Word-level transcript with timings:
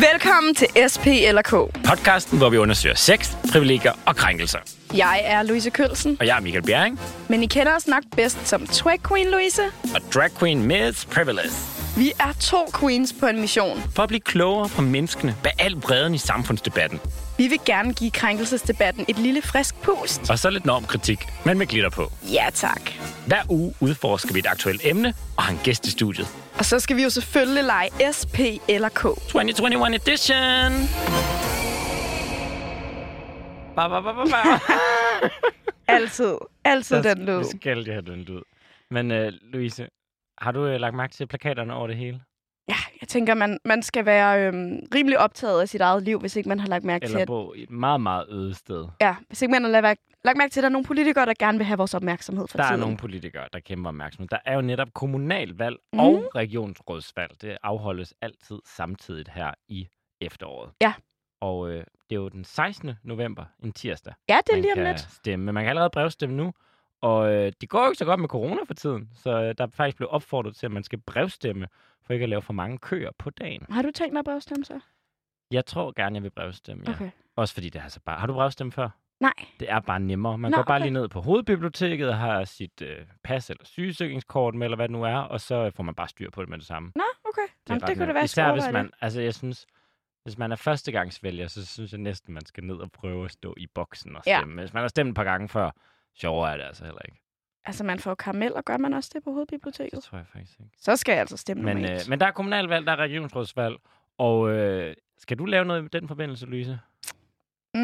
Velkommen 0.00 0.54
til 0.54 0.68
SP 0.92 1.06
eller 1.06 1.42
K. 1.42 1.50
Podcasten, 1.88 2.38
hvor 2.38 2.50
vi 2.50 2.56
undersøger 2.56 2.94
sex, 2.94 3.32
privilegier 3.52 3.92
og 4.06 4.16
krænkelser. 4.16 4.58
Jeg 4.96 5.20
er 5.24 5.42
Louise 5.42 5.70
Kølsen, 5.70 6.16
Og 6.20 6.26
jeg 6.26 6.36
er 6.36 6.40
Michael 6.40 6.64
Bjerring, 6.64 7.00
men 7.28 7.42
I 7.42 7.46
kender 7.46 7.76
os 7.76 7.86
nok 7.86 8.02
bedst 8.16 8.38
som 8.48 8.66
Twag 8.66 8.98
Queen 9.08 9.26
Louise. 9.30 9.62
og 9.94 10.00
drag 10.14 10.30
queen 10.38 10.62
Miss 10.66 11.04
Privilege. 11.04 11.50
Vi 11.96 12.12
er 12.20 12.32
to 12.40 12.66
queens 12.80 13.14
på 13.20 13.26
en 13.26 13.40
mission. 13.40 13.78
For 13.94 14.02
at 14.02 14.08
blive 14.08 14.20
klogere 14.20 14.68
på 14.68 14.82
menneskene 14.82 15.34
bag 15.42 15.52
al 15.58 15.76
bredden 15.76 16.14
i 16.14 16.18
samfundsdebatten. 16.18 17.00
Vi 17.38 17.46
vil 17.46 17.58
gerne 17.66 17.94
give 17.94 18.10
krænkelsesdebatten 18.10 19.04
et 19.08 19.18
lille 19.18 19.42
frisk 19.42 19.74
pust. 19.82 20.30
Og 20.30 20.38
så 20.38 20.50
lidt 20.50 20.64
normkritik, 20.64 21.18
men 21.44 21.58
med 21.58 21.66
glitter 21.66 21.90
på. 21.90 22.12
Ja 22.32 22.46
tak. 22.54 22.90
Hver 23.26 23.42
uge 23.48 23.74
udforsker 23.80 24.32
vi 24.32 24.38
et 24.38 24.46
aktuelt 24.46 24.80
emne 24.84 25.14
og 25.36 25.42
har 25.42 25.52
en 25.52 25.60
gæst 25.64 25.86
i 25.86 25.90
studiet. 25.90 26.28
Og 26.58 26.64
så 26.64 26.80
skal 26.80 26.96
vi 26.96 27.02
jo 27.02 27.10
selvfølgelig 27.10 27.64
lege 27.64 28.12
SP 28.18 28.38
eller 28.68 28.88
K. 28.88 29.02
2021 29.02 29.94
edition! 29.94 30.72
Ba, 33.76 33.88
ba, 33.88 34.00
ba, 34.00 34.12
ba, 34.12 34.24
ba. 34.24 34.58
Altid. 35.96 36.34
Altid 36.64 37.02
den 37.02 37.18
lyd. 37.18 37.38
Vi 37.38 37.44
skal 37.60 37.86
have 37.86 38.02
den 38.02 38.22
lyd. 38.22 38.42
Men 38.90 39.10
uh, 39.10 39.32
Louise, 39.52 39.86
har 40.40 40.52
du 40.52 40.64
uh, 40.64 40.70
lagt 40.80 40.94
mærke 40.94 41.12
til 41.14 41.26
plakaterne 41.26 41.74
over 41.74 41.86
det 41.86 41.96
hele? 41.96 42.20
Ja, 42.68 42.74
jeg 43.00 43.08
tænker, 43.08 43.34
man, 43.34 43.58
man 43.64 43.82
skal 43.82 44.04
være 44.06 44.46
øhm, 44.46 44.78
rimelig 44.94 45.18
optaget 45.18 45.60
af 45.60 45.68
sit 45.68 45.80
eget 45.80 46.02
liv, 46.02 46.20
hvis 46.20 46.36
ikke 46.36 46.48
man 46.48 46.60
har 46.60 46.66
lagt 46.68 46.84
mærke 46.84 47.06
til, 47.06 47.10
Eller 47.12 47.20
at, 47.22 47.26
bo 47.26 47.54
i 47.54 47.62
et 47.62 47.70
meget, 47.70 48.00
meget 48.00 48.26
øde 48.28 48.54
sted? 48.54 48.88
ja, 49.00 49.16
hvis 49.28 49.42
ikke 49.42 49.52
man 49.52 49.64
har 49.64 49.70
lagt, 49.80 50.00
lagt 50.24 50.38
mærke 50.38 50.50
til, 50.52 50.60
at 50.60 50.62
der 50.62 50.68
er 50.68 50.72
nogle 50.72 50.86
politikere, 50.86 51.26
der 51.26 51.34
gerne 51.38 51.58
vil 51.58 51.64
have 51.66 51.76
vores 51.78 51.94
opmærksomhed 51.94 52.48
for 52.48 52.58
Der 52.58 52.64
er 52.64 52.68
tiden. 52.68 52.80
nogle 52.80 52.96
politikere, 52.96 53.48
der 53.52 53.60
kæmper 53.60 53.88
opmærksomhed. 53.90 54.28
Der 54.28 54.38
er 54.44 54.54
jo 54.54 54.60
netop 54.60 54.88
kommunalvalg 54.94 55.76
Mm. 55.92 55.98
og 55.98 56.30
regionsrådsvalg. 56.34 57.30
Det 57.42 57.58
afholdes 57.62 58.14
altid 58.22 58.58
samtidigt 58.76 59.28
her 59.28 59.50
i 59.68 59.88
efteråret. 60.20 60.70
Ja. 60.82 60.92
Og 61.40 61.70
øh, 61.70 61.76
det 62.10 62.16
er 62.16 62.20
jo 62.20 62.28
den 62.28 62.44
16. 62.44 62.90
november, 63.04 63.44
en 63.64 63.72
tirsdag, 63.72 64.14
Ja, 64.28 64.38
det 64.46 64.56
er 64.56 64.60
lige 64.60 64.72
om 64.72 64.78
lidt. 64.84 65.00
stemme. 65.00 65.44
Men 65.44 65.54
man 65.54 65.62
kan 65.64 65.68
allerede 65.68 65.90
brevstemme 65.90 66.36
nu. 66.36 66.52
Og 67.00 67.32
øh, 67.34 67.52
det 67.60 67.68
går 67.68 67.82
jo 67.84 67.90
ikke 67.90 67.98
så 67.98 68.04
godt 68.04 68.20
med 68.20 68.28
corona 68.28 68.62
for 68.66 68.74
tiden, 68.74 69.10
så 69.14 69.30
øh, 69.30 69.54
der 69.58 69.64
er 69.64 69.68
faktisk 69.70 69.96
blevet 69.96 70.10
opfordret 70.10 70.56
til, 70.56 70.66
at 70.66 70.72
man 70.72 70.82
skal 70.82 70.98
brevstemme, 71.00 71.68
for 72.06 72.12
ikke 72.12 72.22
at 72.22 72.28
lave 72.28 72.42
for 72.42 72.52
mange 72.52 72.78
køer 72.78 73.10
på 73.18 73.30
dagen. 73.30 73.66
Har 73.70 73.82
du 73.82 73.90
tænkt 73.90 74.12
dig 74.12 74.18
at 74.18 74.24
brevstemme 74.24 74.64
så? 74.64 74.80
Jeg 75.50 75.66
tror 75.66 75.92
gerne, 75.96 76.14
jeg 76.16 76.22
vil 76.22 76.30
brevstemme, 76.30 76.84
ja. 76.86 76.92
Okay. 76.92 77.10
Også 77.36 77.54
fordi 77.54 77.68
det 77.68 77.80
er 77.84 77.88
så 77.88 78.00
bare... 78.04 78.18
Har 78.20 78.26
du 78.26 78.32
brevstemt 78.32 78.74
før? 78.74 78.88
Nej. 79.20 79.32
Det 79.60 79.70
er 79.70 79.80
bare 79.80 80.00
nemmere. 80.00 80.38
Man 80.38 80.50
Nå, 80.50 80.56
går 80.56 80.62
bare 80.62 80.76
okay. 80.76 80.84
lige 80.84 80.92
ned 80.92 81.08
på 81.08 81.20
hovedbiblioteket 81.20 82.08
og 82.08 82.18
har 82.18 82.44
sit 82.44 82.82
øh, 82.82 82.96
pas 83.24 83.50
eller 83.50 83.64
sygesikringskort 83.64 84.54
med, 84.54 84.66
eller 84.66 84.76
hvad 84.76 84.88
det 84.88 84.92
nu 84.92 85.02
er, 85.04 85.16
og 85.16 85.40
så 85.40 85.54
øh, 85.54 85.72
får 85.72 85.82
man 85.82 85.94
bare 85.94 86.08
styr 86.08 86.30
på 86.30 86.40
det 86.40 86.48
med 86.48 86.58
det 86.58 86.66
samme. 86.66 86.92
Nå, 86.96 87.02
okay. 87.24 87.42
Det, 87.42 87.68
Jamen, 87.68 87.80
det 87.80 87.96
kunne 87.96 88.06
da 88.06 88.12
være, 88.12 88.24
Især 88.24 88.52
hvis 88.52 88.72
man, 88.72 88.90
altså 89.00 89.20
jeg 89.20 89.34
synes, 89.34 89.66
hvis 90.22 90.38
man 90.38 90.52
er 90.52 90.56
førstegangsvælger, 90.56 91.46
så 91.48 91.66
synes 91.66 91.92
jeg 91.92 92.00
næsten, 92.00 92.34
man 92.34 92.46
skal 92.46 92.64
ned 92.64 92.76
og 92.76 92.92
prøve 92.92 93.24
at 93.24 93.30
stå 93.30 93.54
i 93.56 93.66
boksen 93.74 94.16
og 94.16 94.22
Ja. 94.26 94.38
stemme. 94.38 94.60
Hvis 94.60 94.72
man 94.74 94.80
har 94.80 94.88
stemt 94.88 95.08
et 95.08 95.14
par 95.14 95.24
gange 95.24 95.48
før, 95.48 95.70
sjovere 96.16 96.52
er 96.52 96.56
det 96.56 96.64
altså 96.64 96.84
heller 96.84 97.02
ikke. 97.08 97.20
Altså, 97.64 97.84
man 97.84 97.98
får 97.98 98.14
karamel, 98.14 98.54
og 98.54 98.64
gør 98.64 98.76
man 98.76 98.94
også 98.94 99.10
det 99.14 99.24
på 99.24 99.30
Det 99.30 99.34
hovedbiblioteket? 99.34 100.02
tror 100.02 100.18
jeg 100.18 100.26
faktisk 100.32 100.60
ikke. 100.60 100.72
Så 100.78 100.96
skal 100.96 101.12
jeg 101.12 101.20
altså 101.20 101.36
stemme 101.36 101.62
Men, 101.62 101.84
øh, 101.84 102.00
men 102.08 102.20
der 102.20 102.26
er 102.26 102.30
kommunalvalg, 102.30 102.86
der 102.86 102.92
er 102.92 102.96
regionsrådsvalg, 102.96 103.76
og 104.18 104.50
øh, 104.50 104.94
skal 105.18 105.38
du 105.38 105.44
lave 105.44 105.64
noget 105.64 105.84
i 105.84 105.88
den 105.98 106.08
forbindelse, 106.08 106.46
Louise? 106.46 106.78
Mm, 107.74 107.80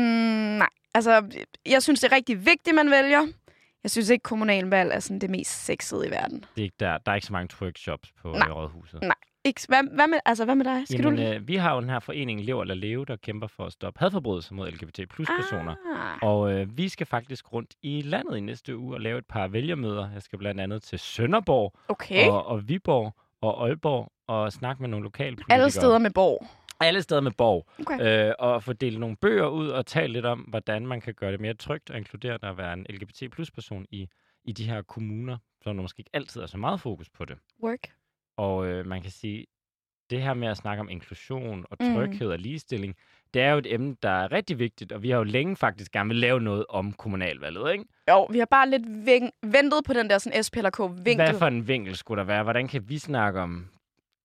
nej, 0.58 0.68
altså, 0.94 1.38
jeg 1.66 1.82
synes, 1.82 2.00
det 2.00 2.12
er 2.12 2.16
rigtig 2.16 2.46
vigtigt, 2.46 2.74
man 2.76 2.90
vælger. 2.90 3.26
Jeg 3.82 3.90
synes 3.90 4.10
ikke, 4.10 4.22
kommunalvalg 4.22 4.92
er 4.92 5.00
sådan 5.00 5.18
det 5.18 5.30
mest 5.30 5.64
sexede 5.64 6.06
i 6.06 6.10
verden. 6.10 6.40
Det 6.40 6.60
er 6.60 6.62
ikke 6.62 6.76
der, 6.80 6.98
der 6.98 7.12
er 7.12 7.14
ikke 7.14 7.26
så 7.26 7.32
mange 7.32 7.48
twerkshops 7.48 8.12
på 8.12 8.32
Nej. 8.32 8.48
rådhuset. 8.50 9.02
Ikke, 9.46 9.60
hvad, 9.68 9.94
hvad, 9.94 10.08
med, 10.08 10.18
altså, 10.24 10.44
hvad 10.44 10.54
med 10.54 10.64
dig? 10.64 10.88
Skal 10.88 11.00
Jamen, 11.00 11.16
du... 11.18 11.22
øh, 11.22 11.48
vi 11.48 11.56
har 11.56 11.74
jo 11.74 11.80
den 11.80 11.90
her 11.90 12.00
forening 12.00 12.44
Lev 12.44 12.60
eller 12.60 12.74
Leve, 12.74 13.04
der 13.04 13.16
kæmper 13.16 13.46
for 13.46 13.64
at 13.64 13.72
stoppe 13.72 14.00
hadforbrydelser 14.00 14.54
mod 14.54 14.70
LGBT 14.70 15.00
plus 15.10 15.28
personer. 15.40 15.74
Ah, 15.96 16.18
Og 16.22 16.52
øh, 16.52 16.78
vi 16.78 16.88
skal 16.88 17.06
faktisk 17.06 17.52
rundt 17.52 17.74
i 17.82 18.02
landet 18.02 18.36
i 18.36 18.40
næste 18.40 18.76
uge 18.76 18.94
og 18.94 19.00
lave 19.00 19.18
et 19.18 19.26
par 19.26 19.48
vælgermøder. 19.48 20.10
Jeg 20.12 20.22
skal 20.22 20.38
blandt 20.38 20.60
andet 20.60 20.82
til 20.82 20.98
Sønderborg 20.98 21.72
okay. 21.88 22.28
og, 22.28 22.46
og 22.46 22.68
Viborg 22.68 23.14
og 23.40 23.66
Aalborg 23.66 24.12
og 24.26 24.52
snakke 24.52 24.82
med 24.82 24.88
nogle 24.88 25.04
lokalpolitikere. 25.04 25.58
Alle 25.58 25.70
steder 25.70 25.98
med 25.98 26.10
borg. 26.10 26.46
Alle 26.80 27.02
steder 27.02 27.20
med 27.20 27.32
borg. 27.32 27.66
Okay. 27.80 28.28
Øh, 28.28 28.34
og 28.38 28.62
få 28.62 28.72
delt 28.72 29.00
nogle 29.00 29.16
bøger 29.16 29.46
ud 29.46 29.68
og 29.68 29.86
tale 29.86 30.12
lidt 30.12 30.26
om, 30.26 30.38
hvordan 30.38 30.86
man 30.86 31.00
kan 31.00 31.14
gøre 31.14 31.32
det 31.32 31.40
mere 31.40 31.54
trygt 31.54 31.90
og 31.90 31.96
inkluderende 31.96 32.48
at 32.48 32.58
være 32.58 32.72
en 32.72 32.86
LGBT 32.90 33.32
plus 33.32 33.50
person 33.50 33.86
i, 33.90 34.08
i 34.44 34.52
de 34.52 34.64
her 34.64 34.82
kommuner, 34.82 35.36
så 35.62 35.70
der 35.70 35.82
måske 35.82 36.00
ikke 36.00 36.10
altid 36.14 36.40
er 36.40 36.46
så 36.46 36.58
meget 36.58 36.80
fokus 36.80 37.08
på 37.08 37.24
det. 37.24 37.36
Work. 37.62 37.88
Og 38.36 38.66
øh, 38.66 38.86
man 38.86 39.02
kan 39.02 39.10
sige, 39.10 39.46
det 40.10 40.22
her 40.22 40.34
med 40.34 40.48
at 40.48 40.56
snakke 40.56 40.80
om 40.80 40.88
inklusion 40.88 41.64
og 41.70 41.76
Mm. 41.80 41.94
tryghed 41.94 42.26
mm. 42.26 42.32
og 42.32 42.38
ligestilling, 42.38 42.96
det 43.34 43.42
er 43.42 43.50
jo 43.52 43.58
et 43.58 43.74
emne, 43.74 43.96
der 44.02 44.10
er 44.10 44.32
rigtig 44.32 44.58
vigtigt, 44.58 44.92
og 44.92 45.02
vi 45.02 45.10
har 45.10 45.16
jo 45.18 45.22
længe 45.24 45.56
faktisk 45.56 45.92
gerne 45.92 46.08
vil 46.08 46.16
lave 46.16 46.40
noget 46.40 46.64
om 46.68 46.92
kommunalvalget, 46.92 47.72
ikke? 47.72 47.84
Jo, 48.10 48.24
vi 48.24 48.38
har 48.38 48.46
bare 48.50 48.70
lidt 48.70 48.82
ving- 49.08 49.30
ventet 49.52 49.80
på 49.86 49.92
den 49.92 50.10
der 50.10 50.18
sådan 50.18 50.44
SP 50.44 50.54
eller 50.56 50.70
K-vinkel. 50.70 51.14
Hvad 51.30 51.38
for 51.38 51.46
en 51.46 51.68
vinkel 51.68 51.96
skulle 51.96 52.18
der 52.18 52.24
være? 52.26 52.42
Hvordan 52.42 52.68
kan 52.68 52.88
vi 52.88 52.98
snakke 52.98 53.40
om 53.40 53.68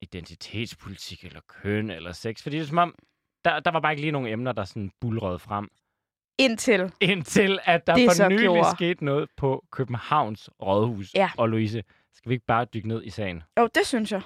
identitetspolitik, 0.01 1.25
eller 1.25 1.39
køn, 1.47 1.89
eller 1.89 2.11
sex? 2.11 2.43
Fordi 2.43 2.55
det 2.57 2.63
er 2.63 2.67
som 2.67 2.77
om, 2.77 2.95
der, 3.45 3.59
der 3.59 3.71
var 3.71 3.79
bare 3.79 3.91
ikke 3.91 4.01
lige 4.01 4.11
nogen 4.11 4.27
emner, 4.27 4.51
der 4.51 4.63
sådan 4.63 4.91
bulrede 5.01 5.39
frem. 5.39 5.69
Indtil. 6.39 6.91
Indtil 7.01 7.59
at 7.63 7.87
der 7.87 7.95
Det 7.95 8.09
for 8.17 8.29
nylig 8.29 8.39
gjorde. 8.43 8.71
skete 8.75 9.05
noget 9.05 9.29
på 9.37 9.65
Københavns 9.71 10.49
Rådhus. 10.61 11.13
Ja. 11.15 11.29
Og 11.37 11.49
Louise, 11.49 11.83
skal 12.21 12.29
vi 12.29 12.33
ikke 12.33 12.45
bare 12.45 12.65
dykke 12.65 12.87
ned 12.87 13.03
i 13.03 13.09
sagen? 13.09 13.43
Jo, 13.59 13.69
det 13.75 13.87
synes 13.87 14.11
jeg. 14.11 14.21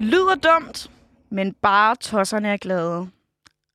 Lyder 0.00 0.34
dumt, 0.34 0.90
men 1.30 1.54
bare 1.54 1.96
tosserne 1.96 2.48
er 2.48 2.56
glade. 2.56 3.10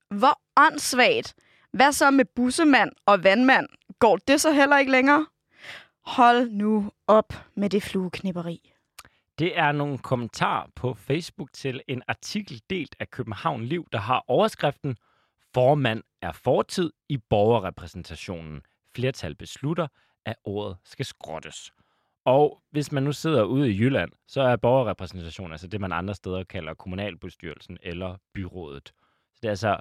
Hvor 0.09 0.39
åndssvagt. 0.57 1.33
Hvad 1.71 1.91
så 1.91 2.11
med 2.11 2.25
bussemand 2.35 2.91
og 3.05 3.23
vandmand? 3.23 3.67
Går 3.99 4.17
det 4.17 4.41
så 4.41 4.51
heller 4.51 4.77
ikke 4.77 4.91
længere? 4.91 5.25
Hold 6.05 6.49
nu 6.49 6.91
op 7.07 7.33
med 7.55 7.69
det 7.69 7.83
flueknipperi. 7.83 8.73
Det 9.39 9.59
er 9.59 9.71
nogle 9.71 9.97
kommentarer 9.97 10.67
på 10.75 10.93
Facebook 10.93 11.53
til 11.53 11.81
en 11.87 12.03
artikel 12.07 12.61
delt 12.69 12.95
af 12.99 13.09
København 13.09 13.65
Liv, 13.65 13.87
der 13.91 13.99
har 13.99 14.23
overskriften 14.27 14.97
Formand 15.53 16.03
er 16.21 16.31
fortid 16.31 16.91
i 17.09 17.17
borgerrepræsentationen. 17.17 18.61
Flertal 18.95 19.35
beslutter, 19.35 19.87
at 20.25 20.35
ordet 20.43 20.77
skal 20.83 21.05
skrottes. 21.05 21.71
Og 22.25 22.61
hvis 22.71 22.91
man 22.91 23.03
nu 23.03 23.11
sidder 23.11 23.43
ude 23.43 23.71
i 23.71 23.77
Jylland, 23.79 24.11
så 24.27 24.41
er 24.41 24.55
borgerrepræsentation 24.55 25.51
altså 25.51 25.67
det, 25.67 25.81
man 25.81 25.91
andre 25.91 26.15
steder 26.15 26.43
kalder 26.43 26.73
kommunalbestyrelsen 26.73 27.77
eller 27.81 28.17
byrådet. 28.33 28.87
Så 29.33 29.39
det 29.41 29.45
er 29.45 29.49
altså 29.49 29.79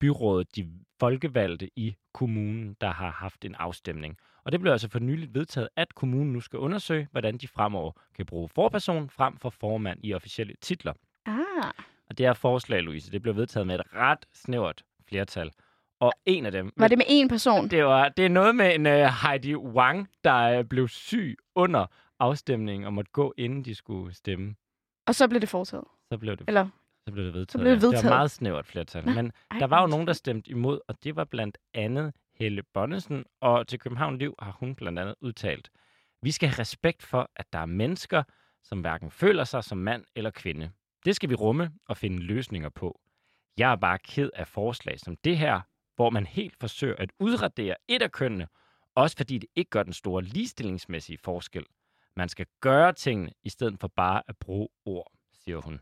byrådet, 0.00 0.56
de 0.56 0.70
folkevalgte 1.00 1.70
i 1.76 1.96
kommunen, 2.14 2.76
der 2.80 2.90
har 2.90 3.10
haft 3.10 3.44
en 3.44 3.54
afstemning. 3.54 4.16
Og 4.48 4.52
det 4.52 4.60
blev 4.60 4.72
altså 4.72 4.88
for 4.88 4.98
nyligt 4.98 5.34
vedtaget, 5.34 5.68
at 5.76 5.94
kommunen 5.94 6.32
nu 6.32 6.40
skal 6.40 6.58
undersøge, 6.58 7.08
hvordan 7.10 7.36
de 7.36 7.48
fremover 7.48 7.92
kan 8.16 8.26
bruge 8.26 8.48
forperson 8.48 9.10
frem 9.10 9.36
for 9.36 9.50
formand 9.50 10.00
i 10.02 10.14
officielle 10.14 10.54
titler. 10.60 10.92
Ah, 11.26 11.72
Og 12.08 12.18
det 12.18 12.26
her 12.26 12.32
forslag, 12.32 12.82
Louise, 12.82 13.12
det 13.12 13.22
blev 13.22 13.36
vedtaget 13.36 13.66
med 13.66 13.74
et 13.74 13.94
ret 13.94 14.26
snævert 14.32 14.82
flertal. 15.08 15.50
Og 16.00 16.12
en 16.26 16.46
af 16.46 16.52
dem... 16.52 16.72
var 16.76 16.88
det 16.88 16.98
med 16.98 17.06
én 17.06 17.28
person? 17.28 17.68
Det, 17.68 17.84
var, 17.84 18.08
det 18.08 18.24
er 18.24 18.28
noget 18.28 18.54
med 18.56 18.74
en 18.74 18.86
uh, 18.86 18.92
Heidi 18.92 19.54
Wang, 19.56 20.08
der 20.24 20.58
uh, 20.58 20.64
blev 20.64 20.88
syg 20.88 21.36
under 21.54 21.86
afstemningen 22.18 22.86
og 22.86 22.92
måtte 22.92 23.10
gå, 23.10 23.34
inden 23.36 23.64
de 23.64 23.74
skulle 23.74 24.14
stemme. 24.14 24.54
Og 25.06 25.14
så 25.14 25.28
blev 25.28 25.40
det 25.40 25.48
foretaget? 25.48 25.84
Så 26.12 26.18
blev 26.18 26.36
det, 26.36 26.44
Eller? 26.48 26.68
så 27.06 27.12
blev 27.12 27.24
det 27.24 27.34
vedtaget. 27.34 27.52
Så 27.52 27.58
blev 27.58 27.70
det 27.70 27.76
ja. 27.82 27.86
Det 27.86 27.92
vedtaget. 27.92 28.04
var 28.04 28.16
meget 28.16 28.30
snævert 28.30 28.66
flertal. 28.66 29.04
Nå, 29.06 29.12
Men 29.12 29.32
Ej, 29.50 29.58
der 29.58 29.66
var 29.66 29.80
jo 29.80 29.86
nogen, 29.86 30.06
der 30.06 30.12
stemte 30.12 30.50
imod, 30.50 30.80
og 30.88 31.04
det 31.04 31.16
var 31.16 31.24
blandt 31.24 31.58
andet 31.74 32.12
Helle 32.38 32.62
Bonnesen. 32.62 33.24
Og 33.40 33.68
til 33.68 33.78
København 33.78 34.18
Liv 34.18 34.34
har 34.38 34.56
hun 34.60 34.74
blandt 34.74 34.98
andet 34.98 35.14
udtalt, 35.20 35.70
vi 36.22 36.30
skal 36.30 36.48
have 36.48 36.58
respekt 36.58 37.02
for, 37.02 37.30
at 37.36 37.52
der 37.52 37.58
er 37.58 37.66
mennesker, 37.66 38.22
som 38.62 38.80
hverken 38.80 39.10
føler 39.10 39.44
sig 39.44 39.64
som 39.64 39.78
mand 39.78 40.04
eller 40.16 40.30
kvinde. 40.30 40.70
Det 41.04 41.16
skal 41.16 41.30
vi 41.30 41.34
rumme 41.34 41.72
og 41.86 41.96
finde 41.96 42.18
løsninger 42.18 42.68
på. 42.68 43.00
Jeg 43.56 43.72
er 43.72 43.76
bare 43.76 43.98
ked 43.98 44.30
af 44.34 44.48
forslag 44.48 45.00
som 45.00 45.16
det 45.16 45.38
her, 45.38 45.60
hvor 45.96 46.10
man 46.10 46.26
helt 46.26 46.56
forsøger 46.60 46.96
at 46.98 47.12
udradere 47.18 47.74
et 47.88 48.02
af 48.02 48.12
kønnene, 48.12 48.48
også 48.94 49.16
fordi 49.16 49.38
det 49.38 49.48
ikke 49.56 49.70
gør 49.70 49.82
den 49.82 49.92
store 49.92 50.22
ligestillingsmæssige 50.22 51.18
forskel. 51.18 51.64
Man 52.16 52.28
skal 52.28 52.46
gøre 52.60 52.92
tingene, 52.92 53.30
i 53.44 53.48
stedet 53.48 53.80
for 53.80 53.88
bare 53.88 54.22
at 54.28 54.36
bruge 54.36 54.68
ord, 54.84 55.12
siger 55.32 55.60
hun. 55.60 55.80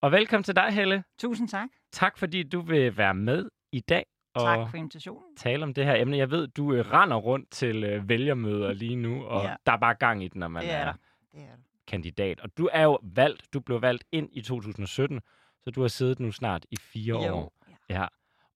Og 0.00 0.12
velkommen 0.12 0.44
til 0.44 0.56
dig, 0.56 0.72
Helle. 0.72 1.04
Tusind 1.18 1.48
tak. 1.48 1.68
Tak 1.92 2.18
fordi 2.18 2.42
du 2.42 2.60
vil 2.60 2.96
være 2.96 3.14
med 3.14 3.50
i 3.72 3.80
dag 3.80 4.06
Tak 4.40 4.70
for 4.70 4.76
invitationen. 4.76 5.36
tale 5.36 5.62
om 5.62 5.74
det 5.74 5.84
her 5.84 5.94
emne. 5.94 6.16
Jeg 6.16 6.30
ved, 6.30 6.46
du 6.48 6.72
øh, 6.74 6.92
render 6.92 7.16
rundt 7.16 7.50
til 7.50 7.84
øh, 7.84 8.08
vælgermøder 8.08 8.72
lige 8.72 8.96
nu, 8.96 9.24
og 9.24 9.44
Ja. 9.44 9.54
der 9.66 9.72
er 9.72 9.76
bare 9.78 9.94
gang 9.94 10.24
i 10.24 10.28
den, 10.28 10.38
når 10.40 10.48
man 10.48 10.62
Det 10.62 10.72
er 10.72 10.76
er 10.76 10.84
der. 10.84 10.92
Det 11.32 11.40
er 11.42 11.56
kandidat. 11.86 12.40
Og 12.40 12.58
du 12.58 12.68
er 12.72 12.82
jo 12.82 12.98
valgt, 13.02 13.42
du 13.54 13.60
blev 13.60 13.82
valgt 13.82 14.04
ind 14.12 14.28
i 14.32 14.42
2017, 14.42 15.20
så 15.64 15.70
du 15.70 15.80
har 15.80 15.88
siddet 15.88 16.20
nu 16.20 16.32
snart 16.32 16.66
i 16.70 16.76
fire, 16.80 17.20
Fire 17.20 17.32
år. 17.32 17.52
ja. 17.90 18.00
Ja. 18.00 18.06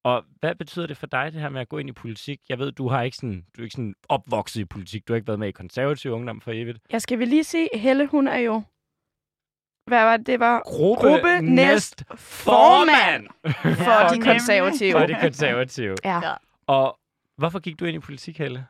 Og 0.02 0.24
hvad 0.40 0.54
betyder 0.54 0.86
det 0.86 0.96
for 0.96 1.06
dig, 1.06 1.32
det 1.32 1.40
her 1.40 1.48
med 1.48 1.60
at 1.60 1.68
gå 1.68 1.78
ind 1.78 1.88
i 1.88 1.92
politik? 1.92 2.40
Jeg 2.48 2.58
ved, 2.58 2.72
du 2.72 2.88
har 2.88 3.02
ikke 3.02 3.16
sådan, 3.16 3.44
du 3.56 3.62
er 3.62 3.64
ikke 3.64 3.72
sådan 3.74 3.94
opvokset 4.08 4.60
i 4.60 4.64
politik. 4.64 5.08
Du 5.08 5.12
har 5.12 5.16
ikke 5.16 5.26
været 5.26 5.38
med 5.38 5.48
i 5.48 5.52
konservativ 5.52 6.10
ungdom 6.12 6.40
for 6.40 6.52
evigt. 6.52 6.78
Jeg 6.90 7.02
skal 7.02 7.18
vi 7.18 7.24
lige 7.24 7.44
se, 7.44 7.68
Helle, 7.74 8.06
hun 8.06 8.28
er 8.28 8.38
jo... 8.38 8.62
Hvad 9.88 10.04
var 10.04 10.16
det? 10.16 10.26
Det 10.26 10.40
var 10.40 10.62
Gruppe, 10.64 11.08
Gruppe 11.08 11.40
næst 11.40 12.04
formand 12.16 13.26
for 13.62 14.02
Ja, 14.02 14.08
de 14.14 14.20
konservative. 14.20 14.92
For 14.92 15.06
de 15.06 15.16
konservative. 15.20 15.96
Ja. 16.04 16.20
Ja. 16.22 16.32
Og 16.66 16.98
hvorfor 17.36 17.58
gik 17.58 17.80
du 17.80 17.84
ind 17.84 17.96
i 17.96 17.98
politik, 17.98 18.38
Helle? 18.38 18.66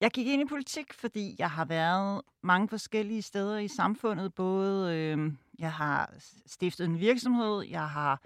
Jeg 0.00 0.10
gik 0.10 0.26
ind 0.26 0.42
i 0.42 0.44
politik, 0.44 0.94
fordi 0.94 1.36
jeg 1.38 1.50
har 1.50 1.64
været 1.64 2.20
mange 2.42 2.68
forskellige 2.68 3.22
steder 3.22 3.58
i 3.58 3.68
samfundet. 3.68 4.34
Både 4.34 4.94
øh, 4.96 5.32
jeg 5.58 5.72
har 5.72 6.10
stiftet 6.46 6.84
en 6.84 7.00
virksomhed, 7.00 7.62
jeg 7.70 7.88
har 7.88 8.20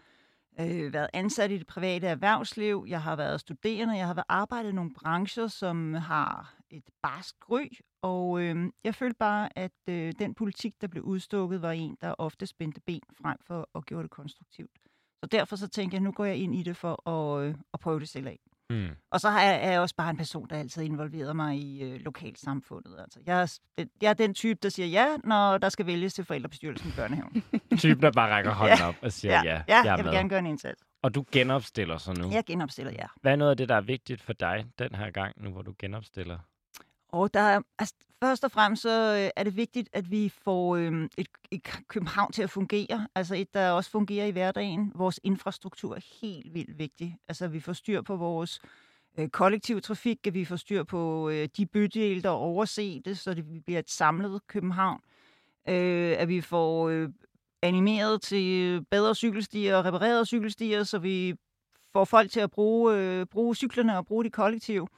øh, 0.61 0.93
været 0.93 1.09
ansat 1.13 1.51
i 1.51 1.59
det 1.59 1.67
private 1.67 2.07
erhvervsliv, 2.07 2.85
jeg 2.89 3.03
har 3.03 3.17
været 3.17 3.41
studerende, 3.41 3.97
jeg 3.97 4.07
har 4.07 4.15
været 4.15 4.27
arbejdet 4.29 4.71
i 4.71 4.75
nogle 4.75 4.95
brancher, 5.03 5.47
som 5.47 5.95
har 5.95 6.55
et 6.77 6.91
barsk 7.03 7.35
ry, 7.51 7.69
og 8.03 8.41
øh, 8.41 8.71
jeg 8.85 8.95
følte 8.95 9.17
bare, 9.19 9.59
at 9.59 9.73
øh, 9.89 10.13
den 10.19 10.35
politik, 10.35 10.75
der 10.81 10.87
blev 10.87 11.03
udstukket, 11.03 11.63
var 11.63 11.73
en, 11.73 11.97
der 12.01 12.15
ofte 12.19 12.47
spændte 12.47 12.81
ben 12.81 13.01
frem 13.23 13.37
for 13.47 13.69
at 13.75 13.87
gøre 13.87 14.03
det 14.03 14.11
konstruktivt. 14.11 14.71
Så 15.23 15.29
derfor 15.33 15.57
så 15.57 15.69
tænkte 15.69 15.95
jeg, 15.95 16.03
nu 16.03 16.13
går 16.13 16.25
jeg 16.25 16.37
ind 16.37 16.55
i 16.55 16.63
det 16.63 16.77
for 16.77 17.09
at, 17.09 17.45
øh, 17.47 17.55
at 17.75 17.81
prøve 17.81 18.01
det 18.01 18.09
selv 18.09 18.27
af. 18.27 18.39
Mm. 18.71 18.89
Og 19.11 19.21
så 19.21 19.31
jeg, 19.31 19.59
er 19.63 19.71
jeg 19.71 19.81
også 19.81 19.95
bare 19.97 20.11
en 20.11 20.17
person, 20.17 20.49
der 20.51 20.57
altid 20.57 20.83
involverer 20.83 21.33
mig 21.33 21.57
i 21.57 21.83
øh, 21.83 22.01
lokalsamfundet. 22.01 22.95
Altså, 22.99 23.21
jeg, 23.27 23.43
er, 23.43 23.85
jeg 24.03 24.11
er 24.11 24.15
den 24.15 24.35
type, 24.35 24.59
der 24.63 24.69
siger 24.69 24.87
ja, 24.87 25.17
når 25.25 25.59
der 25.59 25.69
skal 25.69 25.87
vælges 25.87 26.15
til 26.15 26.25
forældrebestyrelsen 26.25 26.89
i 26.89 26.93
børnehaven. 26.97 27.43
Typen, 27.79 28.03
der 28.03 28.13
bare 28.13 28.31
rækker 28.31 28.51
hånden 28.55 28.83
op 28.89 28.95
og 29.03 29.13
siger 29.13 29.35
ja, 29.35 29.43
ja 29.43 29.63
ja 29.69 29.77
jeg 29.77 29.85
jeg 29.85 29.97
vil 29.99 30.05
med. 30.05 30.13
gerne 30.13 30.29
gøre 30.29 30.39
en 30.39 30.47
indsats. 30.47 30.83
Og 31.03 31.15
du 31.15 31.25
genopstiller 31.33 31.99
så 31.99 32.13
nu. 32.13 32.31
Jeg 32.31 32.45
genopstiller 32.47 32.93
ja. 32.93 33.07
Hvad 33.21 33.33
er 33.33 33.37
noget 33.37 33.51
af 33.51 33.57
det, 33.57 33.69
der 33.69 33.75
er 33.75 33.81
vigtigt 33.81 34.23
for 34.23 34.33
dig 34.33 34.67
den 34.79 34.95
her 34.95 35.11
gang, 35.11 35.43
nu 35.43 35.51
hvor 35.51 35.63
du 35.63 35.75
genopstiller? 35.79 36.39
Og 37.15 37.35
der 37.35 37.41
er, 37.41 37.61
altså, 37.79 37.95
først 38.23 38.45
og 38.45 38.51
fremmest 38.51 38.83
så 38.83 39.15
øh, 39.25 39.31
er 39.37 39.45
det 39.45 39.57
vigtigt, 39.57 39.89
at 39.93 40.11
vi 40.11 40.29
får 40.29 40.77
øh, 40.77 41.09
et, 41.19 41.29
et 41.51 41.63
København 41.89 42.33
til 42.33 42.43
at 42.43 42.51
fungere. 42.51 43.09
Altså 43.15 43.35
et, 43.35 43.55
der 43.55 43.71
også 43.71 43.91
fungerer 43.91 44.27
i 44.27 44.31
hverdagen. 44.31 44.93
Vores 44.95 45.21
infrastruktur 45.23 45.95
er 45.95 46.01
helt 46.23 46.55
vildt 46.55 46.79
vigtig. 46.79 47.19
Altså 47.29 47.49
vi 47.49 47.61
får 47.61 47.73
styr 47.73 48.03
på 48.03 48.17
vores 48.17 48.61
øh, 49.19 49.29
kollektiv 49.29 49.81
trafik, 49.81 50.27
at 50.27 50.35
vi 50.35 50.45
får 50.45 50.57
styr 50.57 50.83
på 50.83 51.29
øh, 51.29 51.49
de 51.57 51.67
bydele, 51.67 52.23
der 52.23 52.29
overser 52.29 53.01
det, 53.05 53.19
så 53.19 53.35
det 53.35 53.65
bliver 53.65 53.79
et 53.79 53.91
samlet 53.91 54.47
København. 54.47 55.01
Øh, 55.69 56.15
at 56.19 56.29
vi 56.29 56.41
får 56.41 56.89
øh, 56.89 57.09
animeret 57.63 58.23
til 58.23 58.85
bedre 58.91 59.15
cykelstier 59.15 59.77
og 59.77 59.85
reparerede 59.85 60.27
cykelstier, 60.27 60.83
så 60.83 60.99
vi 60.99 61.35
får 61.93 62.05
folk 62.05 62.31
til 62.31 62.41
at 62.41 62.51
bruge, 62.51 62.97
øh, 62.97 63.27
bruge 63.27 63.55
cyklerne 63.55 63.99
og 63.99 64.07
bruge 64.07 64.25
de 64.25 64.31
kollektive. 64.31 64.89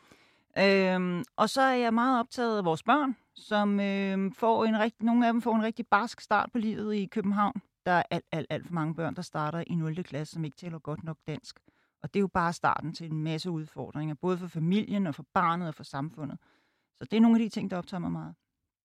Øhm, 0.58 1.24
og 1.36 1.50
så 1.50 1.60
er 1.62 1.74
jeg 1.74 1.94
meget 1.94 2.20
optaget 2.20 2.58
af 2.58 2.64
vores 2.64 2.82
børn, 2.82 3.16
som 3.34 3.80
øh, 3.80 4.32
får 4.34 4.64
en 4.64 4.80
rigt, 4.80 5.02
nogle 5.02 5.26
af 5.26 5.32
dem 5.32 5.42
får 5.42 5.54
en 5.54 5.62
rigtig 5.62 5.86
barsk 5.86 6.20
start 6.20 6.52
på 6.52 6.58
livet 6.58 6.94
i 6.94 7.06
København. 7.06 7.62
Der 7.86 7.92
er 7.92 8.02
alt, 8.10 8.24
alt, 8.32 8.46
alt 8.50 8.66
for 8.66 8.74
mange 8.74 8.94
børn, 8.94 9.14
der 9.14 9.22
starter 9.22 9.64
i 9.66 9.74
0. 9.74 10.04
klasse, 10.04 10.34
som 10.34 10.44
ikke 10.44 10.56
taler 10.56 10.78
godt 10.78 11.04
nok 11.04 11.16
dansk. 11.26 11.60
Og 12.02 12.14
det 12.14 12.18
er 12.18 12.22
jo 12.22 12.26
bare 12.26 12.52
starten 12.52 12.94
til 12.94 13.10
en 13.10 13.22
masse 13.22 13.50
udfordringer, 13.50 14.14
både 14.14 14.38
for 14.38 14.46
familien 14.46 15.06
og 15.06 15.14
for 15.14 15.24
barnet 15.34 15.68
og 15.68 15.74
for 15.74 15.84
samfundet. 15.84 16.38
Så 16.96 17.04
det 17.04 17.16
er 17.16 17.20
nogle 17.20 17.36
af 17.36 17.40
de 17.40 17.48
ting, 17.48 17.70
der 17.70 17.76
optager 17.76 18.00
mig 18.00 18.12
meget. 18.12 18.34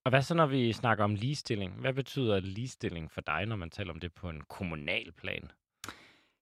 Og 0.06 0.10
hvad 0.10 0.22
så, 0.22 0.34
når 0.34 0.46
vi 0.46 0.74
snakker 0.74 1.04
om 1.04 1.16
ligestilling? 1.16 1.74
Hvad 1.74 1.94
betyder 1.94 2.40
ligestilling 2.40 3.12
for 3.12 3.22
dig, 3.22 3.46
når 3.46 3.56
man 3.56 3.70
taler 3.70 3.94
om 3.94 4.00
det 4.00 4.14
på 4.14 4.30
en 4.30 4.42
kommunal 4.42 5.12
plan? 5.12 5.52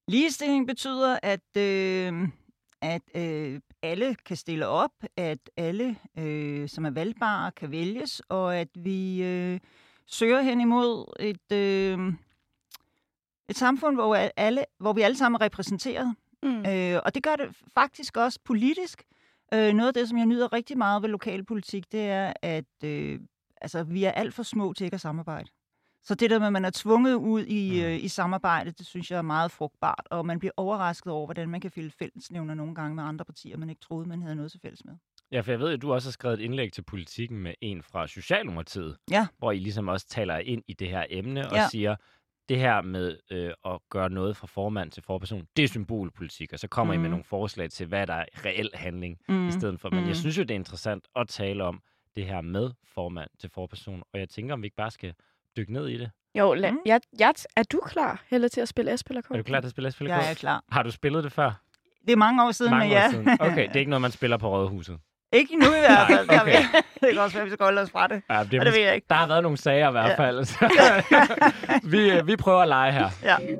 Ligestilling 0.07 0.67
betyder, 0.67 1.19
at, 1.23 1.57
øh, 1.57 2.29
at 2.81 3.01
øh, 3.15 3.59
alle 3.81 4.15
kan 4.15 4.37
stille 4.37 4.67
op, 4.67 4.91
at 5.17 5.49
alle, 5.57 5.95
øh, 6.17 6.69
som 6.69 6.85
er 6.85 6.89
valgbare, 6.89 7.51
kan 7.51 7.71
vælges, 7.71 8.21
og 8.29 8.57
at 8.57 8.67
vi 8.75 9.23
øh, 9.23 9.59
søger 10.05 10.41
hen 10.41 10.61
imod 10.61 11.15
et, 11.19 11.51
øh, 11.57 12.13
et 13.49 13.57
samfund, 13.57 13.95
hvor, 13.95 14.15
alle, 14.37 14.65
hvor 14.79 14.93
vi 14.93 15.01
alle 15.01 15.17
sammen 15.17 15.41
er 15.41 15.45
repræsenteret. 15.45 16.15
Mm. 16.43 16.65
Øh, 16.65 17.01
og 17.05 17.15
det 17.15 17.23
gør 17.23 17.35
det 17.35 17.55
faktisk 17.73 18.17
også 18.17 18.39
politisk. 18.43 19.03
Øh, 19.53 19.73
noget 19.73 19.87
af 19.87 19.93
det, 19.93 20.09
som 20.09 20.17
jeg 20.17 20.25
nyder 20.25 20.53
rigtig 20.53 20.77
meget 20.77 21.01
ved 21.01 21.09
lokalpolitik, 21.09 21.91
det 21.91 22.01
er, 22.01 22.33
at 22.41 22.83
øh, 22.83 23.19
altså, 23.61 23.83
vi 23.83 24.03
er 24.03 24.11
alt 24.11 24.33
for 24.33 24.43
små 24.43 24.73
til 24.73 24.85
ikke 24.85 24.95
at 24.95 25.01
samarbejde. 25.01 25.49
Så 26.04 26.16
det 26.16 26.30
der 26.30 26.40
med, 26.40 26.48
at 26.48 26.54
man 26.54 26.66
er 26.66 26.72
tvunget 26.74 27.13
ud 27.13 27.46
i, 27.46 27.80
Mm. 27.80 27.86
øh, 27.86 28.04
i 28.04 28.07
samarbejde, 28.07 28.72
det 28.72 28.86
synes 28.86 29.12
jeg 29.12 29.18
er 29.18 29.22
meget 29.22 29.51
frugtbart. 29.51 30.07
Og 30.12 30.25
man 30.25 30.40
bliver 30.40 30.51
overrasket 30.57 31.13
over, 31.13 31.25
hvordan 31.28 31.50
man 31.50 31.62
kan 31.62 31.72
finde 31.72 31.92
fællesnævner 31.92 32.54
nogle 32.54 32.75
gange 32.75 32.96
med 32.96 33.04
andre 33.04 33.25
partier, 33.25 33.57
man 33.57 33.69
ikke 33.69 33.81
troede, 33.81 34.10
man 34.10 34.22
havde 34.22 34.36
noget 34.36 34.51
til 34.51 34.60
fælles 34.62 34.86
med. 34.86 34.94
Ja, 35.31 35.42
for 35.42 35.51
jeg 35.51 35.60
ved, 35.60 35.69
at 35.74 35.81
du 35.81 35.94
også 35.94 36.07
har 36.10 36.12
skrevet 36.12 36.40
et 36.40 36.44
indlæg 36.44 36.74
til 36.74 36.81
politikken 36.81 37.38
med 37.40 37.54
en 37.62 37.84
fra 37.84 38.07
Socialdemokratiet, 38.07 38.98
Ja. 39.12 39.28
hvor 39.38 39.51
I 39.51 39.60
ligesom 39.60 39.88
også 39.88 40.07
taler 40.07 40.38
ind 40.38 40.63
i 40.68 40.74
det 40.74 40.90
her 40.90 41.06
emne 41.10 41.50
og 41.50 41.56
Ja. 41.56 41.68
siger, 41.72 41.96
det 42.50 42.57
her 42.60 42.81
med 42.81 43.18
øh, 43.31 43.51
at 43.66 43.80
gøre 43.90 44.10
noget 44.10 44.38
fra 44.38 44.48
formand 44.48 44.92
til 44.92 45.04
forperson, 45.04 45.48
det 45.57 45.63
er 45.63 45.68
symbolpolitik, 45.68 46.54
og 46.54 46.60
så 46.60 46.68
kommer 46.68 46.94
mm. 46.94 47.00
I 47.00 47.01
med 47.01 47.04
Mhm. 47.10 47.12
nogle 47.12 47.24
forslag 47.24 47.69
til, 47.69 47.88
hvad 47.88 48.07
der 48.07 48.13
er 48.13 48.25
reel 48.46 48.69
handling 48.74 49.18
Mm. 49.30 49.48
i 49.48 49.51
stedet 49.51 49.80
for. 49.80 49.90
Men 49.90 50.00
Mhm. 50.00 50.07
jeg 50.07 50.16
synes 50.16 50.38
jo, 50.38 50.42
det 50.44 50.51
er 50.51 50.56
interessant 50.56 51.07
at 51.16 51.28
tale 51.28 51.63
om 51.63 51.81
det 52.16 52.25
her 52.25 52.42
med 52.42 52.72
formand 52.84 53.30
til 53.40 53.50
forperson, 53.50 54.04
og 54.13 54.19
jeg 54.19 54.30
tænker, 54.30 54.54
om 54.54 54.62
vi 54.62 54.66
ikke 54.68 54.75
bare 54.75 54.92
skal 54.92 55.13
dykke 55.57 55.74
ned 55.74 55.88
i 55.88 55.98
det. 55.98 56.12
Jo, 56.38 56.54
la- 56.56 56.72
Mm. 56.72 56.78
jeg, 56.86 57.01
jeg, 57.19 57.34
er 57.56 57.63
du 57.63 57.80
klar, 57.86 58.22
Helle, 58.30 58.50
til 58.50 58.62
at 58.62 58.68
spille 58.68 58.98
S 58.98 59.04
eller 59.10 59.22
K? 59.22 59.31
Er 59.31 59.38
du 59.38 59.44
klar 59.44 59.60
til 59.60 59.68
at 59.68 59.72
spille 59.72 59.92
spille 59.92 60.16
Jeg 60.16 60.30
er 60.31 60.34
klar. 60.34 60.63
Har 60.72 60.84
du 60.84 60.92
spillet 60.92 61.24
det 61.24 61.31
før? 61.31 61.51
Det 62.06 62.12
er 62.12 62.16
mange 62.18 62.44
år 62.46 62.51
siden, 62.51 62.72
Mange 62.72 62.86
men 62.86 62.92
ja. 62.98 63.06
år 63.07 63.12
siden. 63.12 63.28
Okay, 63.40 63.68
det 63.68 63.75
er 63.75 63.80
ikke 63.80 63.90
noget, 63.90 64.01
man 64.01 64.12
spiller 64.12 64.38
på 64.38 64.50
Rådhuset. 64.50 64.98
ikke 65.34 65.56
nu 65.56 65.66
i 65.66 65.80
hvert 65.80 66.07
fald. 66.07 66.28
Nej, 66.28 66.38
okay. 66.42 66.63
det 67.01 67.10
kan 67.13 67.18
også 67.18 67.36
være, 67.36 67.42
at 67.42 67.46
vi 67.46 67.51
skal 67.54 67.63
holde 67.63 67.81
os 67.81 67.92
fra 67.92 68.07
det. 68.07 68.22
Ja, 68.30 68.44
det, 68.51 68.60
Og 68.60 68.66
det 68.66 68.74
ved 68.74 68.81
jeg 68.81 68.96
ikke. 68.96 69.07
Der 69.10 69.16
har 69.16 69.28
været 69.28 69.44
nogle 69.44 69.57
sager 69.57 69.88
i 69.88 69.92
hvert 69.92 70.10
Ja. 70.10 70.25
fald. 70.28 71.90
vi, 71.92 72.10
øh, 72.12 72.28
vi 72.28 72.36
prøver 72.36 72.62
at 72.62 72.68
lege 72.68 72.92
her. 72.92 73.10
Ja. 73.24 73.36
Eller 73.38 73.57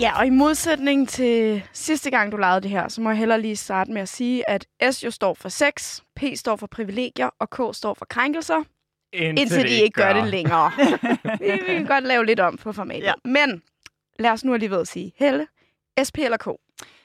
Ja, 0.00 0.18
og 0.18 0.26
i 0.26 0.30
modsætning 0.30 1.08
til 1.08 1.62
sidste 1.84 2.10
gang, 2.10 2.32
du 2.32 2.36
lavede 2.36 2.60
det 2.60 2.70
her, 2.70 2.88
så 2.88 3.00
må 3.00 3.10
jeg 3.10 3.18
hellere 3.18 3.40
lige 3.40 3.56
starte 3.56 3.92
med 3.92 4.02
at 4.02 4.08
sige, 4.08 4.50
at 4.50 4.66
S 4.90 5.04
jo 5.04 5.10
står 5.10 5.34
for 5.34 5.48
sex, 5.48 6.00
P 6.16 6.22
står 6.34 6.56
for 6.56 6.66
privilegier, 6.66 7.30
og 7.38 7.50
K 7.50 7.76
står 7.76 7.94
for 7.94 8.04
krænkelser, 8.10 8.62
Indtil, 9.12 9.42
indtil 9.42 9.68
de 9.68 9.74
ikke 9.82 10.00
gør 10.02 10.12
det 10.12 10.26
længere. 10.26 10.72
vi, 11.40 11.52
vi 11.52 11.74
kan 11.74 11.86
godt 11.86 12.04
lave 12.04 12.26
lidt 12.26 12.40
om 12.40 12.56
på 12.56 12.72
formatet. 12.72 13.04
Ja. 13.04 13.12
Men 13.24 13.62
lad 14.18 14.30
os 14.30 14.44
nu 14.44 14.54
alligevel 14.54 14.86
sige, 14.86 15.12
Helle, 15.16 15.46
SP 16.08 16.16
eller 16.18 16.36
K? 16.36 16.46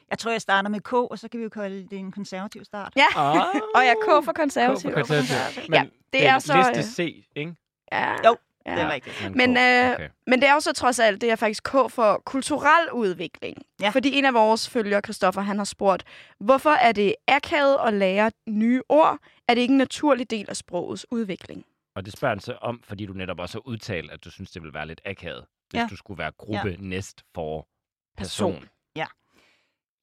Jeg 0.10 0.18
tror, 0.20 0.32
jeg 0.32 0.42
starter 0.42 0.70
med 0.70 0.80
K, 0.82 0.94
og 0.94 1.20
så 1.20 1.27
kan 1.30 1.39
vi 1.39 1.44
jo 1.44 1.50
kalde 1.50 1.88
det 1.92 2.00
en 2.00 2.12
konservativ 2.12 2.63
start. 2.65 2.94
Ja, 2.96 3.06
Oh, 3.15 3.36
og 3.75 3.82
jeg 3.82 3.89
er 3.89 4.20
K 4.22 4.25
for 4.25 4.32
konservativ. 4.34 4.89
K 4.89 4.94
for 4.94 5.01
konservativ. 5.01 5.62
Men 5.70 5.74
Ja, 5.74 5.84
det 6.13 6.27
er 6.27 6.39
så, 6.39 6.58
liste 6.58 7.01
øh, 7.04 7.08
C, 7.08 7.25
ikke? 7.36 7.56
Ja, 7.92 8.13
Jo, 8.25 8.36
ja. 8.70 8.76
Det 8.76 8.84
er 8.84 8.92
rigtigt. 8.94 9.36
Men, 9.36 9.58
øh, 9.58 9.92
okay. 9.94 10.10
Men 10.28 10.42
det 10.42 10.50
er 10.50 10.54
jo 10.54 10.60
så 10.60 10.74
trods 10.74 11.00
alt, 11.00 11.22
det 11.22 11.32
er 11.32 11.36
faktisk 11.36 11.64
K 11.64 11.72
for 11.90 12.22
kulturel 12.26 12.92
udvikling. 12.94 13.58
Ja. 13.82 13.90
Fordi 13.90 14.18
en 14.18 14.26
af 14.26 14.34
vores 14.34 14.70
følgere, 14.70 15.02
Christoffer, 15.02 15.42
han 15.42 15.58
har 15.58 15.66
spurgt, 15.66 16.04
hvorfor 16.40 16.70
er 16.70 16.92
det 16.92 17.16
akavet 17.28 17.78
at 17.88 17.94
lære 17.94 18.32
nye 18.50 18.82
ord? 18.90 19.18
Er 19.48 19.54
det 19.54 19.62
ikke 19.62 19.72
en 19.72 19.78
naturlig 19.78 20.30
del 20.30 20.46
af 20.50 20.56
sprogets 20.58 21.06
udvikling? 21.12 21.66
Og 21.96 22.06
det 22.06 22.14
spørger 22.14 22.36
han 22.36 22.40
så 22.40 22.54
om, 22.62 22.82
fordi 22.84 23.06
du 23.06 23.14
netop 23.14 23.40
også 23.40 23.56
har 23.58 23.68
udtalt, 23.68 24.12
at 24.12 24.24
du 24.26 24.32
synes, 24.32 24.52
det 24.52 24.62
ville 24.62 24.74
være 24.74 24.88
lidt 24.88 25.02
akavet, 25.06 25.46
hvis 25.70 25.80
Ja. 25.80 25.88
du 25.90 25.96
skulle 25.96 26.18
være 26.18 26.32
gruppe 26.38 26.76
næst 26.80 27.24
for 27.36 27.68
Person. 28.18 28.54
person. 28.54 28.70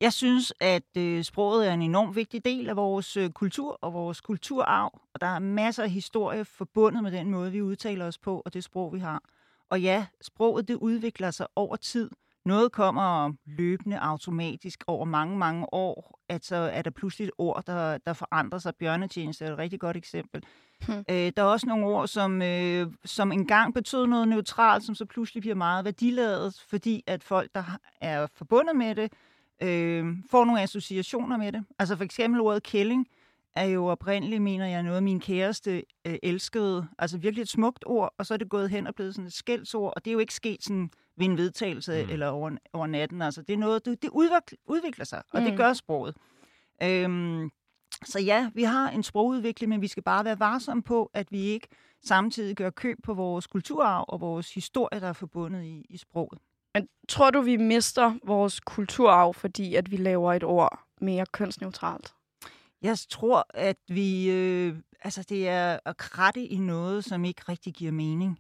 Jeg 0.01 0.13
synes, 0.13 0.53
at 0.61 0.97
øh, 0.99 1.25
sproget 1.25 1.69
er 1.69 1.75
en 1.75 1.83
enormt 1.83 2.17
vigtig 2.17 2.45
del 2.45 2.69
af 2.69 2.77
vores 2.77 3.17
øh, 3.17 3.31
kultur 3.31 3.79
og 3.81 3.93
vores 3.93 4.21
kulturarv, 4.21 5.01
og 5.15 5.21
der 5.21 5.27
er 5.27 5.39
masser 5.39 5.83
af 5.83 5.91
historie 5.91 6.45
forbundet 6.45 7.03
med 7.03 7.13
den 7.13 7.31
måde, 7.31 7.53
vi 7.53 7.63
udtaler 7.63 8.07
os 8.07 8.19
på, 8.19 8.43
og 8.45 8.55
det 8.55 8.65
sprog, 8.65 8.93
vi 8.95 8.99
har. 8.99 9.23
Og 9.71 9.81
ja, 9.81 10.07
sproget 10.21 10.69
det 10.69 10.75
udvikler 10.75 11.31
sig 11.31 11.47
over 11.57 11.77
tid. 11.77 12.11
Noget 12.45 12.73
kommer 12.73 13.33
løbende 13.47 13.99
automatisk 13.99 14.85
over 14.87 15.05
mange, 15.05 15.39
mange 15.39 15.75
år, 15.75 16.21
at 16.29 16.45
så 16.45 16.57
er 16.57 16.83
der 16.83 16.91
pludselig 16.91 17.25
et 17.25 17.33
ord, 17.39 17.65
der, 17.67 17.99
der 17.99 18.13
forandrer 18.13 18.59
sig. 18.59 18.75
Bjørnetjeneste 18.75 19.45
er 19.45 19.53
et 19.53 19.59
rigtig 19.59 19.81
godt 19.81 19.97
eksempel. 19.97 20.45
Hmm. 20.87 21.05
Øh, 21.11 21.33
der 21.37 21.43
er 21.43 21.47
også 21.47 21.67
nogle 21.67 21.87
ord, 21.87 22.09
som, 22.09 22.43
øh, 22.43 22.87
som 23.05 23.33
engang 23.33 23.75
betød 23.75 24.07
noget 24.07 24.29
neutralt, 24.29 24.85
som 24.85 24.95
så 24.95 25.05
pludselig 25.05 25.41
bliver 25.41 25.55
meget 25.55 25.85
værdiladet, 25.85 26.65
fordi 26.69 27.05
at 27.07 27.25
folk, 27.25 27.51
der 27.55 27.65
er 28.01 28.27
forbundet 28.35 28.77
med 28.77 28.95
det, 28.95 29.13
øh, 29.63 30.07
får 30.31 30.45
nogle 30.45 30.63
associationer 30.63 31.37
med 31.37 31.53
det. 31.53 31.65
Altså 31.79 31.97
for 31.97 32.05
eksempel 32.05 32.41
ordet 32.41 32.63
kælling 32.63 33.07
er 33.57 33.65
jo 33.65 33.87
oprindeligt, 33.87 34.43
mener 34.43 34.67
jeg, 34.67 34.83
noget 34.83 35.03
min 35.03 35.21
kæreste 35.21 35.83
øh, 36.07 36.19
elskede. 36.23 36.87
Altså 36.99 37.19
virkelig 37.19 37.43
et 37.43 37.49
smukt 37.49 37.85
ord, 37.87 38.15
og 38.19 38.27
så 38.27 38.35
er 38.35 38.39
det 38.39 38.49
gået 38.49 38.71
hen 38.71 38.87
og 38.87 38.95
blevet 38.95 39.15
sådan 39.15 39.27
et 39.27 39.33
skældsord, 39.33 39.93
og 39.97 40.05
det 40.05 40.11
er 40.11 40.13
jo 40.13 40.19
ikke 40.19 40.35
sket 40.35 40.63
sådan 40.65 40.91
ved 41.17 41.27
en 41.27 41.37
vedtagelse 41.37 42.05
Mm. 42.05 42.11
eller 42.11 42.27
over, 42.29 42.51
over 42.73 42.87
natten. 42.87 43.23
Altså 43.23 43.43
det 43.43 43.53
er 43.55 43.59
noget, 43.59 43.85
det, 43.85 44.03
det 44.03 44.11
udvikler, 44.13 44.59
udvikler 44.67 45.05
sig, 45.05 45.23
og. 45.33 45.41
Mm. 45.41 45.47
det 45.49 45.57
gør 45.57 45.73
sproget. 45.73 46.17
Øhm, 46.83 47.51
Så 48.05 48.21
ja, 48.21 48.51
vi 48.55 48.63
har 48.63 48.91
en 48.91 49.03
sprogudvikling, 49.03 49.69
men 49.71 49.81
vi 49.83 49.87
skal 49.87 50.03
bare 50.03 50.25
være 50.25 50.39
varsomme 50.39 50.83
på, 50.83 51.11
at 51.15 51.33
vi 51.33 51.39
ikke 51.39 51.69
samtidig 52.05 52.57
gør 52.57 52.71
køb 52.71 52.99
på 53.03 53.15
vores 53.15 53.47
kulturarv 53.47 54.05
og 54.09 54.21
vores 54.21 54.55
historie, 54.55 55.01
der 55.01 55.07
er 55.09 55.13
forbundet 55.13 55.65
i, 55.65 55.87
i 55.91 55.97
sproget. 55.97 56.39
Men 56.77 56.89
tror 57.09 57.31
du, 57.31 57.41
vi 57.41 57.57
mister 57.57 58.15
vores 58.25 58.61
kulturarv, 58.61 59.35
fordi 59.35 59.75
at 59.75 59.91
vi 59.91 59.97
laver 59.97 60.33
et 60.33 60.45
ord 60.45 60.81
mere 61.01 61.27
kønsneutralt? 61.33 62.15
Jeg 62.83 62.97
tror, 63.11 63.47
at 63.55 63.77
vi, 63.89 64.31
øh, 64.31 64.77
altså 65.03 65.23
det 65.23 65.49
er 65.49 65.79
at 65.85 65.97
kratte 65.97 66.45
i 66.45 66.57
noget, 66.57 67.05
som 67.05 67.25
ikke 67.25 67.43
rigtig 67.49 67.75
giver 67.75 67.93
mening. 67.93 68.39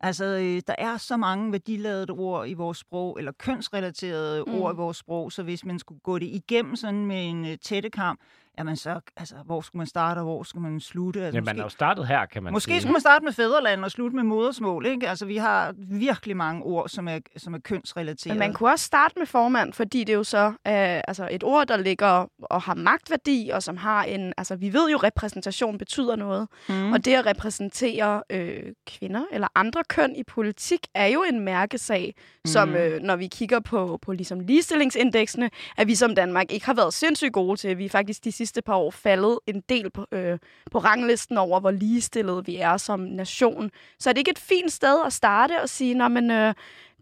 Altså, 0.00 0.24
øh, 0.24 0.62
der 0.66 0.74
er 0.78 0.96
så 0.96 1.16
mange 1.16 1.52
værdiladede 1.52 2.12
ord 2.12 2.48
i 2.48 2.54
vores 2.54 2.78
sprog, 2.78 3.18
eller 3.18 3.32
kønsrelaterede 3.32 4.44
Mm. 4.46 4.52
mm. 4.52 4.60
ord 4.60 4.74
i 4.74 4.76
vores 4.76 4.96
sprog, 4.96 5.32
så 5.32 5.42
hvis 5.42 5.64
man 5.64 5.78
skulle 5.78 6.00
gå 6.00 6.18
det 6.18 6.26
igennem 6.26 6.76
sådan 6.76 7.06
med 7.06 7.28
en 7.28 7.46
øh, 7.46 7.58
tættekam, 7.58 8.18
jamen 8.58 8.76
så, 8.76 9.00
altså, 9.16 9.34
hvor 9.44 9.60
skulle 9.60 9.80
man 9.80 9.86
starte, 9.86 10.18
og 10.18 10.24
hvor 10.24 10.42
skal 10.42 10.60
man 10.60 10.80
slutte? 10.80 11.24
Altså, 11.24 11.36
Ja, 11.38 11.42
man 11.44 11.58
er 11.58 11.62
jo 11.62 11.68
startet 11.68 12.06
her, 12.06 12.26
kan 12.26 12.42
man 12.42 12.52
Måske 12.52 12.70
sige. 12.70 12.80
skulle 12.80 12.92
man 12.92 13.00
starte 13.00 13.24
med 13.24 13.32
fædreland 13.32 13.84
og 13.84 13.90
slutte 13.90 14.16
med 14.16 14.24
modersmål. 14.24 14.86
Ikke? 14.86 15.08
Altså, 15.08 15.26
vi 15.26 15.36
har 15.36 15.74
virkelig 15.78 16.36
mange 16.36 16.62
ord, 16.62 16.88
som 16.88 17.08
er, 17.08 17.18
som 17.36 17.54
er 17.54 17.58
kønsrelaterede. 17.58 18.38
Men 18.38 18.48
man 18.48 18.54
kunne 18.54 18.70
også 18.70 18.84
starte 18.84 19.14
med 19.18 19.26
formand, 19.26 19.72
fordi 19.72 20.04
det 20.04 20.12
er 20.12 20.16
jo 20.16 20.24
så 20.24 20.46
øh, 20.46 20.54
altså 20.66 21.28
et 21.30 21.44
ord, 21.44 21.66
der 21.66 21.76
ligger 21.76 22.26
og 22.42 22.62
har 22.62 22.74
magtværdi, 22.74 23.50
og 23.54 23.62
som 23.62 23.76
har 23.76 24.02
en... 24.04 24.32
Altså, 24.38 24.56
vi 24.56 24.72
ved 24.72 24.90
jo, 24.90 24.96
at 24.96 25.04
repræsentation 25.04 25.78
betyder 25.78 26.16
noget. 26.16 26.48
mm. 26.68 26.92
Og 26.92 27.04
det 27.04 27.14
at 27.14 27.26
repræsentere 27.26 28.22
øh, 28.30 28.62
kvinder 28.86 29.22
eller 29.32 29.48
andre 29.54 29.82
køn 29.88 30.16
i 30.16 30.22
politik 30.22 30.80
er 30.94 31.06
jo 31.06 31.24
en 31.32 31.40
mærkesag, 31.40 32.14
mm. 32.16 32.48
som 32.50 32.74
øh, 32.74 33.00
når 33.02 33.16
vi 33.16 33.26
kigger 33.26 33.60
på, 33.60 33.98
på 34.02 34.12
ligesom 34.12 34.40
ligestillingsindeksene, 34.40 35.50
at 35.76 35.86
vi 35.86 35.94
som 35.94 36.14
Danmark 36.14 36.52
ikke 36.52 36.66
har 36.66 36.74
været 36.74 36.94
sindssygt 36.94 37.32
gode 37.32 37.56
til. 37.60 37.78
Vi 37.78 37.84
er 37.84 37.88
faktisk 37.88 38.24
de 38.24 38.32
sidste 38.44 38.62
par 38.62 38.76
år 38.76 38.90
faldet 38.90 39.38
en 39.46 39.60
del 39.68 39.90
på, 39.90 40.06
øh, 40.12 40.38
på 40.70 40.78
ranglisten 40.78 41.38
over, 41.38 41.60
hvor 41.60 41.70
ligestillede 41.70 42.44
vi 42.46 42.56
er 42.56 42.76
som 42.76 43.00
nation. 43.00 43.70
Så 43.98 44.10
er 44.10 44.12
det 44.12 44.18
ikke 44.18 44.30
et 44.30 44.38
fint 44.38 44.72
sted 44.72 45.02
at 45.06 45.12
starte 45.12 45.62
og 45.62 45.68
sige, 45.68 45.94
Nå, 45.94 46.08
men, 46.08 46.30
øh, 46.30 46.54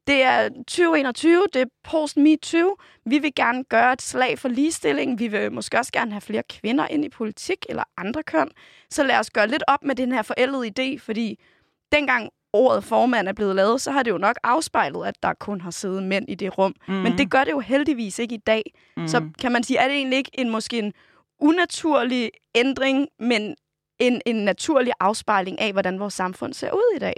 det 0.07 0.23
er 0.23 0.49
2021, 0.49 1.47
det 1.53 1.63
er 1.63 1.67
post-MeToo. 1.85 2.77
Vi 3.07 3.19
vil 3.19 3.35
gerne 3.35 3.65
gøre 3.65 3.93
et 3.93 4.03
slag 4.03 4.39
for 4.39 4.49
ligestilling. 4.49 5.19
Vi 5.19 5.29
vil 5.29 5.53
måske 5.53 5.79
også 5.79 5.93
gerne 5.93 6.13
have 6.13 6.21
flere 6.21 6.43
kvinder 6.51 6.87
ind 6.87 7.05
i 7.05 7.09
politik 7.09 7.67
eller 7.69 7.85
andre 7.97 8.23
køn. 8.23 8.49
Så 8.91 9.03
lad 9.03 9.19
os 9.19 9.31
gøre 9.31 9.49
lidt 9.49 9.63
op 9.69 9.85
med 9.85 9.95
den 9.95 10.13
her 10.13 10.23
forældede 10.23 10.73
idé, 10.79 10.99
fordi 10.99 11.39
dengang 11.93 12.31
ordet 12.53 12.85
formand 12.85 13.29
er 13.29 13.33
blevet 13.33 13.57
lavet, 13.57 13.81
så 13.81 13.91
har 13.91 14.03
det 14.03 14.11
jo 14.11 14.19
nok 14.19 14.37
afspejlet, 14.43 15.07
at 15.07 15.23
der 15.23 15.35
kun 15.35 15.61
har 15.61 15.71
siddet 15.71 16.03
mænd 16.03 16.25
i 16.29 16.35
det 16.35 16.59
rum. 16.59 16.75
Mm. 16.89 16.95
Men 16.95 17.19
det 17.19 17.31
gør 17.31 17.45
det 17.45 17.51
jo 17.51 17.61
heldigvis 17.61 18.19
ikke 18.19 18.35
i 18.35 18.43
dag. 18.47 18.63
Mm. 18.97 19.09
Så 19.09 19.29
kan 19.41 19.53
man 19.53 19.63
sige, 19.63 19.79
er 19.79 19.89
det 19.89 19.97
egentlig 19.97 20.17
ikke 20.17 20.31
en 20.35 20.51
måske 20.51 20.79
en 20.79 20.93
unaturlig 21.43 22.31
ændring, 22.55 23.09
men 23.19 23.55
en, 23.99 24.21
en 24.27 24.37
naturlig 24.37 24.93
afspejling 25.01 25.61
af, 25.61 25.73
hvordan 25.73 26.01
vores 26.01 26.15
samfund 26.15 26.53
ser 26.55 26.73
ud 26.73 26.97
i 26.97 26.99
dag? 26.99 27.15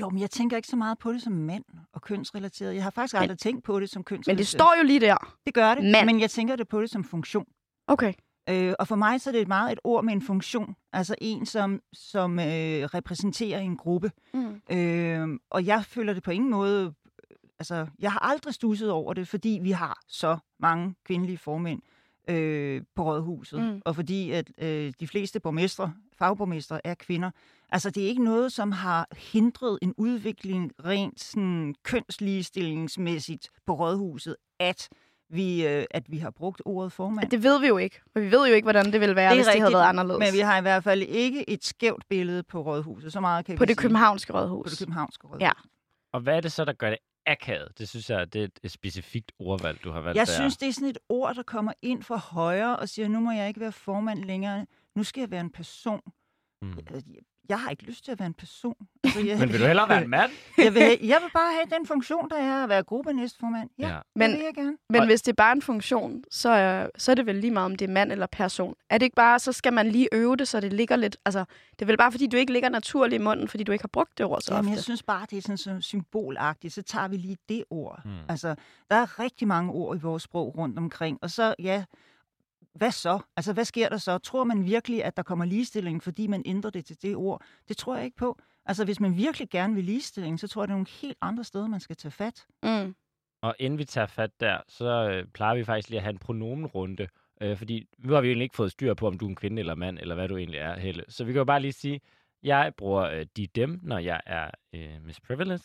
Jo, 0.00 0.08
men 0.10 0.20
jeg 0.20 0.30
tænker 0.30 0.56
ikke 0.56 0.68
så 0.68 0.76
meget 0.76 0.98
på 0.98 1.12
det 1.12 1.22
som 1.22 1.32
mand 1.32 1.64
og 1.92 2.02
kønsrelateret. 2.02 2.74
Jeg 2.74 2.82
har 2.82 2.90
faktisk 2.90 3.14
Men- 3.14 3.22
aldrig 3.22 3.38
tænkt 3.38 3.64
på 3.64 3.80
det 3.80 3.90
som 3.90 4.04
kønsrelateret. 4.04 4.34
Men 4.36 4.38
det 4.38 4.46
står 4.46 4.74
jo 4.78 4.84
lige 4.84 5.00
der. 5.00 5.36
Det 5.46 5.54
gør 5.54 5.74
det, 5.74 5.84
mand. 5.84 6.06
men 6.06 6.20
jeg 6.20 6.30
tænker 6.30 6.56
det 6.56 6.68
på 6.68 6.80
det 6.80 6.90
som 6.90 7.04
funktion. 7.04 7.46
Okay. 7.86 8.12
Øh, 8.48 8.74
og 8.78 8.88
for 8.88 8.96
mig 8.96 9.20
så 9.20 9.30
er 9.30 9.32
det 9.32 9.48
meget 9.48 9.72
et 9.72 9.78
ord 9.84 10.04
med 10.04 10.12
en 10.12 10.22
funktion. 10.22 10.76
Altså 10.92 11.14
en, 11.20 11.46
som, 11.46 11.80
som 11.92 12.38
øh, 12.38 12.44
repræsenterer 12.94 13.58
en 13.58 13.76
gruppe. 13.76 14.10
Mm. 14.34 14.60
Øh, 14.76 15.28
og 15.50 15.66
jeg 15.66 15.84
føler 15.84 16.12
det 16.14 16.22
på 16.22 16.30
ingen 16.30 16.50
måde... 16.50 16.94
Altså, 17.58 17.86
jeg 17.98 18.12
har 18.12 18.18
aldrig 18.18 18.54
stusset 18.54 18.90
over 18.90 19.14
det, 19.14 19.28
fordi 19.28 19.58
vi 19.62 19.70
har 19.70 19.98
så 20.08 20.38
mange 20.60 20.94
kvindelige 21.04 21.38
formænd 21.38 21.80
øh, 21.82 21.95
på 22.96 23.02
rådhuset. 23.04 23.60
Mm. 23.60 23.82
Og 23.84 23.94
fordi 23.94 24.30
at 24.30 24.50
øh, 24.58 24.92
de 25.00 25.08
fleste 25.08 25.40
borgmestre, 25.40 25.92
fagborgmestre 26.18 26.86
er 26.86 26.94
kvinder. 26.94 27.30
Altså, 27.72 27.90
det 27.90 28.02
er 28.04 28.08
ikke 28.08 28.24
noget, 28.24 28.52
som 28.52 28.72
har 28.72 29.08
hindret 29.32 29.78
en 29.82 29.94
udvikling 29.96 30.72
rent 30.84 31.20
sådan, 31.20 31.74
kønsligestillingsmæssigt 31.82 33.48
på 33.66 33.74
rådhuset, 33.74 34.36
at 34.60 34.88
vi, 35.30 35.66
øh, 35.66 35.84
at 35.90 36.10
vi 36.10 36.18
har 36.18 36.30
brugt 36.30 36.62
ordet 36.64 36.92
formand. 36.92 37.30
Det 37.30 37.42
ved 37.42 37.60
vi 37.60 37.66
jo 37.66 37.76
ikke. 37.78 38.00
For 38.12 38.20
vi 38.20 38.30
ved 38.30 38.48
jo 38.48 38.54
ikke, 38.54 38.64
hvordan 38.64 38.92
det 38.92 39.00
ville 39.00 39.16
være, 39.16 39.30
Det 39.30 39.38
er 39.38 39.44
hvis 39.44 39.46
det 39.52 39.60
havde 39.60 39.72
været 39.74 39.88
anderledes. 39.88 40.18
Men 40.18 40.32
vi 40.32 40.38
har 40.38 40.58
i 40.58 40.60
hvert 40.60 40.84
fald 40.84 41.02
ikke 41.02 41.50
et 41.50 41.64
skævt 41.64 42.04
billede 42.08 42.42
på 42.42 42.62
rådhuset. 42.62 43.12
Så 43.12 43.20
meget 43.20 43.44
kan 43.44 43.56
på 43.56 43.60
vi 43.60 43.66
det 43.66 43.76
sige. 43.76 43.82
københavnske 43.82 44.32
rådhus. 44.32 44.64
På 44.64 44.70
det 44.70 44.78
københavnske 44.78 45.26
rådhus. 45.26 45.40
Ja. 45.40 45.52
Og 46.12 46.20
hvad 46.20 46.36
er 46.36 46.40
det 46.40 46.52
så, 46.52 46.64
der 46.64 46.72
gør 46.72 46.90
det 46.90 46.98
akavet? 47.26 47.78
Det 47.78 47.88
synes 47.88 48.10
jeg, 48.10 48.32
det 48.32 48.40
er 48.44 48.48
et- 48.64 48.70
specifikt 48.72 49.32
ordvalg, 49.38 49.84
du 49.84 49.90
har 49.90 50.00
valgt 50.00 50.16
Jeg 50.18 50.26
der. 50.26 50.32
synes, 50.32 50.56
det 50.56 50.68
er 50.68 50.72
sådan 50.72 50.88
et 50.88 50.98
ord, 51.08 51.34
der 51.34 51.42
kommer 51.42 51.72
ind 51.82 52.02
fra 52.02 52.16
højre 52.16 52.76
og 52.78 52.88
siger, 52.88 53.08
nu 53.08 53.20
må 53.20 53.30
jeg 53.32 53.48
ikke 53.48 53.60
være 53.60 53.72
formand 53.72 54.24
længere. 54.24 54.66
Nu 54.94 55.04
skal 55.04 55.20
jeg 55.20 55.30
være 55.30 55.40
en 55.40 55.50
person. 55.50 56.00
Mm. 56.62 56.72
Jeg 57.48 57.60
har 57.60 57.70
ikke 57.70 57.82
lyst 57.82 58.04
til 58.04 58.12
at 58.12 58.18
være 58.18 58.26
en 58.26 58.34
person. 58.34 58.74
Altså, 59.04 59.20
jeg, 59.20 59.38
Men 59.40 59.52
vil 59.52 59.60
du 59.60 59.66
hellere 59.72 59.88
være 59.88 60.02
en 60.04 60.10
mand? 60.10 60.30
jeg, 60.58 60.74
vil, 60.74 60.82
jeg 60.82 61.18
vil 61.22 61.30
bare 61.34 61.52
have 61.54 61.78
den 61.78 61.86
funktion, 61.86 62.30
der 62.30 62.36
er 62.36 62.62
at 62.62 62.68
være 62.68 62.82
gruppenæstformand. 62.82 63.70
Ja, 63.78 63.88
Ja. 63.88 63.98
Men- 64.16 64.30
det 64.30 64.38
vil 64.38 64.44
jeg 64.44 64.54
gerne. 64.54 64.76
Men 64.90 65.06
hvis 65.06 65.22
det 65.22 65.32
er 65.32 65.36
bare 65.36 65.52
en 65.52 65.62
funktion, 65.62 66.24
så, 66.30 66.48
er- 66.48 66.88
så 66.98 67.10
er 67.10 67.14
det 67.14 67.26
vel 67.26 67.34
lige 67.34 67.50
meget, 67.50 67.64
om 67.64 67.76
det 67.76 67.88
er 67.88 67.92
mand 67.92 68.12
eller 68.12 68.26
person. 68.26 68.74
Er 68.90 68.98
det 68.98 69.06
ikke 69.06 69.16
bare, 69.16 69.38
så 69.38 69.52
skal 69.52 69.72
man 69.72 69.86
lige 69.90 70.08
øve 70.12 70.36
det, 70.36 70.48
så 70.48 70.60
det 70.60 70.72
ligger 70.72 70.96
lidt... 70.96 71.16
Altså, 71.24 71.44
det 71.70 71.82
er 71.82 71.86
vel 71.86 71.96
bare, 71.96 72.12
fordi 72.12 72.26
du 72.26 72.36
ikke 72.36 72.52
ligger 72.52 72.68
naturligt 72.68 73.20
i 73.20 73.24
munden, 73.24 73.48
fordi 73.48 73.64
du 73.64 73.72
ikke 73.72 73.82
har 73.82 73.88
brugt 73.92 74.18
det 74.18 74.26
ord 74.26 74.40
så 74.40 74.54
Jamen, 74.54 74.68
ofte. 74.68 74.76
jeg 74.76 74.82
synes 74.84 75.02
bare, 75.02 75.26
det 75.30 75.36
er 75.38 75.42
sådan 75.42 75.56
så 75.58 75.76
symbolagtigt. 75.80 76.74
Så 76.74 76.82
tager 76.82 77.08
vi 77.08 77.16
lige 77.16 77.36
det 77.48 77.64
ord. 77.70 78.00
Mm. 78.04 78.10
Altså, 78.28 78.54
der 78.90 78.96
er 78.96 79.18
rigtig 79.20 79.48
mange 79.48 79.72
ord 79.72 79.96
i 79.96 80.00
vores 80.00 80.22
sprog 80.22 80.54
rundt 80.58 80.78
omkring. 80.78 81.18
Og 81.22 81.30
så, 81.30 81.54
ja, 81.58 81.84
hvad 82.76 82.90
så? 82.90 83.20
Altså, 83.36 83.52
hvad 83.52 83.64
sker 83.64 83.88
der 83.88 83.96
så? 83.96 84.18
Tror 84.18 84.44
man 84.44 84.64
virkelig, 84.64 85.04
at 85.04 85.16
der 85.16 85.22
kommer 85.22 85.44
ligestilling, 85.44 86.02
fordi 86.02 86.26
man 86.26 86.42
ændrer 86.46 86.70
det 86.70 86.84
til 86.84 87.02
det 87.02 87.16
ord? 87.16 87.42
Det 87.68 87.76
tror 87.76 87.96
jeg 87.96 88.04
ikke 88.04 88.16
på. 88.16 88.38
Altså, 88.66 88.84
hvis 88.84 89.00
man 89.00 89.16
virkelig 89.16 89.50
gerne 89.50 89.74
vil 89.74 89.84
ligestilling, 89.84 90.40
så 90.40 90.48
tror 90.48 90.62
jeg, 90.62 90.68
det 90.68 90.72
er 90.72 90.76
nogle 90.76 90.86
helt 91.02 91.18
andre 91.20 91.44
steder, 91.44 91.66
man 91.66 91.80
skal 91.80 91.96
tage 91.96 92.12
fat. 92.12 92.46
Mm. 92.62 92.94
Og 93.42 93.56
inden 93.58 93.78
vi 93.78 93.84
tager 93.84 94.06
fat 94.06 94.40
der, 94.40 94.58
så 94.68 95.10
øh, 95.10 95.26
plejer 95.26 95.54
vi 95.54 95.64
faktisk 95.64 95.88
lige 95.88 95.98
at 95.98 96.02
have 96.02 96.12
en 96.12 96.18
pronomenrunde. 96.18 97.08
Øh, 97.40 97.56
fordi 97.56 97.88
nu 97.98 98.12
har 98.12 98.20
vi 98.20 98.28
egentlig 98.28 98.44
ikke 98.44 98.56
fået 98.56 98.72
styr 98.72 98.94
på, 98.94 99.06
om 99.06 99.18
du 99.18 99.24
er 99.24 99.28
en 99.28 99.36
kvinde 99.36 99.60
eller 99.60 99.74
mand, 99.74 99.98
eller 99.98 100.14
hvad 100.14 100.28
du 100.28 100.36
egentlig 100.36 100.58
er, 100.58 100.78
Helle. 100.78 101.04
Så 101.08 101.24
vi 101.24 101.32
kan 101.32 101.38
jo 101.38 101.44
bare 101.44 101.60
lige 101.60 101.72
sige, 101.72 102.00
jeg 102.42 102.72
bruger 102.76 103.02
øh, 103.02 103.26
de 103.36 103.46
dem, 103.46 103.80
når 103.82 103.98
jeg 103.98 104.20
er 104.26 104.50
øh, 104.72 105.04
Miss 105.04 105.20
Privilege. 105.20 105.64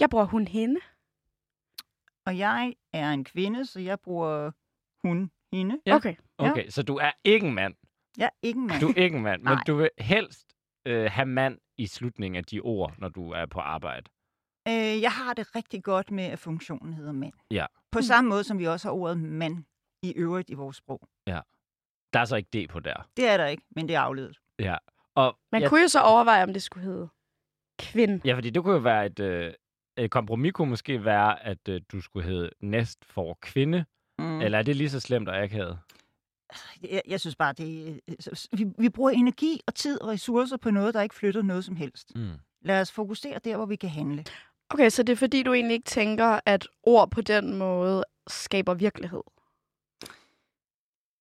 Jeg 0.00 0.10
bruger 0.10 0.24
hun 0.24 0.46
hende. 0.46 0.80
Og 2.26 2.38
jeg 2.38 2.74
er 2.92 3.10
en 3.10 3.24
kvinde, 3.24 3.66
så 3.66 3.80
jeg 3.80 4.00
bruger 4.00 4.50
hun, 5.04 5.30
hende. 5.52 5.80
Ja. 5.86 5.94
Okay. 5.94 6.14
Ja. 6.40 6.50
Okay, 6.50 6.68
så 6.68 6.82
du 6.82 6.96
er 6.96 7.10
ikke 7.24 7.46
en 7.46 7.54
mand. 7.54 7.74
Jeg 8.18 8.24
er 8.24 8.30
ikke 8.42 8.58
en 8.58 8.66
mand. 8.66 8.80
Du 8.80 8.88
er 8.88 8.94
ikke 9.02 9.16
en 9.16 9.22
mand, 9.22 9.42
men 9.42 9.58
du 9.66 9.74
vil 9.76 9.90
helst 9.98 10.46
øh, 10.86 11.10
have 11.10 11.26
mand 11.26 11.58
i 11.78 11.86
slutningen 11.86 12.36
af 12.36 12.44
de 12.44 12.60
ord, 12.60 12.94
når 12.98 13.08
du 13.08 13.30
er 13.30 13.46
på 13.46 13.60
arbejde. 13.60 14.10
Øh, 14.68 15.02
jeg 15.02 15.12
har 15.12 15.34
det 15.34 15.56
rigtig 15.56 15.82
godt 15.84 16.10
med, 16.10 16.24
at 16.24 16.38
funktionen 16.38 16.94
hedder 16.94 17.12
mand. 17.12 17.32
Ja. 17.50 17.66
På 17.92 17.98
Mm. 17.98 18.02
samme 18.02 18.30
måde, 18.30 18.44
som 18.44 18.58
vi 18.58 18.66
også 18.66 18.88
har 18.88 18.92
ordet 18.92 19.18
mand 19.18 19.64
i 20.02 20.12
øvrigt 20.16 20.50
i 20.50 20.54
vores 20.54 20.76
sprog. 20.76 21.08
Der 22.12 22.20
er 22.20 22.24
så 22.24 22.36
ikke 22.36 22.48
det 22.52 22.68
på 22.70 22.80
der. 22.80 23.08
Det 23.16 23.28
er 23.28 23.36
der 23.36 23.46
ikke, 23.46 23.62
men 23.70 23.88
det 23.88 23.94
er 23.96 24.00
afledet. 24.00 24.38
Ja. 24.58 24.76
Og 25.14 25.38
Man 25.52 25.62
jeg, 25.62 25.70
kunne 25.70 25.80
jo 25.80 25.88
så 25.88 26.00
overveje, 26.00 26.42
om 26.42 26.52
det 26.52 26.62
skulle 26.62 26.84
hedde 26.86 27.08
kvinde. 27.78 28.20
Ja, 28.24 28.34
fordi 28.34 28.50
det 28.50 28.62
kunne 28.62 28.74
jo 28.74 28.80
være 28.80 29.06
et, 29.06 29.20
øh, 29.20 29.54
et 29.96 30.10
kompromis 30.10 30.52
kunne 30.52 30.68
måske 30.70 31.04
være, 31.04 31.42
at 31.44 31.68
øh, 31.68 31.80
du 31.92 32.00
skulle 32.00 32.26
hedde 32.28 32.50
næst 32.60 33.04
for 33.04 33.38
kvinde. 33.42 33.84
Mm. 34.18 34.40
Eller 34.40 34.58
er 34.58 34.62
det 34.62 34.76
lige 34.76 34.90
så 34.90 35.00
slemt 35.00 35.28
og 35.28 35.42
akavet? 35.42 35.78
Jeg, 36.90 37.02
jeg 37.08 37.20
synes 37.20 37.36
bare, 37.36 37.52
det 37.52 38.00
øh, 38.08 38.14
så- 38.20 38.48
vi, 38.52 38.66
vi 38.78 38.88
bruger 38.88 39.10
energi 39.10 39.60
og 39.66 39.74
tid 39.74 40.00
og 40.00 40.08
ressourcer 40.08 40.56
på 40.56 40.70
noget, 40.70 40.94
der 40.94 41.02
ikke 41.02 41.14
flytter 41.14 41.42
noget 41.42 41.64
som 41.64 41.76
helst. 41.76 42.16
Mm. 42.16 42.30
Lad 42.62 42.80
os 42.80 42.92
fokusere 42.92 43.38
der, 43.44 43.56
hvor 43.56 43.66
vi 43.66 43.76
kan 43.76 43.90
handle. 43.90 44.24
Okay, 44.70 44.90
så 44.90 45.02
det 45.02 45.12
er 45.12 45.16
fordi, 45.16 45.42
du 45.42 45.52
egentlig 45.52 45.74
ikke 45.74 45.86
tænker, 45.86 46.40
at 46.46 46.66
ord 46.82 47.10
på 47.10 47.20
den 47.20 47.56
måde 47.58 48.04
skaber 48.28 48.74
virkelighed. 48.74 49.22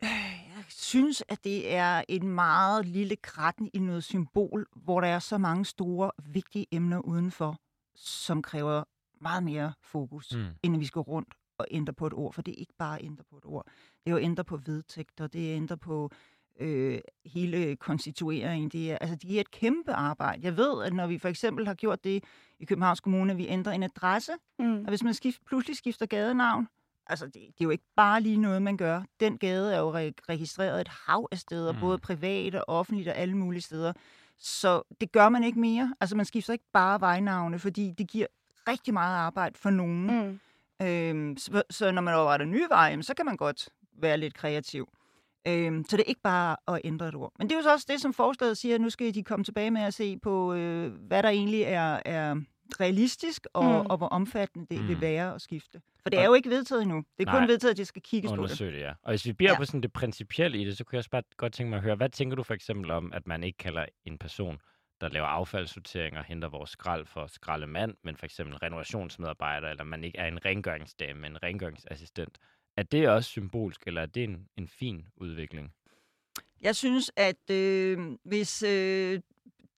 Jeg 0.02 0.66
synes, 0.70 1.24
at 1.30 1.44
det 1.44 1.74
er 1.74 2.04
en 2.10 2.28
meget 2.28 2.86
lille 2.86 3.16
kratten 3.16 3.70
i 3.74 3.80
noget 3.80 4.04
symbol, 4.04 4.68
hvor 4.76 5.02
der 5.02 5.08
er 5.08 5.20
så 5.20 5.38
mange 5.38 5.66
store, 5.66 6.12
vigtige 6.24 6.66
emner 6.72 7.00
udenfor, 7.00 7.58
som 7.96 8.42
kræver 8.42 8.84
meget 9.22 9.44
mere 9.44 9.74
fokus, 9.82 10.34
Mm. 10.36 10.40
mm. 10.40 10.48
end 10.64 10.76
at 10.76 10.80
vi 10.80 10.86
skal 10.86 11.00
rundt 11.00 11.34
og 11.60 11.66
ændre 11.72 11.94
på 11.94 12.08
et 12.08 12.14
ord. 12.14 12.34
For 12.34 12.42
det 12.42 12.52
er 12.52 12.56
ikke 12.60 12.74
bare 12.78 13.00
at 13.00 13.06
ændre 13.06 13.24
på 13.30 13.38
et 13.38 13.46
ord. 13.46 13.66
Det 14.04 14.08
er 14.08 14.12
jo 14.12 14.18
at 14.18 14.24
ændre 14.24 14.44
på 14.44 14.58
vedtægter, 14.58 15.28
det 15.28 15.48
er 15.48 15.52
at 15.52 15.58
ændre 15.58 15.78
på 15.78 16.12
øh, 16.60 17.00
hele 17.26 17.76
konstitueringen. 17.76 18.70
Det 18.70 18.92
er, 18.92 18.98
altså, 18.98 19.16
det 19.16 19.36
er 19.36 19.40
et 19.42 19.52
kæmpe 19.52 19.94
arbejde. 19.94 20.42
Jeg 20.44 20.58
ved, 20.58 20.84
at 20.84 20.94
når 20.94 21.08
vi 21.08 21.18
for 21.18 21.28
eksempel 21.28 21.68
har 21.68 21.74
gjort 21.74 22.04
det 22.04 22.24
i 22.60 22.66
Københavns 22.66 23.00
Kommune, 23.00 23.32
at 23.32 23.38
vi 23.38 23.48
ændrer 23.48 23.74
en 23.74 23.84
adresse, 23.84 24.32
Mm. 24.60 24.80
og 24.80 24.88
hvis 24.90 25.04
man 25.04 25.14
skift, 25.14 25.46
pludselig 25.46 25.78
skifter 25.78 26.06
gadenavn, 26.06 26.68
altså 27.08 27.26
det, 27.26 27.34
det 27.34 27.42
er 27.42 27.66
jo 27.66 27.70
ikke 27.70 27.84
bare 27.96 28.22
lige 28.22 28.38
noget, 28.38 28.62
man 28.62 28.78
gør. 28.78 29.02
Den 29.20 29.38
gade 29.38 29.74
er 29.76 29.80
jo 29.80 29.92
re- 29.92 30.12
registreret 30.30 30.82
et 30.82 30.88
hav 30.88 31.28
af 31.32 31.38
steder, 31.40 31.74
mm. 31.74 31.80
både 31.80 31.98
privat 31.98 32.56
og 32.56 32.64
offentligt 32.68 33.08
og 33.10 33.16
alle 33.16 33.38
mulige 33.38 33.62
steder. 33.62 33.94
Så 34.38 34.82
det 35.02 35.12
gør 35.12 35.30
man 35.30 35.44
ikke 35.44 35.60
mere. 35.60 35.96
Altså 36.00 36.16
man 36.16 36.26
skifter 36.26 36.54
ikke 36.54 36.66
bare 36.74 37.02
vejnavne, 37.02 37.60
fordi 37.60 37.92
det 37.98 38.08
giver 38.08 38.28
rigtig 38.68 38.94
meget 38.94 39.16
arbejde 39.16 39.58
for 39.58 39.70
nogen. 39.70 40.26
Mm. 40.28 40.40
Øhm, 40.82 41.38
så, 41.38 41.62
så 41.70 41.92
når 41.92 42.02
man 42.02 42.14
opretter 42.14 42.46
nye 42.46 42.66
veje, 42.70 43.04
så 43.04 43.14
kan 43.14 43.26
man 43.26 43.38
godt 43.38 43.70
være 43.98 44.18
lidt 44.18 44.34
kreativ. 44.34 44.90
Øhm, 45.48 45.86
så 45.90 45.98
det 45.98 46.04
er 46.04 46.10
ikke 46.10 46.22
bare 46.22 46.56
at 46.68 46.82
ændre 46.84 47.08
et 47.08 47.16
ord. 47.16 47.34
Men 47.40 47.48
det 47.50 47.54
er 47.56 47.60
jo 47.60 47.64
så 47.64 47.74
også 47.74 47.86
det, 47.90 48.02
som 48.02 48.14
forslaget 48.14 48.58
siger, 48.58 48.76
at 48.76 48.82
nu 48.82 48.90
skal 48.90 49.14
de 49.14 49.24
komme 49.24 49.44
tilbage 49.46 49.72
med 49.72 49.82
at 49.82 49.94
se 49.94 50.18
på, 50.18 50.54
øh, 50.54 50.92
hvad 50.94 51.24
der 51.24 51.30
egentlig 51.30 51.62
er, 51.62 52.00
er 52.06 52.36
realistisk, 52.80 53.48
og, 53.54 53.64
Mm. 53.64 53.86
og 53.90 53.98
hvor 53.98 54.08
omfattende 54.08 54.68
det 54.72 54.82
Mm. 54.82 54.88
vil 54.88 55.02
være 55.02 55.36
at 55.36 55.42
skifte. 55.42 55.82
For 56.04 56.10
det 56.10 56.20
er 56.20 56.26
jo 56.26 56.34
ikke 56.34 56.50
vedtaget 56.50 56.82
endnu. 56.82 57.04
Det 57.18 57.28
er 57.28 57.32
kun 57.32 57.40
Nej. 57.40 57.48
vedtaget, 57.48 57.72
at 57.72 57.78
det 57.78 57.88
skal 57.88 58.02
kigges 58.02 58.32
på 58.32 58.48
det. 58.48 58.60
det, 58.60 58.80
ja. 58.80 58.90
Og 59.04 59.10
hvis 59.12 59.26
vi 59.26 59.34
bliver. 59.34 59.52
Ja. 59.52 59.58
på 59.58 59.66
sådan 59.66 59.82
det 59.82 59.94
principielle 59.94 60.58
i 60.62 60.66
det, 60.66 60.78
så 60.78 60.84
kunne 60.84 60.96
jeg 60.96 61.00
også 61.00 61.10
bare 61.10 61.24
godt 61.38 61.54
tænke 61.54 61.70
mig 61.70 61.78
at 61.78 61.84
høre, 61.84 61.96
hvad 61.96 62.10
tænker 62.10 62.36
du 62.36 62.44
for 62.44 62.54
eksempel 62.54 62.92
om, 62.92 63.14
at 63.14 63.28
man 63.28 63.44
ikke 63.44 63.58
kalder 63.58 63.86
en 64.06 64.18
person, 64.18 64.58
der 65.02 65.10
laver 65.10 65.28
affaldssortering 65.28 66.18
og 66.18 66.24
henter 66.24 66.48
vores 66.48 66.70
skrald 66.70 67.06
for 67.06 67.28
skraldemand, 67.28 67.96
men 68.04 68.18
for 68.18 68.26
eksempel 68.26 68.54
en 68.54 68.62
renovationsmedarbejder, 68.62 69.70
eller 69.70 69.84
man 69.84 70.04
ikke 70.04 70.18
er 70.18 70.28
en 70.28 70.46
rengøringsdame, 70.46 71.20
men 71.20 71.32
en 71.32 71.44
rengøringsassistent. 71.44 72.38
Er 72.78 72.84
det 72.84 73.10
også 73.10 73.30
symbolsk, 73.30 73.88
eller 73.88 74.02
er 74.02 74.06
det 74.06 74.24
en, 74.24 74.48
en 74.58 74.68
fin 74.68 75.06
udvikling? 75.18 75.74
Jeg 76.62 76.76
synes, 76.76 77.12
at 77.16 77.50
øh, 77.50 78.18
hvis 78.24 78.64
øh, 78.64 79.20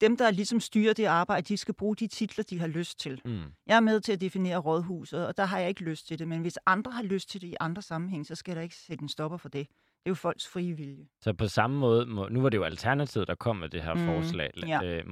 dem, 0.01 0.17
der 0.17 0.31
ligesom 0.31 0.59
styrer 0.59 0.93
det 0.93 1.05
arbejde, 1.05 1.41
de 1.41 1.57
skal 1.57 1.73
bruge 1.73 1.95
de 1.95 2.07
titler, 2.07 2.43
de 2.43 2.59
har 2.59 2.67
lyst 2.67 2.99
til. 2.99 3.21
Mm. 3.25 3.43
Jeg 3.67 3.75
er 3.75 3.79
med 3.79 4.01
til 4.01 4.11
at 4.13 4.21
definere 4.21 4.57
rådhuset, 4.57 5.27
og 5.27 5.37
der 5.37 5.45
har 5.45 5.59
jeg 5.59 5.69
ikke 5.69 5.83
lyst 5.83 6.07
til 6.07 6.19
det. 6.19 6.27
Men 6.27 6.41
hvis 6.41 6.57
andre 6.65 6.91
har 6.91 7.03
lyst 7.03 7.29
til 7.29 7.41
det 7.41 7.47
i 7.47 7.55
andre 7.59 7.81
sammenhæng, 7.81 8.25
så 8.25 8.35
skal 8.35 8.55
der 8.55 8.61
ikke 8.61 8.75
sætte 8.75 9.01
en 9.01 9.09
stopper 9.09 9.37
for 9.37 9.49
det. 9.49 9.67
Det 10.03 10.07
er 10.07 10.11
jo 10.11 10.15
folks 10.15 10.47
frie 10.47 10.73
vilje. 10.73 11.07
Så 11.21 11.33
på 11.33 11.47
samme 11.47 11.77
måde, 11.77 12.05
må, 12.05 12.27
nu 12.29 12.41
var 12.41 12.49
det 12.49 12.57
jo 12.57 12.63
Alternativet, 12.63 13.27
der 13.27 13.35
kom 13.35 13.55
med 13.55 13.69
det 13.69 13.83
her 13.83 13.93
mm. 13.93 14.05
Forslag. 14.05 14.51
ja. 14.67 14.83
Øh, 14.83 15.05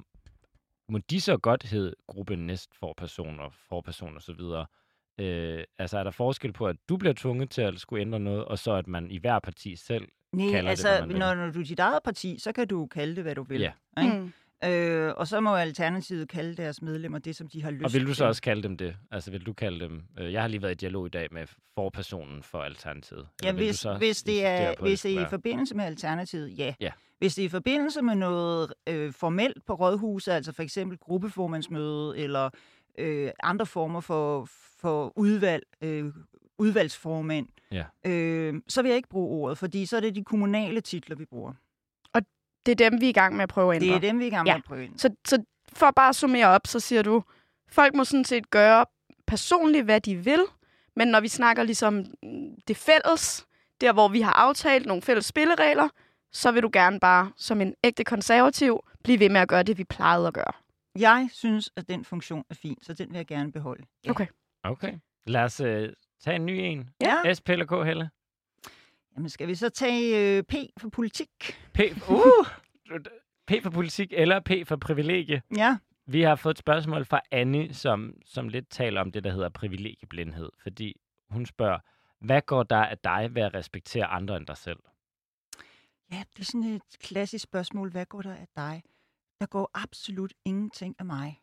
må 0.90 1.00
de 1.10 1.22
så 1.22 1.38
godt 1.38 1.64
hedde 1.64 1.94
gruppe 2.08 2.36
næstforpersoner, 2.36 3.50
forperson 3.50 4.16
og 4.16 4.22
så 4.22 4.34
videre? 4.34 4.66
Øh, 5.20 5.64
altså 5.78 6.00
er 6.00 6.04
der 6.04 6.12
forskel 6.12 6.54
på, 6.54 6.68
at 6.68 6.76
du 6.90 6.98
bliver 6.98 7.14
tvunget 7.14 7.50
til 7.50 7.62
at 7.62 7.80
skulle 7.80 8.02
ændre 8.02 8.20
noget, 8.20 8.46
og 8.46 8.60
så 8.60 8.72
at 8.72 8.88
man 8.88 9.12
i 9.12 9.18
hver 9.18 9.40
parti 9.40 9.76
selv 9.76 10.08
Nej, 10.34 10.46
Kalder 10.46 10.62
det, 10.62 10.70
altså, 10.70 11.06
vil. 11.06 11.18
når, 11.18 11.34
når 11.34 11.52
du 11.52 11.60
er 11.60 11.64
dit 11.64 11.80
eget 11.80 12.04
parti, 12.04 12.40
så 12.40 12.52
kan 12.52 12.68
du 12.68 12.88
kalde 12.88 13.16
det, 13.16 13.24
hvad 13.24 13.36
du 13.36 13.44
vil. 13.44 13.62
Ja. 13.62 13.72
Ikke? 14.04 14.20
Mm. 14.20 14.34
Øh, 14.66 15.14
og 15.18 15.28
så 15.28 15.40
må 15.40 15.56
Alternativet 15.56 16.30
kalde 16.30 16.56
deres 16.56 16.82
medlemmer 16.82 17.20
det, 17.20 17.36
som 17.36 17.48
de 17.48 17.64
har 17.64 17.72
lyst 17.72 17.80
til. 17.80 17.86
Og 17.86 17.94
vil 17.94 18.08
du 18.08 18.14
så 18.14 18.26
også 18.26 18.42
kalde 18.42 18.64
dem 18.64 18.78
det? 18.78 18.96
Altså 19.12 19.32
vil 19.32 19.46
du 19.46 19.54
kalde 19.54 19.80
dem... 19.80 20.04
Øh, 20.20 20.34
jeg 20.34 20.42
har 20.42 20.48
lige 20.48 20.62
været 20.62 20.72
i 20.72 20.76
dialog 20.76 21.06
i 21.06 21.10
dag 21.10 21.28
med 21.32 21.48
forpersonen 21.76 22.44
for 22.44 22.62
Alternativet. 22.62 23.28
Ja, 23.44 23.48
Eller 23.48 23.60
du 23.60 23.66
hvis, 23.66 23.76
så 23.80 23.98
hvis 23.98 24.24
det 24.24 24.46
er, 24.46 24.74
hvis 24.82 25.02
det 25.02 25.18
er 25.18 25.26
i 25.26 25.30
forbindelse 25.30 25.76
med 25.76 25.86
Alternativet, 25.86 26.58
ja. 26.58 26.74
Ja. 26.80 26.92
Hvis 27.20 27.36
det 27.36 27.42
er 27.42 27.46
i 27.46 27.50
forbindelse 27.50 28.02
med 28.02 28.16
noget 28.16 28.74
øh, 28.90 29.14
formelt 29.14 29.66
på 29.66 29.74
rådhuset, 29.74 30.32
altså 30.32 30.52
for 30.54 30.64
eksempel 30.64 30.98
gruppeformandsmøde 30.98 32.18
eller 32.18 32.50
øh, 32.98 33.32
andre 33.44 33.66
former 33.66 34.00
for, 34.02 34.48
for 34.80 35.14
udvalg, 35.18 35.64
øh, 35.82 36.06
udvalgsformænd, 36.58 37.48
Ja. 37.72 37.84
øh, 38.06 38.54
så 38.68 38.82
vil 38.82 38.90
jeg 38.90 38.96
ikke 38.98 39.10
bruge 39.10 39.30
ordet, 39.44 39.58
fordi 39.58 39.86
så 39.86 39.98
er 39.98 40.02
det 40.02 40.16
de 40.16 40.24
kommunale 40.24 40.82
titler, 40.82 41.16
vi 41.16 41.26
bruger. 41.26 41.54
Det 42.70 42.82
er 42.82 42.90
dem, 42.90 43.02
vi 43.02 43.06
er 43.06 43.10
i 43.10 43.14
gang 43.14 43.36
med 43.36 43.44
at 43.44 43.50
prøve 43.50 43.76
at 43.76 43.82
ændre. 43.82 43.96
Det 44.00 44.06
er 44.06 44.10
dem, 44.12 44.20
vi 44.20 44.24
er 44.24 44.28
i 44.28 44.30
gang 44.30 44.44
med 44.44 44.52
Ja. 44.52 44.58
at 44.58 44.64
prøve 44.64 44.86
ind. 44.86 45.00
Så, 45.00 45.10
så 45.28 45.44
for 45.74 45.92
bare 45.92 46.10
at 46.10 46.16
summere 46.16 46.48
op, 46.48 46.68
så 46.68 46.80
siger 46.80 47.02
du, 47.02 47.24
folk 47.72 47.96
må 47.96 48.04
sådan 48.04 48.26
set 48.26 48.50
gøre 48.50 48.86
personligt, 49.28 49.86
hvad 49.86 50.02
de 50.02 50.16
vil, 50.16 50.42
men 50.96 51.08
når 51.08 51.20
vi 51.20 51.28
snakker 51.28 51.64
ligesom 51.64 52.06
det 52.68 52.78
fælles, 52.78 53.46
der 53.82 53.94
hvor 53.94 54.08
vi 54.08 54.22
har 54.22 54.34
aftalt 54.34 54.86
nogle 54.86 55.02
fælles 55.02 55.26
spilleregler, 55.26 55.90
så 56.32 56.52
vil 56.52 56.64
du 56.64 56.70
gerne 56.74 57.00
bare 57.00 57.32
som 57.38 57.62
en 57.62 57.74
ægte 57.84 58.04
konservativ 58.04 58.80
blive 59.04 59.20
ved 59.20 59.30
med 59.30 59.42
at 59.42 59.48
gøre 59.48 59.64
det, 59.64 59.78
vi 59.78 59.84
plejede 59.84 60.28
at 60.28 60.34
gøre. 60.34 60.52
Jeg 61.00 61.30
synes, 61.34 61.70
at 61.76 61.90
den 61.90 62.06
funktion 62.06 62.44
er 62.50 62.56
fin, 62.56 62.78
så 62.82 62.94
den 62.94 63.10
vil 63.10 63.16
jeg 63.16 63.28
gerne 63.28 63.52
beholde. 63.52 63.84
Ja. 64.06 64.12
Okay. 64.12 64.26
Okay. 64.64 64.94
Lad 65.28 65.44
os 65.44 65.60
øh, 65.60 65.90
tage 66.24 66.36
en 66.36 66.46
ny 66.46 66.52
en. 66.52 66.90
Ja. 67.02 67.34
S, 67.34 67.42
P 67.42 67.50
eller 67.50 67.66
K, 67.66 67.86
Helle? 67.86 68.10
Jamen, 69.16 69.30
skal 69.30 69.48
vi 69.48 69.56
så 69.56 69.70
tage 69.70 70.38
øh, 70.38 70.44
P 70.44 70.54
for 70.78 70.90
politik? 70.90 71.30
P, 71.74 71.80
uh, 72.10 72.48
P 73.48 73.52
for 73.64 73.70
politik 73.70 74.14
eller 74.14 74.40
P 74.40 74.68
for 74.68 74.76
privilegie. 74.76 75.42
Ja. 75.58 75.78
Vi 76.06 76.22
har 76.22 76.36
fået 76.36 76.54
et 76.54 76.60
spørgsmål 76.60 77.06
fra 77.06 77.22
Anne, 77.32 77.74
som, 77.74 78.14
som 78.26 78.50
lidt 78.50 78.70
taler 78.70 79.02
om 79.02 79.12
det, 79.12 79.24
der 79.24 79.32
hedder 79.32 79.50
privilegieblindhed. 79.50 80.50
Fordi 80.64 81.02
hun 81.30 81.46
spørger, 81.46 81.80
hvad 82.20 82.42
går 82.42 82.64
der 82.64 82.86
af 82.86 82.98
dig 82.98 83.36
ved 83.36 83.42
at 83.42 83.54
respektere 83.54 84.06
andre 84.06 84.38
end 84.38 84.46
dig 84.46 84.58
selv? 84.58 84.80
Ja, 86.12 86.24
det 86.34 86.40
er 86.40 86.46
sådan 86.46 86.64
et 86.64 86.82
klassisk 87.00 87.44
spørgsmål. 87.44 87.92
Hvad 87.92 88.06
går 88.06 88.22
der 88.22 88.36
af 88.36 88.48
dig? 88.56 88.84
Der 89.40 89.46
går 89.46 89.72
absolut 89.74 90.34
ingenting 90.46 90.96
af 91.00 91.06
mig. 91.06 91.42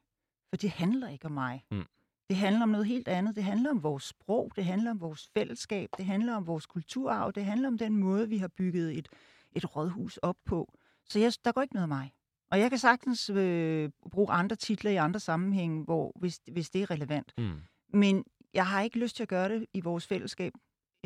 For 0.50 0.56
det 0.56 0.70
handler 0.70 1.08
ikke 1.08 1.24
om 1.24 1.32
mig. 1.32 1.64
Mm. 1.70 1.86
Det 2.28 2.36
handler 2.36 2.62
om 2.62 2.68
noget 2.68 2.86
helt 2.86 3.08
andet. 3.08 3.36
Det 3.36 3.44
handler 3.44 3.70
om 3.70 3.82
vores 3.82 4.02
sprog, 4.04 4.52
det 4.56 4.64
handler 4.64 4.90
om 4.90 5.00
vores 5.00 5.30
fællesskab, 5.34 5.88
det 5.96 6.04
handler 6.04 6.34
om 6.36 6.46
vores 6.46 6.66
kulturarv, 6.66 7.32
det 7.32 7.44
handler 7.44 7.68
om 7.68 7.78
den 7.78 7.96
måde, 7.96 8.28
vi 8.28 8.38
har 8.38 8.48
bygget 8.48 8.98
et, 8.98 9.08
et 9.52 9.76
rådhus 9.76 10.16
op 10.16 10.36
på. 10.44 10.72
Så 11.04 11.18
jeg, 11.18 11.32
der 11.44 11.52
går 11.52 11.62
ikke 11.62 11.74
noget 11.74 11.82
af 11.82 11.88
mig. 11.88 12.12
Og 12.50 12.60
jeg 12.60 12.70
kan 12.70 12.78
sagtens 12.78 13.30
øh, 13.30 13.90
bruge 14.10 14.30
andre 14.32 14.56
titler 14.56 14.90
i 14.90 14.96
andre 14.96 15.20
sammenhænge, 15.20 15.84
hvor, 15.84 16.12
hvis, 16.16 16.40
hvis 16.52 16.70
det 16.70 16.82
er 16.82 16.90
relevant. 16.90 17.32
Mm. 17.38 17.52
Men 17.88 18.24
jeg 18.54 18.66
har 18.66 18.82
ikke 18.82 18.98
lyst 18.98 19.16
til 19.16 19.22
at 19.22 19.28
gøre 19.28 19.48
det 19.48 19.66
i 19.74 19.80
vores 19.80 20.06
fællesskab, 20.06 20.52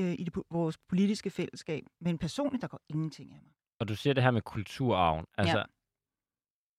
øh, 0.00 0.12
i 0.18 0.24
det, 0.24 0.42
vores 0.50 0.78
politiske 0.78 1.30
fællesskab. 1.30 1.84
Men 2.00 2.18
personligt, 2.18 2.62
der 2.62 2.68
går 2.68 2.80
ingenting 2.88 3.32
af 3.32 3.38
mig. 3.42 3.52
Og 3.80 3.88
du 3.88 3.96
siger 3.96 4.14
det 4.14 4.22
her 4.22 4.30
med 4.30 4.42
kulturarven. 4.42 5.24
Altså, 5.38 5.58
Ja. 5.58 5.64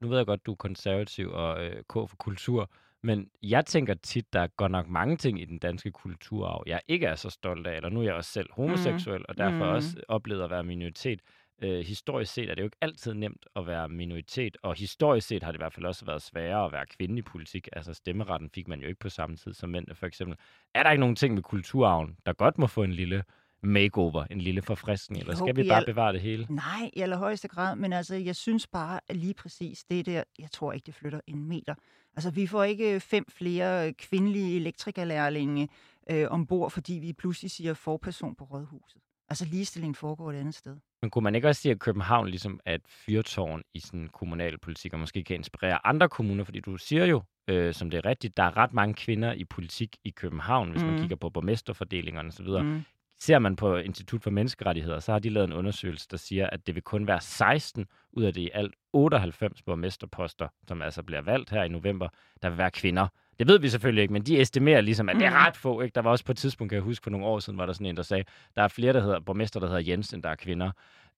nu 0.01 0.07
ved 0.07 0.17
jeg 0.17 0.25
godt, 0.25 0.45
du 0.45 0.51
er 0.51 0.55
konservativ 0.55 1.29
og 1.29 1.65
øh, 1.65 1.83
K 1.83 1.93
for 1.93 2.15
kultur, 2.19 2.69
men 3.03 3.29
jeg 3.43 3.65
tænker 3.65 3.93
tit, 3.93 4.33
der 4.33 4.39
er 4.39 4.47
godt 4.47 4.71
nok 4.71 4.87
mange 4.89 5.17
ting 5.17 5.41
i 5.41 5.45
den 5.45 5.57
danske 5.59 5.91
kulturarv, 5.91 6.63
jeg 6.67 6.81
ikke 6.87 7.05
er 7.05 7.15
så 7.15 7.29
stolt 7.29 7.67
af, 7.67 7.75
eller 7.75 7.89
nu 7.89 7.99
er 7.99 8.03
jeg 8.03 8.13
også 8.13 8.31
selv 8.31 8.49
homoseksuel, 8.51 9.19
mm. 9.19 9.25
og 9.29 9.37
derfor 9.37 9.65
Mhm. 9.65 9.75
også 9.75 10.01
oplevet 10.07 10.43
at 10.43 10.49
være 10.49 10.63
minoritet. 10.63 11.21
Øh, 11.63 11.85
historisk 11.85 12.33
set 12.33 12.49
er 12.49 12.55
det 12.55 12.61
jo 12.61 12.65
ikke 12.67 12.77
altid 12.81 13.13
nemt 13.13 13.45
at 13.55 13.67
være 13.67 13.89
minoritet, 13.89 14.57
og 14.63 14.75
historisk 14.75 15.27
set 15.27 15.43
har 15.43 15.51
det 15.51 15.57
i 15.57 15.61
hvert 15.61 15.73
fald 15.73 15.85
også 15.85 16.05
været 16.05 16.21
sværere 16.21 16.65
at 16.65 16.71
være 16.71 16.85
kvinde 16.85 17.17
i 17.19 17.21
politik. 17.21 17.67
Altså 17.73 17.93
stemmeretten 17.93 18.49
fik 18.49 18.67
man 18.67 18.79
jo 18.81 18.87
ikke 18.87 18.99
på 18.99 19.09
samme 19.09 19.35
tid 19.35 19.53
som 19.53 19.69
mænd, 19.69 19.87
for 19.93 20.05
eksempel. 20.05 20.37
Er 20.75 20.83
der 20.83 20.91
ikke 20.91 20.99
nogen 20.99 21.15
ting 21.15 21.33
med 21.33 21.43
kulturarven, 21.43 22.15
der 22.25 22.33
godt 22.33 22.57
må 22.57 22.67
få 22.67 22.83
en 22.83 22.93
lille 22.93 23.23
makeover, 23.63 24.25
en 24.31 24.41
lille 24.41 24.61
forfriskning, 24.61 25.21
eller 25.21 25.35
skal 25.35 25.55
vi 25.55 25.67
bare 25.69 25.85
bevare 25.85 26.13
det 26.13 26.21
hele? 26.21 26.47
Nej, 26.49 26.89
i 26.93 27.01
allerhøjeste 27.01 27.47
grad, 27.47 27.75
men 27.75 27.93
altså, 27.93 28.15
jeg 28.15 28.35
synes 28.35 28.67
bare, 28.67 28.99
at 29.07 29.15
lige 29.15 29.33
præcis 29.33 29.83
det 29.83 30.05
der, 30.05 30.23
jeg 30.39 30.51
tror 30.51 30.73
ikke, 30.73 30.85
det 30.85 30.95
flytter 30.95 31.19
en 31.27 31.43
meter. 31.47 31.75
Altså, 32.15 32.31
vi 32.31 32.47
får 32.47 32.63
ikke 32.63 32.99
fem 32.99 33.25
flere 33.29 33.87
øh, 33.87 33.93
kvindelige 33.93 34.55
elektrikerlærlinge 34.55 35.69
øh, 36.11 36.27
ombord, 36.29 36.71
fordi 36.71 36.93
vi 36.93 37.13
pludselig 37.13 37.51
siger 37.51 37.73
forperson 37.73 38.35
på 38.35 38.43
rådhuset. 38.43 39.01
Altså, 39.29 39.45
ligestilling 39.45 39.97
foregår 39.97 40.31
et 40.31 40.35
andet 40.35 40.55
sted. 40.55 40.77
Men 41.01 41.09
kunne 41.09 41.23
man 41.23 41.35
ikke 41.35 41.47
også 41.47 41.61
sige, 41.61 41.71
at 41.71 41.79
København 41.79 42.27
ligesom 42.27 42.59
er 42.65 42.75
et 42.75 42.87
fyrtårn 42.87 43.61
i 43.73 43.79
sådan 43.79 44.07
kommunal 44.13 44.57
politik, 44.57 44.93
og 44.93 44.99
måske 44.99 45.23
kan 45.23 45.35
inspirere 45.35 45.87
andre 45.87 46.09
kommuner? 46.09 46.43
Fordi 46.43 46.59
du 46.59 46.77
siger 46.77 47.05
jo, 47.05 47.21
øh, 47.47 47.73
som 47.73 47.89
det 47.89 47.97
er 47.97 48.05
rigtigt, 48.05 48.37
der 48.37 48.43
er 48.43 48.57
ret 48.57 48.73
mange 48.73 48.93
kvinder 48.93 49.33
i 49.33 49.45
politik 49.45 49.95
i 50.03 50.09
København, 50.09 50.71
hvis 50.71 50.81
mm. 50.81 50.89
man 50.89 50.99
kigger 50.99 51.15
på 51.15 51.29
borgmesterfordelingerne 51.29 52.27
osv. 52.27 52.47
Mm. 52.47 52.81
Mm. 53.21 53.25
Ser 53.25 53.39
man 53.39 53.55
på 53.55 53.75
Institut 53.75 54.23
for 54.23 54.29
Menneskerettigheder, 54.29 54.99
så 54.99 55.11
har 55.11 55.19
de 55.19 55.29
lavet 55.29 55.47
en 55.47 55.53
undersøgelse, 55.53 56.07
der 56.11 56.17
siger, 56.17 56.47
at 56.49 56.67
det 56.67 56.75
vil 56.75 56.83
kun 56.83 57.07
være 57.07 57.21
16 57.21 57.85
ud 58.13 58.23
af 58.23 58.33
det 58.33 58.41
i 58.41 58.49
alt 58.53 58.73
98 58.93 59.61
borgmesterposter, 59.61 60.47
som 60.67 60.81
altså 60.81 61.03
bliver 61.03 61.21
valgt 61.21 61.49
her 61.49 61.63
i 61.63 61.67
november, 61.67 62.09
der 62.41 62.49
vil 62.49 62.57
være 62.57 62.71
kvinder. 62.71 63.07
Det 63.39 63.47
ved 63.47 63.59
vi 63.59 63.69
selvfølgelig 63.69 64.01
ikke, 64.01 64.13
men 64.13 64.21
de 64.23 64.41
estimerer 64.41 64.81
ligesom, 64.81 65.09
at 65.09 65.15
det 65.15 65.25
er 65.25 65.29
Mhm. 65.29 65.37
ret 65.39 65.57
få. 65.57 65.81
Ikke? 65.81 65.93
Der 65.95 66.01
var 66.01 66.11
også 66.11 66.25
på 66.25 66.31
et 66.31 66.37
tidspunkt, 66.37 66.69
kan 66.71 66.75
jeg 66.75 66.83
huske, 66.83 67.03
for 67.03 67.09
nogle 67.11 67.25
år 67.25 67.39
siden, 67.39 67.57
var 67.59 67.65
der 67.65 67.73
sådan 67.73 67.87
en, 67.87 67.97
der 67.97 68.03
sagde, 68.03 68.23
der 68.55 68.63
er 68.63 68.67
flere, 68.67 68.93
der 68.93 69.01
hedder 69.01 69.19
borgmester, 69.19 69.59
der 69.59 69.67
hedder 69.67 69.81
Jens, 69.91 70.13
end 70.13 70.23
der 70.23 70.29
er 70.29 70.35
kvinder. 70.35 70.71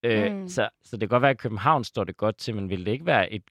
Øh, 0.04 0.34
Mm. 0.34 0.48
så, 0.48 0.70
så 0.84 0.92
det 0.98 1.00
kan 1.00 1.08
godt 1.10 1.22
være, 1.22 1.32
at 1.32 1.38
København 1.38 1.84
står 1.84 2.04
det 2.04 2.18
godt 2.18 2.38
til, 2.38 2.56
men 2.56 2.70
vil 2.70 2.86
det 2.86 2.92
ikke 2.92 3.06
være 3.06 3.34
et 3.34 3.44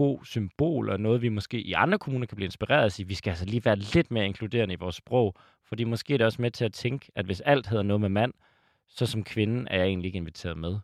god 0.00 0.24
symbol, 0.24 0.90
og 0.90 1.00
noget, 1.00 1.22
vi 1.22 1.28
måske 1.28 1.60
i 1.60 1.72
andre 1.72 1.98
kommuner 1.98 2.26
kan 2.26 2.36
blive 2.36 2.44
inspireret 2.44 2.80
af 2.80 2.84
at 2.84 2.92
sige, 2.92 3.06
vi 3.06 3.14
skal 3.14 3.30
altså 3.30 3.44
lige 3.44 3.64
være 3.64 3.76
lidt 3.76 4.10
mere 4.10 4.26
inkluderende 4.26 4.74
i 4.74 4.76
vores 4.76 4.96
sprog, 4.96 5.34
fordi 5.64 5.84
måske 5.84 6.14
er 6.14 6.18
det 6.18 6.26
også 6.26 6.42
med 6.42 6.50
til 6.50 6.64
at 6.64 6.72
tænke, 6.72 7.12
at 7.14 7.24
hvis 7.24 7.40
alt 7.40 7.66
hedder 7.66 7.82
noget 7.82 8.00
med 8.00 8.08
mand, 8.08 8.32
så 8.88 9.06
som 9.06 9.24
kvinde 9.24 9.70
er 9.70 9.78
jeg 9.78 9.86
egentlig 9.86 10.06
ikke 10.06 10.16
inviteret 10.16 10.58
med. 10.58 10.78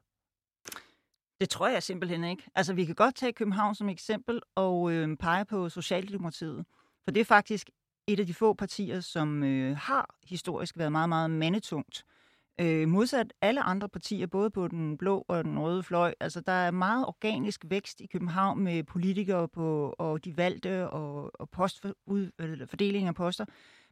Det 1.41 1.49
tror 1.49 1.69
jeg 1.69 1.83
simpelthen 1.83 2.25
ikke. 2.25 2.43
Altså, 2.55 2.75
vi 2.75 2.85
kan 2.85 2.95
godt 2.95 3.15
tage 3.15 3.33
København 3.33 3.75
som 3.75 3.89
eksempel 3.89 4.41
og 4.55 4.93
øh, 4.93 5.17
pege 5.17 5.45
på 5.45 5.69
Socialdemokratiet. 5.69 6.65
For 7.05 7.11
det 7.11 7.21
er 7.21 7.25
faktisk 7.25 7.71
et 8.07 8.21
af 8.21 8.27
de 8.27 8.35
få 8.35 8.55
partier, 8.55 9.01
som 9.01 9.43
øh, 9.45 9.77
har 9.77 10.15
historisk 10.25 10.79
været 10.79 10.93
meget, 10.93 11.09
meget 11.09 11.31
mandetungt. 11.31 12.05
Øh, 12.07 12.26
Øh, 12.61 12.89
modsat 12.89 13.33
alle 13.41 13.63
andre 13.63 13.89
partier, 13.89 14.27
både 14.27 14.51
på 14.51 14.69
den 14.69 14.99
blå 14.99 15.25
og 15.29 15.45
den 15.45 15.59
røde 15.59 15.83
fløj. 15.83 16.15
Altså, 16.21 16.41
der 16.41 16.53
er 16.53 16.71
meget 16.71 17.07
organisk 17.07 17.65
vækst 17.69 18.01
i 18.01 18.07
København 18.07 18.65
med 18.65 18.85
politikere 18.85 19.49
på, 19.49 19.95
og 19.99 20.25
de 20.25 20.37
valgte 20.37 20.91
og, 20.91 21.41
og 21.41 21.51
post, 21.51 21.87
ud, 22.07 22.31
eller 22.39 22.67
fordeling 22.67 23.09
af 23.09 23.15
poster. 23.15 23.45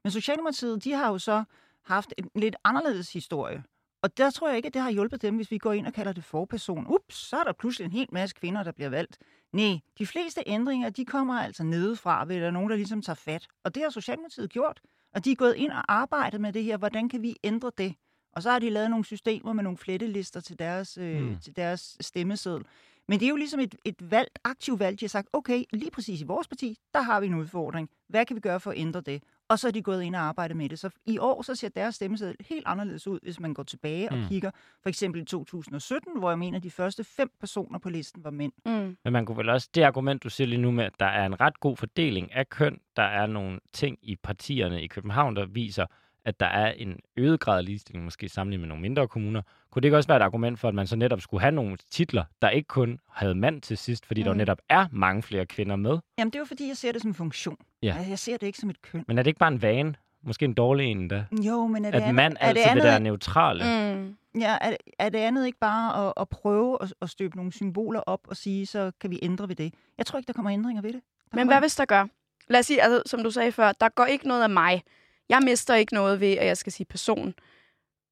Men 0.05 0.11
Socialdemokratiet, 0.11 0.85
de 0.85 0.93
har 0.93 1.09
jo 1.09 1.19
så 1.19 1.45
haft 1.85 2.15
en 2.19 2.31
lidt 2.35 2.57
anderledes 2.65 3.13
historie. 3.13 3.65
Og 4.03 4.19
der 4.19 4.31
tror 4.31 4.49
jeg 4.49 4.57
ikke, 4.57 4.67
at 4.67 4.75
det 4.75 4.83
har 4.83 4.91
hjulpet 4.91 5.23
dem, 5.23 5.37
hvis 5.37 5.51
vi 5.51 5.59
går 5.59 5.73
ind 5.73 5.87
og 5.87 5.93
kalder 5.93 6.13
det 6.13 6.25
forperson. 6.25 6.87
Ups, 6.89 7.15
så 7.15 7.37
er 7.37 7.45
der 7.45 7.53
pludselig 7.53 7.85
en 7.85 7.93
hel 7.93 8.09
masse 8.13 8.37
kvinder, 8.37 8.63
der 8.63 8.73
bliver 8.73 8.91
valgt. 8.91 9.19
Nej, 9.53 9.79
de 9.99 10.07
fleste 10.07 10.43
ændringer, 10.47 10.91
de 10.91 11.05
kommer 11.05 11.35
altså 11.35 11.65
nedefra, 11.65 12.25
ved 12.25 12.41
der 12.41 12.47
er 12.47 12.51
nogen, 12.51 12.71
der 12.71 12.77
ligesom 12.77 13.03
tager 13.03 13.15
fat. 13.15 13.47
Og 13.65 13.75
det 13.75 13.83
har 13.83 13.91
Socialdemokratiet 13.91 14.51
gjort. 14.51 14.81
Og 15.15 15.25
de 15.25 15.33
er 15.33 15.37
gået 15.37 15.55
ind 15.57 15.73
og 15.73 15.93
arbejdet 15.93 16.41
med 16.41 16.53
det 16.53 16.65
her. 16.65 16.77
Hvordan 16.77 17.09
kan 17.09 17.23
vi 17.23 17.37
ændre 17.45 17.71
det? 17.79 17.95
Og 18.37 18.43
så 18.43 18.51
har 18.51 18.59
de 18.59 18.71
lavet 18.71 18.91
nogle 18.91 19.05
systemer 19.05 19.53
med 19.53 19.65
nogle 19.65 19.79
flettelister 19.79 20.41
til 20.41 20.59
deres, 20.59 20.99
øh, 20.99 21.23
Mm. 21.23 21.37
til 21.41 21.57
deres 21.57 21.97
stemmeseddel. 22.01 22.63
Men 23.09 23.21
det 23.21 23.27
er 23.27 23.31
jo 23.31 23.37
ligesom 23.37 23.61
et, 23.61 23.75
et 23.85 24.11
valg, 24.11 24.29
aktivt 24.45 24.81
valg. 24.81 25.01
De 25.01 25.05
har 25.05 25.09
sagt, 25.09 25.29
okay, 25.33 25.63
lige 25.73 25.91
præcis 25.91 26.21
i 26.21 26.25
vores 26.25 26.49
parti, 26.49 26.79
der 26.95 27.01
har 27.03 27.21
vi 27.21 27.27
en 27.27 27.35
udfordring. 27.35 27.91
Hvad 28.09 28.27
kan 28.27 28.37
vi 28.37 28.41
gøre 28.41 28.61
for 28.61 28.71
at 28.71 28.79
ændre 28.79 29.01
det? 29.01 29.23
Og 29.49 29.59
så 29.59 29.69
er 29.69 29.73
de 29.73 29.83
gået 29.83 30.03
ind 30.03 30.17
og 30.17 30.23
arbejdet 30.23 30.57
med 30.57 30.69
det. 30.69 30.79
Så 30.79 30.91
i 31.07 31.19
år 31.19 31.43
så 31.43 31.55
ser 31.55 31.69
deres 31.69 31.95
stemmeseddel 31.95 32.37
helt 32.51 32.63
anderledes 32.67 33.07
ud, 33.07 33.19
hvis 33.23 33.41
man 33.41 33.55
går 33.55 33.63
tilbage 33.63 34.11
og 34.11 34.19
Mm. 34.19 34.25
kigger. 34.29 34.51
For 34.83 34.89
eksempel 34.89 35.23
i 35.23 35.25
2017, 35.25 36.19
hvor 36.19 36.31
jeg 36.31 36.39
mener, 36.39 36.59
at 36.59 36.63
de 36.65 36.71
første 36.71 37.05
fem 37.05 37.31
personer 37.41 37.79
på 37.79 37.91
listen 37.91 38.25
var 38.25 38.31
mænd. 38.31 38.53
Mm. 38.67 38.97
Men 39.05 39.13
man 39.13 39.27
kunne 39.27 39.37
vel 39.37 39.49
også, 39.49 39.69
det 39.75 39.83
argument, 39.83 40.23
du 40.25 40.29
siger 40.31 40.49
lige 40.49 40.61
nu 40.61 40.71
med, 40.71 40.85
at 40.85 40.93
der 41.01 41.07
er 41.07 41.27
en 41.27 41.41
ret 41.41 41.61
god 41.61 41.77
fordeling 41.77 42.33
af 42.33 42.49
køn, 42.49 42.79
der 42.97 43.03
er 43.03 43.27
nogle 43.27 43.61
ting 43.73 43.99
i 44.03 44.17
partierne 44.17 44.83
i 44.83 44.87
København, 44.87 45.37
der 45.37 45.47
viser, 45.47 45.87
at 46.25 46.41
der 46.41 46.47
er 46.47 46.73
en 46.73 46.97
øget 47.17 47.41
grad 47.41 47.59
af 47.59 47.65
ligestilling, 47.65 48.05
måske 48.05 48.29
sammenlignet 48.29 48.61
med 48.61 48.69
nogle 48.69 48.83
mindre 48.83 49.09
kommuner. 49.09 49.43
Kunne 49.71 49.81
det 49.81 49.87
ikke 49.87 49.97
også 49.97 50.07
være 50.07 50.17
et 50.17 50.23
argument 50.23 50.61
for, 50.61 50.69
at 50.69 50.75
man 50.75 50.87
så 50.87 50.97
netop 50.97 51.21
skulle 51.21 51.41
have 51.41 51.53
nogle 51.53 51.77
titler, 51.91 52.25
der 52.43 52.51
ikke 52.51 52.67
kun 52.67 52.99
havde 53.11 53.35
mand 53.35 53.63
til 53.63 53.79
sidst, 53.79 54.07
fordi 54.07 54.23
mm. 54.23 54.25
der 54.25 54.35
netop 54.35 54.59
er 54.69 54.87
mange 54.93 55.23
flere 55.23 55.47
kvinder 55.47 55.77
med? 55.77 55.99
Jamen, 56.19 56.31
det 56.31 56.37
er 56.37 56.41
jo 56.41 56.45
fordi, 56.45 56.69
jeg 56.69 56.77
ser 56.77 56.93
det 56.93 57.03
som 57.03 57.11
en 57.11 57.15
funktion. 57.15 57.57
Ja. 57.83 57.95
Altså, 57.97 58.09
Jeg 58.09 58.19
ser 58.19 58.37
det 58.37 58.47
ikke 58.47 58.59
som 58.59 58.71
et 58.71 58.83
køn. 58.83 59.05
Men 59.09 59.19
er 59.19 59.23
det 59.23 59.31
ikke 59.31 59.39
bare 59.39 59.53
en 59.53 59.63
vane? 59.63 59.95
Måske 60.23 60.45
en 60.45 60.55
dårlig 60.55 60.87
en, 60.87 61.09
da? 61.09 61.25
Jo, 61.43 61.67
men 61.67 61.85
er 61.85 61.91
det 61.91 61.97
At 61.97 62.03
andet, 62.03 62.15
mand 62.15 62.37
er 62.41 62.53
det 62.53 62.61
altid 62.61 62.63
vil 62.63 62.71
andet, 62.71 62.85
være 62.85 63.01
neutrale? 63.01 63.65
Mm. 63.95 64.17
Ja, 64.41 64.59
er, 64.61 64.77
er 64.99 65.09
det 65.09 65.19
andet 65.19 65.47
ikke 65.47 65.59
bare 65.59 66.07
at, 66.07 66.13
at 66.17 66.29
prøve 66.29 66.79
at, 66.83 66.95
at 67.03 67.11
støbe 67.11 67.37
nogle 67.37 67.53
symboler 67.53 68.01
op 68.01 68.21
og 68.29 68.37
sige, 68.37 68.67
så 68.67 68.93
kan 69.01 69.11
vi 69.11 69.19
ændre 69.23 69.49
ved 69.49 69.57
det? 69.57 69.75
Jeg 69.99 70.07
tror 70.07 70.19
ikke, 70.19 70.27
der 70.27 70.33
kommer 70.33 70.53
ændringer 70.53 70.83
ved 70.83 70.93
det. 70.93 71.01
Der 71.03 71.37
Men 71.37 71.39
kommer 71.39 71.53
hvad 71.53 71.61
hvis 71.61 71.77
der 71.77 71.85
gør? 71.85 72.07
Lad 72.49 72.61
os 72.61 72.67
sige, 72.67 72.83
altså, 72.83 73.03
som 73.07 73.23
du 73.23 73.31
sagde 73.31 73.53
før, 73.53 73.73
der 73.73 73.89
går 73.89 74.05
ikke 74.05 74.29
noget 74.29 74.43
af 74.43 74.51
mig. 74.51 74.83
Jeg 75.29 75.41
mister 75.43 75.75
ikke 75.75 75.95
noget 75.95 76.21
ved, 76.21 76.33
at 76.33 76.47
jeg 76.47 76.57
skal 76.57 76.73
sige 76.73 76.87
person. 76.87 77.35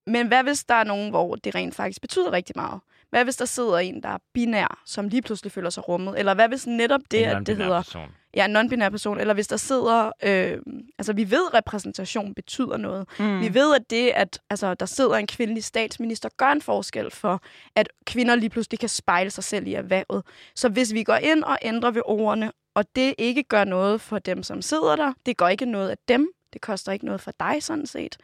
Men 0.06 0.26
hvad 0.26 0.42
hvis 0.42 0.64
der 0.64 0.74
er 0.74 0.84
nogen, 0.84 1.10
hvor 1.10 1.36
det 1.36 1.54
rent 1.54 1.74
faktisk 1.74 2.00
betyder 2.00 2.32
rigtig 2.32 2.52
meget? 2.56 2.80
Hvad 3.10 3.24
hvis 3.24 3.36
der 3.36 3.44
sidder 3.44 3.78
en, 3.78 4.02
der 4.02 4.08
er 4.08 4.18
binær, 4.34 4.82
som 4.86 5.08
lige 5.08 5.22
pludselig 5.22 5.52
føler 5.52 5.70
sig 5.70 5.88
rummet? 5.88 6.18
Eller 6.18 6.34
hvad 6.34 6.48
hvis 6.48 6.66
netop 6.66 7.00
det, 7.10 7.24
at 7.24 7.46
det 7.46 7.56
hedder 7.56 7.82
Person. 7.82 8.08
ja, 8.36 8.44
en 8.44 8.56
non-binær 8.56 8.88
person? 8.88 9.20
Eller 9.20 9.34
hvis 9.34 9.48
der 9.48 9.56
sidder... 9.56 10.12
Øh, 10.22 10.58
altså, 10.98 11.12
vi 11.12 11.30
ved, 11.30 11.46
at 11.52 11.54
repræsentation 11.54 12.34
betyder 12.34 12.76
noget. 12.76 13.08
Mm. 13.18 13.40
Vi 13.40 13.54
ved, 13.54 13.74
at 13.74 13.90
det, 13.90 14.12
at 14.14 14.40
altså, 14.50 14.74
der 14.74 14.86
sidder 14.86 15.14
en 15.14 15.26
kvindelig 15.26 15.64
statsminister, 15.64 16.28
gør 16.36 16.52
en 16.52 16.62
forskel 16.62 17.10
for, 17.10 17.42
at 17.76 17.88
kvinder 18.06 18.34
lige 18.34 18.50
pludselig 18.50 18.78
kan 18.78 18.88
spejle 18.88 19.30
sig 19.30 19.44
selv 19.44 19.66
i 19.66 19.74
erhvervet. 19.74 20.24
Så 20.54 20.68
hvis 20.68 20.92
vi 20.92 21.02
går 21.02 21.16
ind 21.16 21.44
og 21.44 21.58
ændrer 21.62 21.90
ved 21.90 22.02
ordene, 22.04 22.52
og 22.74 22.84
det 22.96 23.14
ikke 23.18 23.42
gør 23.42 23.64
noget 23.64 24.00
for 24.00 24.18
dem, 24.18 24.42
som 24.42 24.62
sidder 24.62 24.96
der, 24.96 25.12
det 25.26 25.36
gør 25.36 25.48
ikke 25.48 25.66
noget 25.66 25.90
af 25.90 25.96
dem, 26.08 26.28
det 26.52 26.60
koster 26.60 26.92
ikke 26.92 27.04
noget 27.04 27.20
for 27.20 27.32
dig 27.40 27.62
sådan 27.62 27.86
set. 27.86 28.16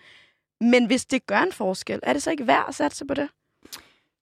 Men 0.60 0.86
hvis 0.86 1.06
det 1.06 1.26
gør 1.26 1.38
en 1.38 1.52
forskel, 1.52 2.00
er 2.02 2.12
det 2.12 2.22
så 2.22 2.30
ikke 2.30 2.46
værd 2.46 2.64
at 2.68 2.74
satse 2.74 3.04
på 3.04 3.14
det? 3.14 3.28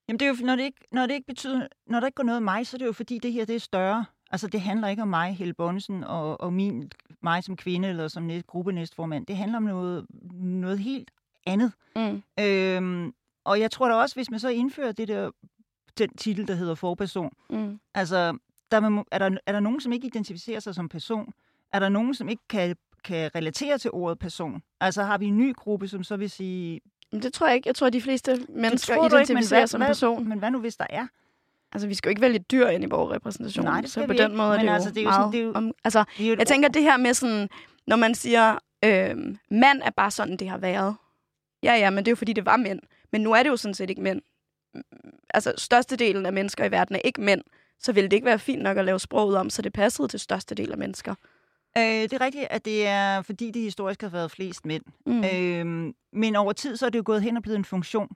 Jamen, 0.09 0.21
det 0.21 0.27
er 0.27 0.35
jo, 0.41 0.47
når 0.47 0.57
det, 0.57 0.63
ikke, 0.63 0.81
når 0.93 1.07
det 1.07 1.15
ikke 1.15 1.27
betyder, 1.27 1.67
når 1.87 2.01
der 2.01 2.07
ikke 2.07 2.17
går 2.17 2.25
noget 2.25 2.37
af 2.37 2.43
mig, 2.43 2.67
så 2.67 2.77
er 2.77 2.79
det 2.79 2.87
jo 2.87 2.93
fordi, 2.93 3.19
det 3.19 3.33
her 3.33 3.45
det 3.45 3.57
er 3.57 3.61
større. 3.61 4.05
Altså, 4.31 4.47
det 4.47 4.61
handler 4.61 4.89
ikke 4.89 5.03
om 5.03 5.09
mig, 5.09 5.37
Helle 5.37 5.55
Bonnesen, 5.55 6.05
og, 6.05 6.41
og 6.41 6.53
min, 6.53 6.91
mig 7.23 7.45
som 7.45 7.57
kvinde 7.57 7.89
eller 7.89 8.09
som 8.09 8.23
næst, 8.23 8.47
gruppenæstformand. 8.47 9.27
Det 9.27 9.37
handler 9.37 9.57
om 9.57 9.63
noget, 9.63 10.07
noget 10.41 10.79
helt 10.79 11.11
andet. 11.47 11.73
Mm. 11.97 12.23
Øhm, 12.41 13.15
og 13.45 13.61
jeg 13.61 13.71
tror 13.71 13.89
da 13.89 13.95
også, 13.95 14.15
hvis 14.15 14.31
man 14.31 14.41
så 14.41 14.49
indfører 14.49 14.93
det 14.93 15.09
der, 15.09 15.31
den 15.99 16.17
titel, 16.17 16.49
der 16.49 16.55
hedder 16.55 16.75
forperson, 16.75 17.33
Mm. 17.51 17.81
Altså, 17.95 18.39
der 18.71 18.81
er, 18.81 19.05
er, 19.13 19.19
der, 19.19 19.39
er 19.47 19.53
der 19.53 19.61
nogen, 19.61 19.81
som 19.81 19.93
ikke 19.93 20.07
identificerer 20.07 20.61
sig 20.61 20.75
som 20.75 20.89
person? 20.89 21.33
Er 21.73 21.79
der 21.79 21.89
nogen, 21.89 22.15
som 22.15 22.29
ikke 22.29 22.43
kan, 22.49 22.77
kan 23.07 23.31
relatere 23.35 23.79
til 23.79 23.91
ordet 23.91 24.19
person? 24.19 24.63
Altså, 24.81 25.03
har 25.03 25.19
vi 25.19 25.27
en 25.27 25.39
ny 25.39 25.55
gruppe, 25.55 25.89
som 25.89 26.05
så 26.05 26.17
vil 26.17 26.31
sige... 26.31 26.81
Men 27.13 27.23
det 27.23 27.33
tror 27.33 27.47
jeg 27.47 27.57
ikke. 27.57 27.69
Jeg 27.69 27.75
tror, 27.75 27.87
at 27.87 27.93
de 27.93 28.01
fleste 28.03 28.47
mennesker 28.49 28.95
ikke, 28.95 29.03
men 29.03 29.23
identificerer 29.23 29.61
hvad- 29.61 29.67
som 29.67 29.81
hvad- 29.81 29.89
person. 29.89 30.29
Men 30.29 30.39
hvad 30.39 30.51
nu, 30.51 30.61
hvis 30.61 30.77
der 30.77 30.87
er? 30.91 31.07
Altså, 31.73 31.89
vi 31.89 31.95
skal 31.95 32.09
jo 32.09 32.11
ikke 32.11 32.21
vælge 32.23 32.39
dyr 32.39 32.67
ind 32.69 32.85
i 32.85 32.87
vores 32.87 33.13
repræsentation. 33.13 33.65
Nej, 33.65 33.81
det 33.81 33.91
så 33.91 33.93
skal 33.93 34.07
på 34.07 34.13
vi 34.13 34.19
den 34.19 34.27
ikke. 34.31 34.37
måde 34.37 34.57
er 34.57 34.63
det, 34.63 34.69
altså, 34.69 34.91
det 34.91 34.99
er 34.99 35.03
jo 35.03 35.09
meget 35.09 35.17
sådan- 35.21 35.33
det 35.33 35.41
er 35.41 35.45
jo- 35.45 35.53
om, 35.55 35.73
altså, 35.85 36.05
Det 36.19 36.27
er 36.27 36.31
jo 36.31 36.37
Jeg 36.39 36.47
tænker 36.47 36.69
det 36.69 36.83
her 36.83 36.97
med 36.97 37.15
sådan, 37.15 37.49
når 37.87 37.97
man 37.97 38.15
siger, 38.15 38.59
øh, 38.85 39.17
mand 39.51 39.83
er 39.85 39.91
bare 39.97 40.11
sådan, 40.11 40.37
det 40.37 40.49
har 40.49 40.59
været. 40.59 40.97
Ja, 41.63 41.75
ja, 41.75 41.91
men 41.91 41.99
det 41.99 42.09
er 42.09 42.13
jo 42.13 42.17
fordi, 42.17 42.33
det 42.33 42.47
var 42.47 42.57
mænd. 42.57 42.81
Men 43.13 43.21
nu 43.21 43.33
er 43.33 43.43
det 43.43 43.51
jo 43.51 43.57
sådan 43.57 43.75
set 43.75 43.91
ikke 43.91 44.03
mænd. 44.03 44.23
Altså, 45.35 45.53
størstedelen 45.59 46.27
af 46.27 46.33
mennesker 46.33 46.65
i 46.65 46.71
verden 46.71 46.97
er 46.97 47.01
ikke 47.05 47.21
mænd. 47.21 47.43
Så 47.81 47.93
ville 47.93 48.11
det 48.11 48.17
ikke 48.17 48.27
være 48.27 48.39
fint 48.39 48.63
nok 48.63 48.77
at 48.77 48.85
lave 48.85 48.99
sproget 49.01 49.37
om, 49.37 49.51
så 49.51 49.63
det 49.63 49.73
passede 49.73 50.09
til 50.09 50.21
størstedelen 50.21 50.73
af 50.73 50.79
mennesker. 50.79 51.15
Øh, 51.77 51.83
det 51.83 52.13
er 52.13 52.21
rigtigt, 52.21 52.47
at 52.51 52.65
det 52.65 52.87
er, 52.87 53.23
fordi 53.23 53.51
det 53.51 53.63
historisk 53.63 54.01
har 54.03 54.09
været 54.09 54.31
flest 54.31 54.67
mænd. 54.67 54.83
Mm. 55.07 55.13
Mm. 55.13 55.25
Øh, 55.89 55.93
men 56.13 56.37
over 56.37 56.53
tid, 56.53 56.77
så 56.77 56.87
er 56.87 56.91
det 56.91 56.99
jo 56.99 57.03
gået 57.07 57.23
hen 57.23 57.37
og 57.37 57.43
blevet 57.43 57.59
en 57.59 57.65
funktion. 57.65 58.09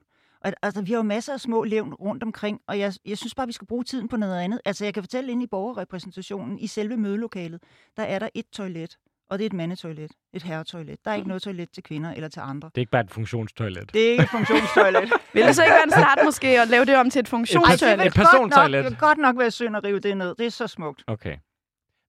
Og, 0.45 0.53
altså, 0.61 0.81
vi 0.81 0.91
har 0.91 0.97
jo 0.97 1.03
masser 1.03 1.33
af 1.33 1.39
små 1.39 1.63
levn 1.63 1.93
rundt 1.93 2.23
omkring, 2.23 2.59
og 2.67 2.79
jeg, 2.79 2.93
jeg 3.05 3.17
synes 3.17 3.35
bare, 3.35 3.47
vi 3.47 3.53
skal 3.53 3.67
bruge 3.67 3.83
tiden 3.83 4.07
på 4.07 4.17
noget 4.17 4.41
andet. 4.41 4.61
Altså, 4.65 4.83
jeg 4.85 4.93
kan 4.93 5.03
fortælle, 5.03 5.31
inde 5.31 5.43
i 5.43 5.47
borgerrepræsentationen, 5.47 6.59
i 6.59 6.67
selve 6.67 6.97
mødelokalet, 6.97 7.63
der 7.97 8.03
er 8.03 8.19
der 8.19 8.29
et 8.35 8.45
toilet, 8.53 8.97
og 9.29 9.37
det 9.39 9.45
er 9.45 9.49
et 9.49 9.53
mandetoilet, 9.53 10.11
et 10.33 10.43
herretoilet. 10.43 11.05
Der 11.05 11.11
er 11.11 11.15
ikke 11.15 11.27
noget 11.27 11.43
toilet 11.43 11.69
til 11.73 11.83
kvinder 11.83 12.13
eller 12.13 12.29
til 12.29 12.39
andre. 12.39 12.69
Det 12.75 12.77
er 12.77 12.81
ikke 12.81 12.91
bare 12.91 13.01
et 13.03 13.11
funktionstoilet. 13.11 13.93
Det 13.93 14.07
er 14.07 14.11
ikke 14.11 14.23
et 14.23 14.29
funktionstoilet. 14.29 15.01
Vil 15.33 15.43
det 15.43 15.55
så 15.55 15.63
ikke 15.63 15.73
være 15.73 15.83
en 15.83 15.91
start 15.91 16.19
måske 16.25 16.61
at 16.61 16.67
lave 16.67 16.85
det 16.85 16.95
om 16.95 17.09
til 17.09 17.19
et 17.19 17.25
Ej, 17.25 17.29
funktionstoilet? 17.29 17.99
det 17.99 18.05
Et 18.05 18.17
vil 18.17 18.25
godt 18.25 18.33
nok, 18.33 18.49
persontoilet. 18.49 18.83
det 18.83 18.91
vil 18.91 18.99
godt 18.99 19.17
nok 19.17 19.37
være 19.37 19.51
synd 19.51 19.77
at 19.77 19.83
rive 19.83 19.99
det 19.99 20.17
ned. 20.17 20.35
Det 20.35 20.45
er 20.45 20.49
så 20.49 20.67
smukt. 20.67 21.03
Okay. 21.07 21.35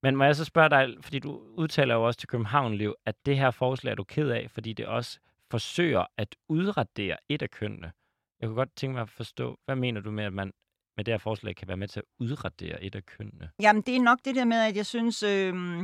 Men 0.03 0.17
må 0.17 0.25
jeg 0.25 0.37
så 0.37 0.45
spørge 0.45 0.71
dig, 0.71 0.95
fordi 1.01 1.19
du 1.19 1.31
udtaler 1.57 1.95
jo 1.95 2.07
også 2.07 2.21
til 2.21 2.29
København 2.29 2.75
Liv, 2.75 2.95
at 3.07 3.27
det 3.27 3.39
her 3.39 3.51
forslag 3.51 3.91
er 3.91 3.95
du 3.95 4.05
ked 4.05 4.29
af, 4.31 4.51
fordi 4.51 4.73
det 4.73 4.87
også 4.87 5.19
forsøger 5.51 6.05
at 6.17 6.37
udradere 6.49 7.17
et 7.29 7.43
af 7.43 7.51
kønnene. 7.51 7.93
Jeg 8.41 8.49
kunne 8.49 8.57
godt 8.57 8.77
tænke 8.77 8.93
mig 8.95 9.03
at 9.03 9.11
forstå, 9.11 9.59
hvad 9.65 9.77
mener 9.77 10.01
du 10.01 10.11
med, 10.11 10.25
at 10.25 10.33
man 10.33 10.53
med 10.97 11.05
det 11.05 11.13
her 11.13 11.19
forslag 11.19 11.57
kan 11.57 11.69
være 11.69 11.77
med 11.77 11.89
til 11.89 12.01
at 12.01 12.05
udradere 12.19 12.83
et 12.83 12.95
af 12.95 13.07
kønnene? 13.07 13.51
Jamen, 13.61 13.83
det 13.83 13.97
er 13.97 14.01
nok 14.01 14.19
det 14.25 14.35
der 14.35 14.45
med, 14.45 14.57
at 14.57 14.77
jeg 14.77 14.87
synes, 14.87 15.23
øh, 15.23 15.79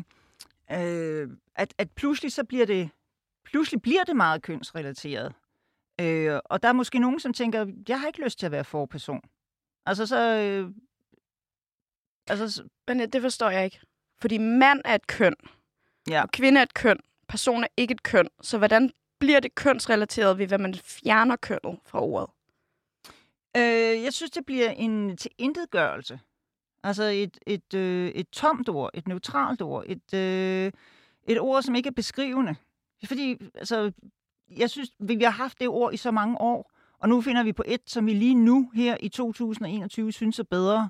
øh, 0.73 1.29
at, 1.57 1.75
at 1.79 1.91
pludselig 1.91 2.33
så 2.33 2.45
bliver 2.45 2.67
det, 2.67 2.91
pludselig 3.45 3.83
bliver 3.83 4.05
det 4.05 4.17
meget 4.17 4.43
kønsrelateret. 4.43 5.33
Øh, 6.01 6.41
og 6.45 6.63
der 6.63 6.69
er 6.69 6.73
måske 6.73 6.99
nogen, 6.99 7.21
som 7.21 7.33
tænker, 7.33 7.67
jeg 7.89 8.01
har 8.01 8.07
ikke 8.07 8.25
lyst 8.25 8.39
til 8.39 8.47
at 8.47 8.53
være 8.53 8.65
forperson. 8.65 9.21
Altså 9.87 10.07
så... 10.07 10.37
Øh, 10.37 10.71
altså, 12.31 12.51
så- 12.51 12.69
Men 12.89 13.01
øh, 13.01 13.07
det 13.13 13.23
forstår 13.23 13.51
jeg 13.51 13.65
ikke. 13.65 13.81
Fordi 14.21 14.39
mand 14.39 14.81
er 14.85 14.95
et 14.95 15.07
køn, 15.07 15.35
ja. 16.09 16.23
og 16.23 16.31
kvinde 16.31 16.59
er 16.59 16.63
et 16.63 16.75
køn. 16.75 16.99
Person 17.29 17.65
er 17.65 17.69
ikke 17.77 17.93
et 17.93 18.03
køn. 18.03 18.29
Så 18.43 18.59
hvordan 18.59 18.91
bliver 19.19 19.41
det 19.41 19.55
kønsrelateret 19.55 20.39
ved, 20.39 20.47
hvad 20.47 20.59
man 20.59 20.75
fjerner 20.75 21.37
kønnet 21.37 21.79
fra 21.87 22.03
ordet? 22.03 22.31
Øh, 23.57 24.03
jeg 24.03 24.13
synes, 24.13 24.31
det 24.31 24.47
bliver 24.47 24.71
en 24.71 25.17
tilintetgørelse. 25.17 26.21
Altså 26.83 27.03
et, 27.05 27.39
et, 27.47 27.75
øh, 27.75 28.09
et 28.09 28.29
tomt 28.29 28.69
ord, 28.69 28.91
et 28.95 29.09
neutralt 29.09 29.63
ord, 29.63 29.85
et, 29.87 30.15
øh, 30.15 30.73
et 31.27 31.41
ord, 31.41 31.63
som 31.63 31.75
ikke 31.75 31.87
er 31.87 31.93
beskrivende. 31.93 32.55
Fordi, 33.05 33.37
altså, 33.55 33.93
jeg 34.57 34.71
synes, 34.71 34.91
vi 34.99 35.15
vi 35.15 35.25
har 35.25 35.31
haft 35.31 35.61
det 35.61 35.69
ord 35.69 35.95
i 35.95 35.97
så 35.97 36.11
mange 36.11 36.41
år, 36.41 36.73
og 36.99 37.09
nu 37.09 37.21
finder 37.21 37.43
vi 37.43 37.53
på 37.53 37.63
et, 37.67 37.81
som 37.87 38.07
vi 38.07 38.13
lige 38.13 38.35
nu 38.35 38.71
her 38.75 38.97
i 39.01 39.09
2021 39.09 40.13
synes 40.13 40.39
er 40.39 40.43
bedre. 40.43 40.89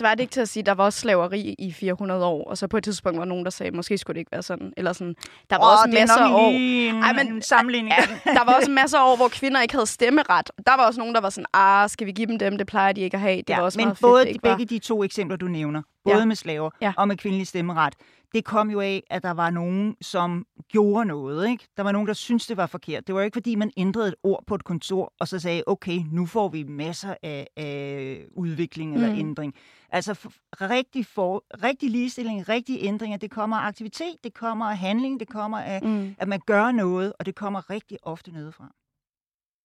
Var 0.00 0.14
det 0.14 0.20
ikke 0.20 0.30
til 0.30 0.40
at 0.40 0.48
sige, 0.48 0.60
at 0.60 0.66
der 0.66 0.72
var 0.72 0.84
også 0.84 1.00
slaveri 1.00 1.54
i 1.58 1.72
400 1.72 2.24
år, 2.24 2.44
og 2.50 2.58
så 2.58 2.66
på 2.66 2.76
et 2.76 2.84
tidspunkt 2.84 3.18
var 3.18 3.24
nogen, 3.24 3.44
der 3.44 3.50
sagde, 3.50 3.76
måske 3.76 3.98
skulle 3.98 4.14
det 4.14 4.20
ikke 4.20 4.32
være 4.32 4.42
sådan. 4.42 4.72
Eller 4.76 4.92
sådan. 4.92 5.14
Der 5.50 5.56
var 5.56 5.64
Åh, 5.64 5.72
også 5.72 5.84
er 5.96 6.00
masser 6.00 6.16
af 6.20 6.32
år. 6.34 6.50
en, 6.50 6.94
Ej, 7.02 7.12
men- 7.12 7.32
en 7.34 7.42
sammenligning. 7.42 7.94
Ja, 8.26 8.30
der 8.32 8.44
var 8.44 8.52
også 8.54 8.70
masser 8.70 8.98
af 8.98 9.10
år, 9.12 9.16
hvor 9.16 9.28
kvinder 9.28 9.60
ikke 9.62 9.74
havde 9.74 9.86
stemmeret. 9.86 10.50
Der 10.66 10.76
var 10.76 10.86
også 10.86 11.00
nogen, 11.00 11.14
der 11.14 11.20
var 11.20 11.30
sådan, 11.30 11.46
ah, 11.54 11.90
skal 11.90 12.06
vi 12.06 12.12
give 12.12 12.26
dem 12.26 12.38
dem? 12.38 12.58
Det 12.58 12.66
plejer 12.66 12.92
de 12.92 13.00
ikke 13.00 13.14
at 13.14 13.20
have. 13.20 13.36
Det 13.38 13.50
ja, 13.50 13.56
var 13.56 13.64
også 13.64 13.78
men 13.78 13.86
meget 13.86 13.98
både 14.00 14.24
fedt, 14.24 14.34
de, 14.34 14.40
begge 14.48 14.64
de 14.64 14.78
to 14.78 15.04
eksempler, 15.04 15.36
du 15.36 15.46
nævner, 15.46 15.82
både 16.04 16.18
Ja. 16.18 16.24
med 16.24 16.36
slaver 16.36 16.70
Ja. 16.82 16.92
og 16.96 17.08
med 17.08 17.16
kvindelig 17.16 17.46
stemmeret, 17.46 17.94
det 18.34 18.44
kom 18.44 18.70
jo 18.70 18.80
af, 18.80 19.02
at 19.10 19.22
der 19.22 19.30
var 19.30 19.50
nogen, 19.50 19.96
som 20.00 20.46
gjorde 20.68 21.04
noget. 21.04 21.48
Ikke? 21.50 21.68
Der 21.76 21.82
var 21.82 21.92
nogen, 21.92 22.08
der 22.08 22.14
syntes, 22.14 22.46
det 22.46 22.56
var 22.56 22.66
forkert. 22.66 23.06
Det 23.06 23.14
var 23.14 23.20
jo 23.20 23.24
ikke, 23.24 23.34
fordi 23.34 23.54
man 23.54 23.70
ændrede 23.76 24.08
et 24.08 24.14
ord 24.22 24.44
på 24.46 24.54
et 24.54 24.64
kontor, 24.64 25.12
og 25.20 25.28
så 25.28 25.38
sagde, 25.38 25.62
okay, 25.66 25.98
nu 26.12 26.26
får 26.26 26.48
vi 26.48 26.62
masser 26.64 27.14
af, 27.22 27.46
af 27.56 28.24
udvikling 28.32 28.94
eller 28.94 29.12
Mm. 29.12 29.18
ændring. 29.18 29.54
Altså 29.90 30.28
rigtig, 30.60 31.06
for, 31.06 31.44
rigtig 31.62 31.90
ligestilling, 31.90 32.48
rigtig 32.48 32.78
ændringer, 32.82 33.18
det 33.18 33.30
kommer 33.30 33.56
af 33.56 33.66
aktivitet, 33.66 34.16
det 34.24 34.34
kommer 34.34 34.64
af 34.64 34.78
handling, 34.78 35.20
det 35.20 35.28
kommer 35.28 35.58
af, 35.58 35.82
Mm. 35.82 36.14
at 36.18 36.28
man 36.28 36.40
gør 36.46 36.72
noget, 36.72 37.12
og 37.18 37.26
det 37.26 37.34
kommer 37.34 37.70
rigtig 37.70 37.98
ofte 38.02 38.30
nedefra. 38.32 38.72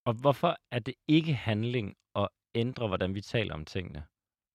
Og 0.06 0.14
hvorfor 0.14 0.58
er 0.72 0.80
det 0.80 0.94
ikke 1.08 1.34
handling 1.34 1.94
at 2.16 2.28
ændre, 2.56 2.88
hvordan 2.88 3.16
vi 3.16 3.22
taler 3.22 3.54
om 3.54 3.66
tingene? 3.66 4.04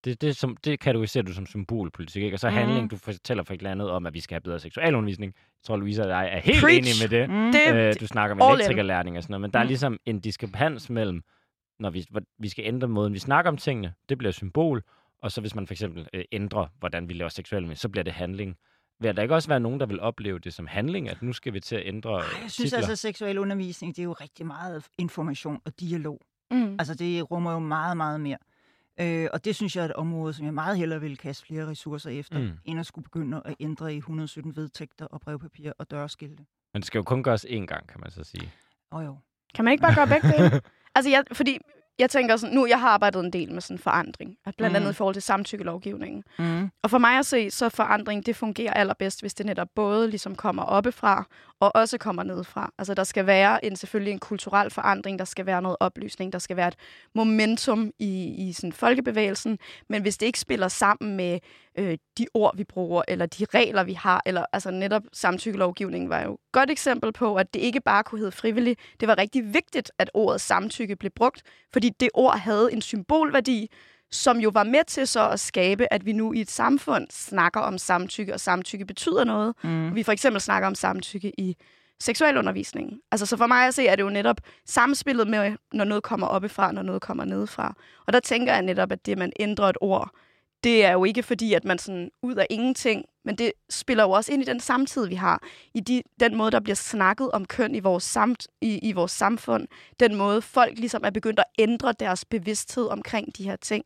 Det, 0.06 0.20
det, 0.20 0.36
som, 0.36 0.56
det 0.56 0.80
kan 0.80 0.94
du 0.94 1.06
som 1.06 1.46
symbolpolitik, 1.46 2.22
ikke? 2.22 2.34
Og 2.34 2.40
så 2.40 2.48
Mhm. 2.48 2.56
handling, 2.58 2.90
du 2.90 2.96
fortæller 2.96 3.42
for 3.44 3.54
et 3.54 3.58
eller 3.58 3.70
andet 3.70 3.90
om, 3.90 4.06
at 4.06 4.14
vi 4.14 4.20
skal 4.20 4.34
have 4.34 4.40
bedre 4.40 4.58
seksualundervisning. 4.60 5.34
Jeg 5.36 5.64
tror, 5.66 5.76
Louise 5.76 6.02
og 6.02 6.08
jeg 6.08 6.28
er 6.34 6.38
helt 6.40 6.60
Preach! 6.60 6.78
enige 6.78 6.94
med 7.02 7.08
det. 7.08 7.30
Mm. 7.30 7.52
Det, 7.52 7.74
Øh, 7.88 7.94
du 8.00 8.06
snakker 8.06 8.36
om 8.44 8.54
elektrikerlærning 8.54 9.16
og 9.16 9.22
sådan 9.22 9.32
noget, 9.32 9.40
men 9.40 9.50
der 9.50 9.58
er 9.58 9.62
Mm. 9.64 9.68
ligesom 9.68 9.98
en 10.06 10.20
diskrepans 10.20 10.90
mellem, 10.90 11.22
når 11.78 11.90
vi, 11.90 12.06
vi 12.38 12.48
skal 12.48 12.64
ændre 12.66 12.88
måden, 12.88 13.12
vi 13.14 13.18
snakker 13.18 13.50
om 13.50 13.56
tingene, 13.56 13.94
det 14.08 14.18
bliver 14.18 14.32
symbol, 14.32 14.82
og 15.22 15.32
så 15.32 15.40
hvis 15.40 15.54
man 15.54 15.66
for 15.66 15.74
eksempel 15.74 16.08
øh, 16.14 16.24
ændrer, 16.32 16.66
hvordan 16.78 17.08
vi 17.08 17.14
laver 17.14 17.28
seksuel 17.28 17.76
så 17.76 17.88
bliver 17.88 18.04
det 18.04 18.12
handling. 18.12 18.56
vil 19.00 19.16
der 19.16 19.22
ikke 19.22 19.34
også 19.34 19.48
være 19.48 19.60
nogen, 19.60 19.80
der 19.80 19.86
vil 19.86 20.00
opleve 20.00 20.38
det 20.38 20.54
som 20.54 20.66
handling, 20.66 21.08
at 21.08 21.22
nu 21.22 21.32
skal 21.32 21.52
vi 21.54 21.60
til 21.60 21.76
at 21.76 21.82
ændre 21.86 22.10
Ej, 22.10 22.16
jeg 22.16 22.26
synes 22.50 22.54
titler? 22.56 22.76
altså, 22.76 22.92
at 22.92 22.98
seksuel 22.98 23.38
undervisning, 23.38 23.96
det 23.96 24.02
er 24.02 24.04
jo 24.04 24.12
rigtig 24.12 24.46
meget 24.46 24.84
information 24.98 25.60
og 25.64 25.80
dialog. 25.80 26.20
Mm. 26.50 26.76
Altså, 26.78 26.94
det 26.94 27.30
rummer 27.30 27.52
jo 27.52 27.58
meget, 27.58 27.96
meget 27.96 28.20
mere. 28.20 28.36
Øh, 29.00 29.28
og 29.32 29.44
det 29.44 29.56
synes 29.56 29.76
jeg 29.76 29.82
er 29.82 29.84
et 29.88 29.92
område, 29.92 30.32
som 30.32 30.44
jeg 30.46 30.54
meget 30.54 30.78
hellere 30.78 31.00
vil 31.00 31.16
kaste 31.18 31.46
flere 31.46 31.66
ressourcer 31.66 32.10
efter, 32.10 32.38
Mm. 32.38 32.50
end 32.64 32.80
at 32.80 32.86
skulle 32.86 33.02
begynde 33.02 33.42
at 33.44 33.54
ændre 33.60 33.94
i 33.94 33.96
117 33.96 34.56
vedtægter 34.56 35.06
og 35.06 35.20
brevpapir 35.20 35.72
og 35.78 35.90
dørskilte. 35.90 36.44
Men 36.72 36.82
det 36.82 36.86
skal 36.86 36.98
jo 36.98 37.02
kun 37.02 37.22
gøres 37.22 37.44
én 37.44 37.66
gang, 37.66 37.86
kan 37.88 38.00
man 38.00 38.10
så 38.10 38.24
sige. 38.24 38.52
Og 38.90 39.04
jo. 39.04 39.16
Kan 39.54 39.64
man 39.64 39.72
ikke 39.72 39.82
bare 39.82 39.94
gøre 39.94 40.06
begge 40.06 40.28
dele? 40.32 40.60
altså, 40.94 41.10
jeg, 41.10 41.24
fordi 41.32 41.58
jeg 41.98 42.10
tænker 42.10 42.36
sådan, 42.36 42.54
nu 42.54 42.66
jeg 42.66 42.80
har 42.80 42.88
arbejdet 42.88 43.24
en 43.24 43.32
del 43.32 43.52
med 43.52 43.60
sådan 43.60 43.78
forandring, 43.78 44.36
at 44.46 44.54
blandt 44.56 44.72
Mm. 44.72 44.76
andet 44.76 44.90
i 44.90 44.94
forhold 44.94 45.14
til 45.14 45.22
samtykkelovgivningen. 45.22 46.24
Mm. 46.38 46.70
Og 46.82 46.90
for 46.90 46.98
mig 46.98 47.18
at 47.18 47.26
se, 47.26 47.50
så 47.50 47.68
forandring, 47.68 48.26
det 48.26 48.36
fungerer 48.36 48.72
allerbedst, 48.72 49.20
hvis 49.20 49.34
det 49.34 49.46
netop 49.46 49.68
både 49.74 50.10
ligesom 50.10 50.34
kommer 50.36 50.62
oppefra, 50.62 51.26
og 51.60 51.72
også 51.74 51.98
kommer 51.98 52.22
nedefra. 52.22 52.72
Altså, 52.78 52.94
der 52.94 53.04
skal 53.04 53.26
være 53.26 53.64
en, 53.64 53.76
selvfølgelig 53.76 54.12
en 54.12 54.18
kulturel 54.18 54.70
forandring, 54.70 55.18
der 55.18 55.24
skal 55.24 55.46
være 55.46 55.62
noget 55.62 55.76
oplysning, 55.80 56.32
der 56.32 56.38
skal 56.38 56.56
være 56.56 56.68
et 56.68 56.76
momentum 57.14 57.90
i, 57.98 58.34
i 58.48 58.52
sådan 58.52 58.72
folkebevægelsen, 58.72 59.58
men 59.88 60.02
hvis 60.02 60.18
det 60.18 60.26
ikke 60.26 60.40
spiller 60.40 60.68
sammen 60.68 61.16
med 61.16 61.38
øh, 61.78 61.98
de 62.18 62.26
ord, 62.34 62.56
vi 62.56 62.64
bruger, 62.64 63.02
eller 63.08 63.26
de 63.26 63.46
regler, 63.54 63.84
vi 63.84 63.92
har, 63.92 64.22
eller 64.26 64.44
altså 64.52 64.70
netop 64.70 65.02
samtykkelovgivningen 65.12 66.10
var 66.10 66.22
jo 66.22 66.34
et 66.34 66.40
godt 66.52 66.70
eksempel 66.70 67.12
på, 67.12 67.36
at 67.36 67.54
det 67.54 67.60
ikke 67.60 67.80
bare 67.80 68.04
kunne 68.04 68.18
hedde 68.18 68.32
frivillig. 68.32 68.76
Det 69.00 69.08
var 69.08 69.18
rigtig 69.18 69.54
vigtigt, 69.54 69.92
at 69.98 70.10
ordet 70.14 70.40
samtykke 70.40 70.96
blev 70.96 71.10
brugt, 71.16 71.42
fordi 71.72 71.90
det 72.00 72.08
ord 72.14 72.38
havde 72.38 72.72
en 72.72 72.82
symbolværdi, 72.82 73.70
som 74.12 74.40
jo 74.40 74.50
var 74.54 74.64
med 74.64 74.84
til 74.86 75.06
så 75.06 75.28
at 75.28 75.40
skabe, 75.40 75.92
at 75.92 76.06
vi 76.06 76.12
nu 76.12 76.32
i 76.32 76.40
et 76.40 76.50
samfund 76.50 77.06
snakker 77.10 77.60
om 77.60 77.78
samtykke, 77.78 78.34
og 78.34 78.40
samtykke 78.40 78.84
betyder 78.84 79.24
noget. 79.24 79.54
Mm. 79.64 79.94
Vi 79.94 80.02
for 80.02 80.12
eksempel 80.12 80.40
snakker 80.40 80.66
om 80.66 80.74
samtykke 80.74 81.40
i 81.40 81.56
seksualundervisningen. 82.00 83.00
Altså, 83.12 83.26
så 83.26 83.36
for 83.36 83.46
mig 83.46 83.66
at 83.66 83.74
se, 83.74 83.86
er 83.86 83.96
det 83.96 84.02
jo 84.02 84.10
netop 84.10 84.40
samspillet 84.66 85.28
med, 85.28 85.56
når 85.72 85.84
noget 85.84 86.02
kommer 86.02 86.26
oppefra, 86.26 86.72
når 86.72 86.82
noget 86.82 87.02
kommer 87.02 87.24
nedefra. 87.24 87.74
Og 88.06 88.12
der 88.12 88.20
tænker 88.20 88.52
jeg 88.52 88.62
netop, 88.62 88.92
at 88.92 89.06
det, 89.06 89.12
at 89.12 89.18
man 89.18 89.32
ændrer 89.40 89.66
et 89.66 89.78
ord, 89.80 90.10
det 90.64 90.84
er 90.84 90.92
jo 90.92 91.04
ikke 91.04 91.22
fordi, 91.22 91.54
at 91.54 91.64
man 91.64 91.78
sådan 91.78 92.10
ud 92.22 92.34
af 92.34 92.46
ingenting, 92.50 93.04
men 93.24 93.38
det 93.38 93.52
spiller 93.70 94.04
jo 94.04 94.10
også 94.10 94.32
ind 94.32 94.42
i 94.42 94.46
den 94.46 94.60
samtid, 94.60 95.06
vi 95.06 95.14
har. 95.14 95.42
I 95.74 95.80
de, 95.80 96.02
den 96.20 96.34
måde, 96.34 96.50
der 96.50 96.60
bliver 96.60 96.76
snakket 96.76 97.30
om 97.30 97.44
køn 97.44 97.74
i 97.74 97.80
vores, 97.80 98.04
samt, 98.04 98.46
i, 98.60 98.78
i 98.78 98.92
vores 98.92 99.12
samfund. 99.12 99.68
Den 100.00 100.14
måde, 100.14 100.42
folk 100.42 100.78
ligesom 100.78 101.02
er 101.04 101.10
begyndt 101.10 101.38
at 101.38 101.44
ændre 101.58 101.92
deres 101.92 102.24
bevidsthed 102.24 102.86
omkring 102.86 103.36
de 103.36 103.44
her 103.44 103.56
ting. 103.56 103.84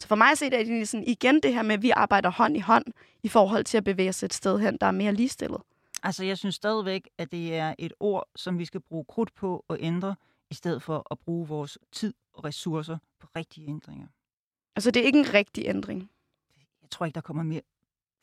Så 0.00 0.08
for 0.08 0.16
mig 0.16 0.30
at 0.30 0.38
se, 0.38 0.50
det 0.50 0.60
er 0.60 0.64
det 0.64 0.88
sådan, 0.88 1.06
igen 1.06 1.40
det 1.40 1.54
her 1.54 1.62
med, 1.62 1.74
at 1.74 1.82
vi 1.82 1.90
arbejder 1.90 2.30
hånd 2.30 2.56
i 2.56 2.60
hånd 2.60 2.84
i 3.22 3.28
forhold 3.28 3.64
til 3.64 3.76
at 3.76 3.84
bevæge 3.84 4.08
os 4.08 4.22
et 4.22 4.34
sted 4.34 4.58
hen, 4.58 4.76
der 4.80 4.86
er 4.86 4.90
mere 4.90 5.14
ligestillet. 5.14 5.60
Altså, 6.02 6.24
jeg 6.24 6.38
synes 6.38 6.54
stadigvæk, 6.54 7.08
at 7.18 7.32
det 7.32 7.54
er 7.54 7.74
et 7.78 7.92
ord, 8.00 8.28
som 8.36 8.58
vi 8.58 8.64
skal 8.64 8.80
bruge 8.80 9.04
krudt 9.08 9.34
på 9.34 9.64
at 9.70 9.76
ændre, 9.80 10.16
i 10.50 10.54
stedet 10.54 10.82
for 10.82 11.06
at 11.10 11.18
bruge 11.18 11.48
vores 11.48 11.78
tid 11.92 12.14
og 12.34 12.44
ressourcer 12.44 12.98
på 13.20 13.26
rigtige 13.36 13.68
ændringer. 13.68 14.06
Altså, 14.76 14.90
det 14.90 15.02
er 15.02 15.06
ikke 15.06 15.18
en 15.18 15.34
rigtig 15.34 15.64
ændring. 15.66 16.10
Jeg 16.82 16.90
tror 16.90 17.06
ikke, 17.06 17.14
der 17.14 17.20
kommer 17.20 17.42
mere 17.42 17.62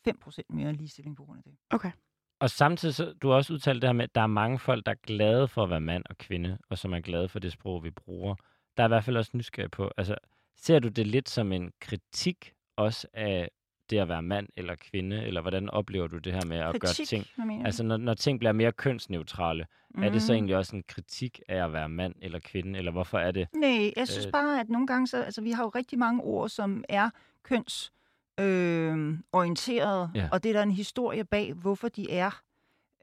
5% 0.10 0.40
mere 0.50 0.74
ligestilling 0.74 1.16
på 1.16 1.26
grund 1.26 1.38
af 1.38 1.44
det. 1.44 1.54
Okay. 1.70 1.92
Og 2.40 2.50
samtidig, 2.50 2.96
så, 2.96 3.14
du 3.22 3.30
har 3.30 3.36
også 3.36 3.54
udtalt 3.54 3.82
det 3.82 3.88
her 3.88 3.94
med, 3.94 4.04
at 4.04 4.16
der 4.16 4.22
er 4.22 4.28
mange 4.28 4.60
folk, 4.60 4.86
der 4.86 4.92
er 4.92 4.96
glade 5.04 5.48
for 5.48 5.64
at 5.64 5.70
være 5.70 5.82
mand 5.82 6.04
og 6.10 6.18
kvinde, 6.18 6.58
og 6.70 6.78
som 6.78 6.94
er 6.94 7.00
glade 7.00 7.30
for 7.30 7.40
det 7.40 7.52
sprog, 7.52 7.84
vi 7.84 7.92
bruger. 7.92 8.36
Der 8.78 8.84
er 8.84 8.88
i 8.88 8.90
hvert 8.90 9.04
fald 9.04 9.18
også 9.18 9.32
nysgerrig 9.34 9.72
på, 9.72 9.92
altså, 9.98 10.16
ser 10.56 10.80
du 10.80 10.88
det 10.88 11.08
lidt 11.08 11.30
som 11.30 11.52
en 11.52 11.72
kritik 11.80 12.54
også 12.76 13.08
af 13.14 13.50
det 13.90 13.98
at 14.00 14.10
være 14.10 14.22
mand 14.22 14.48
eller 14.58 14.76
kvinde, 14.76 15.24
eller 15.24 15.42
hvordan 15.42 15.70
oplever 15.70 16.08
du 16.08 16.18
det 16.18 16.34
her 16.34 16.46
med 16.46 16.58
at 16.58 16.80
gøre 16.80 16.94
ting? 16.94 17.26
Altså, 17.66 17.84
når, 17.84 17.98
når 17.98 18.14
ting 18.14 18.40
bliver 18.40 18.52
mere 18.52 18.72
kønsneutrale, 18.72 19.66
mm. 19.96 20.04
er 20.04 20.10
det 20.10 20.22
så 20.22 20.32
Mhm. 20.32 20.36
egentlig 20.36 20.56
også 20.56 20.76
en 20.76 20.84
kritik 20.88 21.40
af 21.50 21.64
at 21.66 21.74
være 21.74 21.90
mand 21.90 22.16
eller 22.22 22.40
kvinde, 22.40 22.80
eller 22.80 22.92
hvorfor 22.92 23.20
er 23.20 23.32
det? 23.32 23.48
Nej, 23.56 23.92
jeg 23.96 24.08
synes 24.08 24.26
Øh. 24.26 24.32
bare, 24.32 24.60
at 24.60 24.70
nogle 24.70 24.88
gange, 24.88 25.08
så, 25.08 25.22
altså 25.24 25.42
vi 25.42 25.52
har 25.52 25.64
jo 25.64 25.70
rigtig 25.70 26.00
mange 26.00 26.24
ord, 26.24 26.50
som 26.50 26.84
er 26.90 27.10
køns 27.44 27.92
øh, 28.40 29.18
orienteret, 29.32 30.12
Ja. 30.16 30.30
og 30.32 30.44
det 30.44 30.50
er 30.50 30.54
der 30.54 30.64
en 30.64 30.72
historie 30.72 31.24
bag, 31.24 31.54
hvorfor 31.54 31.88
de 31.88 32.12
er. 32.12 32.42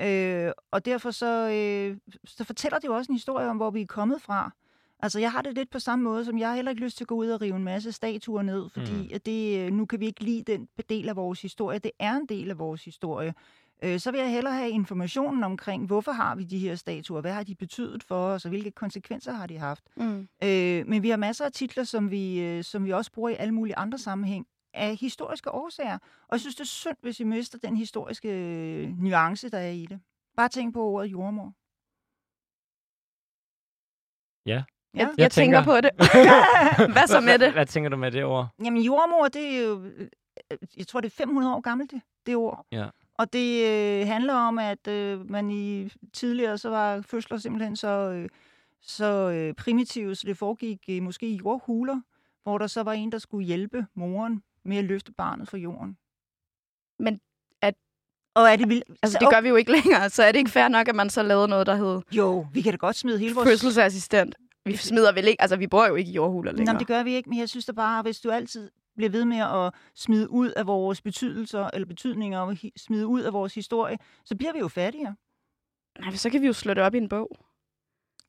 Øh, 0.00 0.52
og 0.70 0.84
derfor 0.84 1.10
så, 1.10 1.50
øh, 1.50 1.96
så 2.24 2.44
fortæller 2.44 2.78
det 2.78 2.88
jo 2.88 2.94
også 2.94 3.12
en 3.12 3.16
historie 3.16 3.48
om, 3.48 3.56
hvor 3.56 3.70
vi 3.70 3.80
er 3.82 3.86
kommet 3.86 4.22
fra. 4.22 4.50
Altså, 5.00 5.18
jeg 5.20 5.32
har 5.32 5.42
det 5.42 5.54
lidt 5.54 5.70
på 5.70 5.78
samme 5.78 6.02
måde, 6.02 6.24
som 6.24 6.38
jeg 6.38 6.48
har 6.48 6.54
heller 6.54 6.70
ikke 6.70 6.82
lyst 6.82 6.96
til 6.96 7.04
at 7.04 7.08
gå 7.08 7.14
ud 7.14 7.28
og 7.28 7.40
rive 7.40 7.56
en 7.56 7.64
masse 7.64 7.92
statuer 7.92 8.42
ned, 8.42 8.68
fordi 8.68 8.92
Mm. 9.02 9.08
at 9.14 9.26
det, 9.26 9.58
øh, 9.66 9.72
nu 9.72 9.86
kan 9.86 10.00
vi 10.00 10.06
ikke 10.06 10.24
lide 10.24 10.52
den 10.52 10.68
del 10.88 11.08
af 11.08 11.16
vores 11.16 11.42
historie. 11.42 11.78
Det 11.78 11.90
er 11.98 12.16
en 12.16 12.26
del 12.26 12.50
af 12.50 12.58
vores 12.58 12.84
historie. 12.84 13.34
Øh, 13.82 14.00
så 14.00 14.10
vil 14.10 14.20
jeg 14.20 14.30
hellere 14.32 14.54
have 14.54 14.70
informationen 14.70 15.44
omkring, 15.44 15.86
hvorfor 15.86 16.12
har 16.12 16.34
vi 16.34 16.44
de 16.44 16.58
her 16.58 16.74
statuer, 16.74 17.20
hvad 17.20 17.32
har 17.32 17.42
de 17.42 17.54
betydet 17.54 18.02
for 18.02 18.26
os, 18.26 18.44
og 18.44 18.48
hvilke 18.48 18.70
konsekvenser 18.70 19.32
har 19.32 19.46
de 19.46 19.58
haft. 19.58 19.84
Mm. 19.96 20.28
Øh, 20.44 20.86
men 20.86 21.02
vi 21.02 21.10
har 21.10 21.16
masser 21.16 21.44
af 21.44 21.52
titler, 21.52 21.84
som 21.84 22.10
vi, 22.10 22.40
øh, 22.40 22.64
som 22.64 22.84
vi 22.84 22.92
også 22.92 23.12
bruger 23.12 23.30
i 23.30 23.34
alle 23.34 23.54
mulige 23.54 23.76
andre 23.76 23.98
sammenhæng 23.98 24.46
af 24.74 24.96
historiske 24.96 25.50
årsager. 25.50 25.98
Og 26.28 26.32
jeg 26.32 26.40
synes, 26.40 26.54
det 26.54 26.60
er 26.60 26.66
synd, 26.66 26.96
hvis 27.02 27.18
vi 27.20 27.24
mister 27.24 27.58
den 27.58 27.76
historiske 27.76 28.28
øh, 28.28 28.98
nuance, 28.98 29.48
der 29.50 29.58
er 29.58 29.70
i 29.70 29.86
det. 29.86 30.00
Bare 30.36 30.48
tænk 30.48 30.74
på 30.74 30.82
ordet 30.82 31.12
jordmor. 31.12 31.52
Ja. 34.46 34.64
Ja. 34.94 34.98
Jeg, 35.00 35.10
jeg 35.18 35.30
tænker 35.30 35.64
på 35.64 35.80
det. 35.80 35.90
Hvad 36.96 37.06
så 37.06 37.20
med 37.20 37.38
det? 37.38 37.52
hvad 37.52 37.66
tænker 37.66 37.90
du 37.90 37.96
med 37.96 38.10
det 38.12 38.24
ord? 38.24 38.48
Jamen 38.64 38.82
jordmor, 38.82 39.28
det 39.28 39.56
er 39.56 39.62
jo, 39.62 39.82
øh, 39.84 40.08
jeg 40.76 40.86
tror, 40.86 41.00
det 41.00 41.08
er 41.12 41.16
500 41.16 41.54
år 41.54 41.60
gammelt, 41.60 41.90
det, 41.90 42.00
det 42.26 42.36
ord. 42.36 42.66
Ja. 42.72 42.86
Og 43.18 43.32
det 43.32 43.64
øh, 43.66 44.06
handler 44.06 44.34
om, 44.34 44.58
at 44.58 44.88
øh, 44.88 45.30
man 45.30 45.50
i 45.50 45.90
tidligere, 46.12 46.58
så 46.58 46.68
var 46.70 47.00
fødsler 47.00 47.38
simpelthen 47.38 47.76
så, 47.76 47.88
øh, 47.88 48.28
så 48.82 49.04
øh, 49.30 49.54
primitive, 49.54 50.14
så 50.14 50.22
det 50.26 50.36
foregik 50.38 50.80
øh, 50.90 51.02
måske 51.02 51.26
i 51.28 51.36
jordhuler, 51.36 52.00
hvor 52.42 52.58
der 52.58 52.66
så 52.66 52.82
var 52.82 52.92
en, 52.92 53.12
der 53.12 53.18
skulle 53.18 53.46
hjælpe 53.46 53.86
moren 53.94 54.42
med 54.64 54.76
at 54.76 54.84
løfte 54.84 55.12
barnet 55.12 55.48
fra 55.48 55.58
jorden. 55.58 55.96
Men 56.98 57.20
at- 57.62 57.74
Og 58.34 58.42
er 58.50 58.56
det 58.56 58.68
vildt? 58.68 58.84
Altså, 59.02 59.18
det 59.20 59.28
gør 59.30 59.40
vi 59.40 59.48
jo 59.48 59.56
ikke 59.56 59.72
længere, 59.72 60.10
så 60.10 60.22
er 60.22 60.32
det 60.32 60.38
ikke 60.38 60.50
fair 60.50 60.68
nok, 60.68 60.88
at 60.88 60.94
man 60.94 61.10
så 61.10 61.22
lavede 61.22 61.48
noget, 61.48 61.66
der 61.66 61.74
hed 61.76 62.00
Jo, 62.12 62.46
vi 62.52 62.62
kan 62.62 62.72
da 62.72 62.76
godt 62.76 62.96
smide 62.96 63.18
hele 63.18 63.34
vores... 63.34 63.48
fødselsassistent. 63.48 64.34
Vi 64.66 64.76
smider 64.76 65.12
vel 65.12 65.28
ikke, 65.28 65.42
altså 65.42 65.56
vi 65.56 65.66
bor 65.66 65.86
jo 65.86 65.94
ikke 65.94 66.10
i 66.10 66.14
jordhuler 66.14 66.52
længere. 66.52 66.74
men 66.74 66.78
det 66.80 66.86
gør 66.86 67.02
vi 67.02 67.14
ikke, 67.14 67.28
men 67.30 67.38
jeg 67.38 67.48
synes 67.48 67.66
da 67.66 67.72
bare, 67.72 68.02
hvis 68.02 68.20
du 68.20 68.30
altid 68.30 68.70
bliver 68.96 69.10
ved 69.10 69.24
med 69.24 69.38
at 69.38 69.72
smide 69.94 70.30
ud 70.30 70.50
af 70.50 70.66
vores 70.66 71.00
betydelser, 71.02 71.70
eller 71.72 71.86
betydninger, 71.86 72.38
og 72.40 72.56
smide 72.76 73.06
ud 73.06 73.20
af 73.20 73.32
vores 73.32 73.54
historie, 73.54 73.98
så 74.24 74.36
bliver 74.36 74.52
vi 74.52 74.58
jo 74.58 74.68
fattigere. 74.68 75.14
Nej, 76.00 76.14
så 76.14 76.30
kan 76.30 76.42
vi 76.42 76.46
jo 76.46 76.52
slå 76.52 76.74
det 76.74 76.82
op 76.82 76.94
i 76.94 76.98
en 76.98 77.08
bog. 77.08 77.28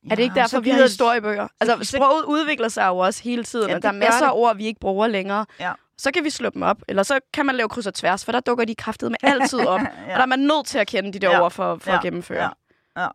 Ja, 0.06 0.12
Er 0.12 0.16
det 0.16 0.24
ikke 0.24 0.36
derfor, 0.36 0.60
vi 0.60 0.70
har 0.70 0.78
gider- 0.78 0.88
historiebøger? 0.88 1.48
Altså, 1.60 1.78
så- 1.82 1.98
sproget 1.98 2.24
udvikler 2.26 2.68
sig 2.70 2.88
jo 2.88 2.98
også 2.98 3.24
hele 3.24 3.44
tiden, 3.44 3.70
Ja, 3.70 3.76
og 3.76 3.82
der 3.82 3.88
er 3.88 3.92
masser 3.94 4.26
af 4.26 4.32
ord, 4.34 4.56
vi 4.58 4.66
ikke 4.66 4.80
bruger 4.80 5.08
længere. 5.08 5.46
Ja. 5.60 5.74
Så 5.98 6.12
kan 6.12 6.24
vi 6.24 6.30
slå 6.30 6.50
dem 6.50 6.62
op, 6.62 6.82
eller 6.88 7.04
så 7.04 7.20
kan 7.34 7.46
man 7.46 7.56
lave 7.56 7.70
kryds 7.70 7.88
og 7.88 7.94
tværs, 7.94 8.26
for 8.26 8.32
der 8.32 8.40
dukker 8.40 8.66
de 8.66 8.76
kraftet 8.76 9.12
med 9.12 9.18
altid 9.34 9.60
op. 9.60 9.80
Og 9.82 9.88
der 10.08 10.22
er 10.22 10.26
man 10.26 10.40
nødt 10.40 10.66
til 10.66 10.78
at 10.80 10.88
kende 10.88 11.14
de 11.14 11.20
der 11.20 11.30
Ja. 11.32 11.42
ord 11.44 11.52
for, 11.52 11.78
for 11.78 11.92
Ja. 11.92 11.98
at 11.98 12.04
gennemføre. 12.04 12.50
Ja. 12.98 13.08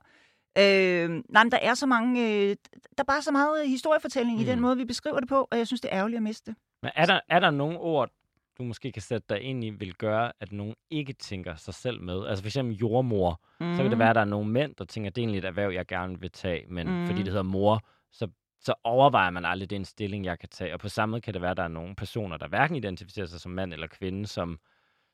Øh, 0.59 1.11
nej, 1.29 1.45
men 1.45 1.51
der 1.53 1.59
er 1.63 1.75
så 1.75 1.87
mange, 1.87 2.29
øh, 2.29 2.49
der 2.71 2.99
er 2.99 3.05
bare 3.05 3.23
så 3.23 3.33
meget 3.33 3.69
historiefortælling 3.69 4.37
mm. 4.37 4.43
i 4.43 4.47
den 4.47 4.59
Mm. 4.59 4.63
måde, 4.63 4.77
vi 4.77 4.85
beskriver 4.85 5.21
det 5.21 5.29
på, 5.29 5.49
og 5.51 5.59
jeg 5.59 5.67
synes, 5.67 5.81
det 5.81 5.93
er 5.93 5.97
ærgerligt 5.99 6.17
at 6.17 6.23
miste 6.23 6.51
det. 6.51 6.59
Men 6.83 6.91
er 6.95 7.07
der, 7.07 7.21
er 7.29 7.41
der 7.41 7.51
nogle 7.51 7.79
ord, 7.79 8.11
du 8.59 8.63
måske 8.63 8.93
kan 8.93 9.03
sætte 9.03 9.27
dig 9.29 9.41
ind 9.41 9.65
i, 9.65 9.71
vil 9.71 9.95
gøre, 9.95 10.33
at 10.41 10.53
nogen 10.53 10.75
ikke 10.91 11.13
tænker 11.13 11.55
sig 11.55 11.75
selv 11.75 12.01
med? 12.01 12.27
Altså 12.27 12.43
for 12.43 12.49
eksempel 12.49 12.77
jordmor. 12.77 13.41
Mm. 13.61 13.77
Så 13.77 13.83
kan 13.83 13.91
det 13.91 13.99
være, 13.99 14.11
at 14.11 14.15
der 14.15 14.21
er 14.21 14.25
nogle 14.25 14.51
mænd, 14.51 14.75
der 14.75 14.85
tænker, 14.85 15.11
det 15.11 15.19
er 15.19 15.23
egentlig 15.23 15.39
et 15.39 15.45
erhverv, 15.45 15.71
jeg 15.73 15.87
gerne 15.87 16.21
vil 16.21 16.31
tage, 16.31 16.65
men 16.69 16.87
mm. 16.87 16.93
Mm. 16.95 17.07
fordi 17.07 17.19
det 17.19 17.29
hedder 17.29 17.43
mor, 17.43 17.81
så, 18.13 18.29
så 18.61 18.75
overvejer 18.85 19.31
man 19.31 19.45
aldrig, 19.45 19.71
det 19.71 19.77
er 19.77 19.81
en 19.81 19.85
stilling, 19.85 20.25
jeg 20.25 20.39
kan 20.39 20.49
tage. 20.49 20.75
Og 20.75 20.81
på 20.81 20.89
samme 20.89 21.11
måde 21.11 21.21
kan 21.21 21.35
det 21.35 21.43
være, 21.43 21.51
at 21.51 21.57
der 21.57 21.63
er 21.63 21.69
nogle 21.69 21.95
personer, 21.95 22.37
der 22.37 22.49
hverken 22.49 22.77
identificerer 22.77 23.27
sig 23.27 23.41
som 23.41 23.53
mand 23.53 23.73
eller 23.73 23.87
kvinde, 23.87 24.27
som, 24.27 24.59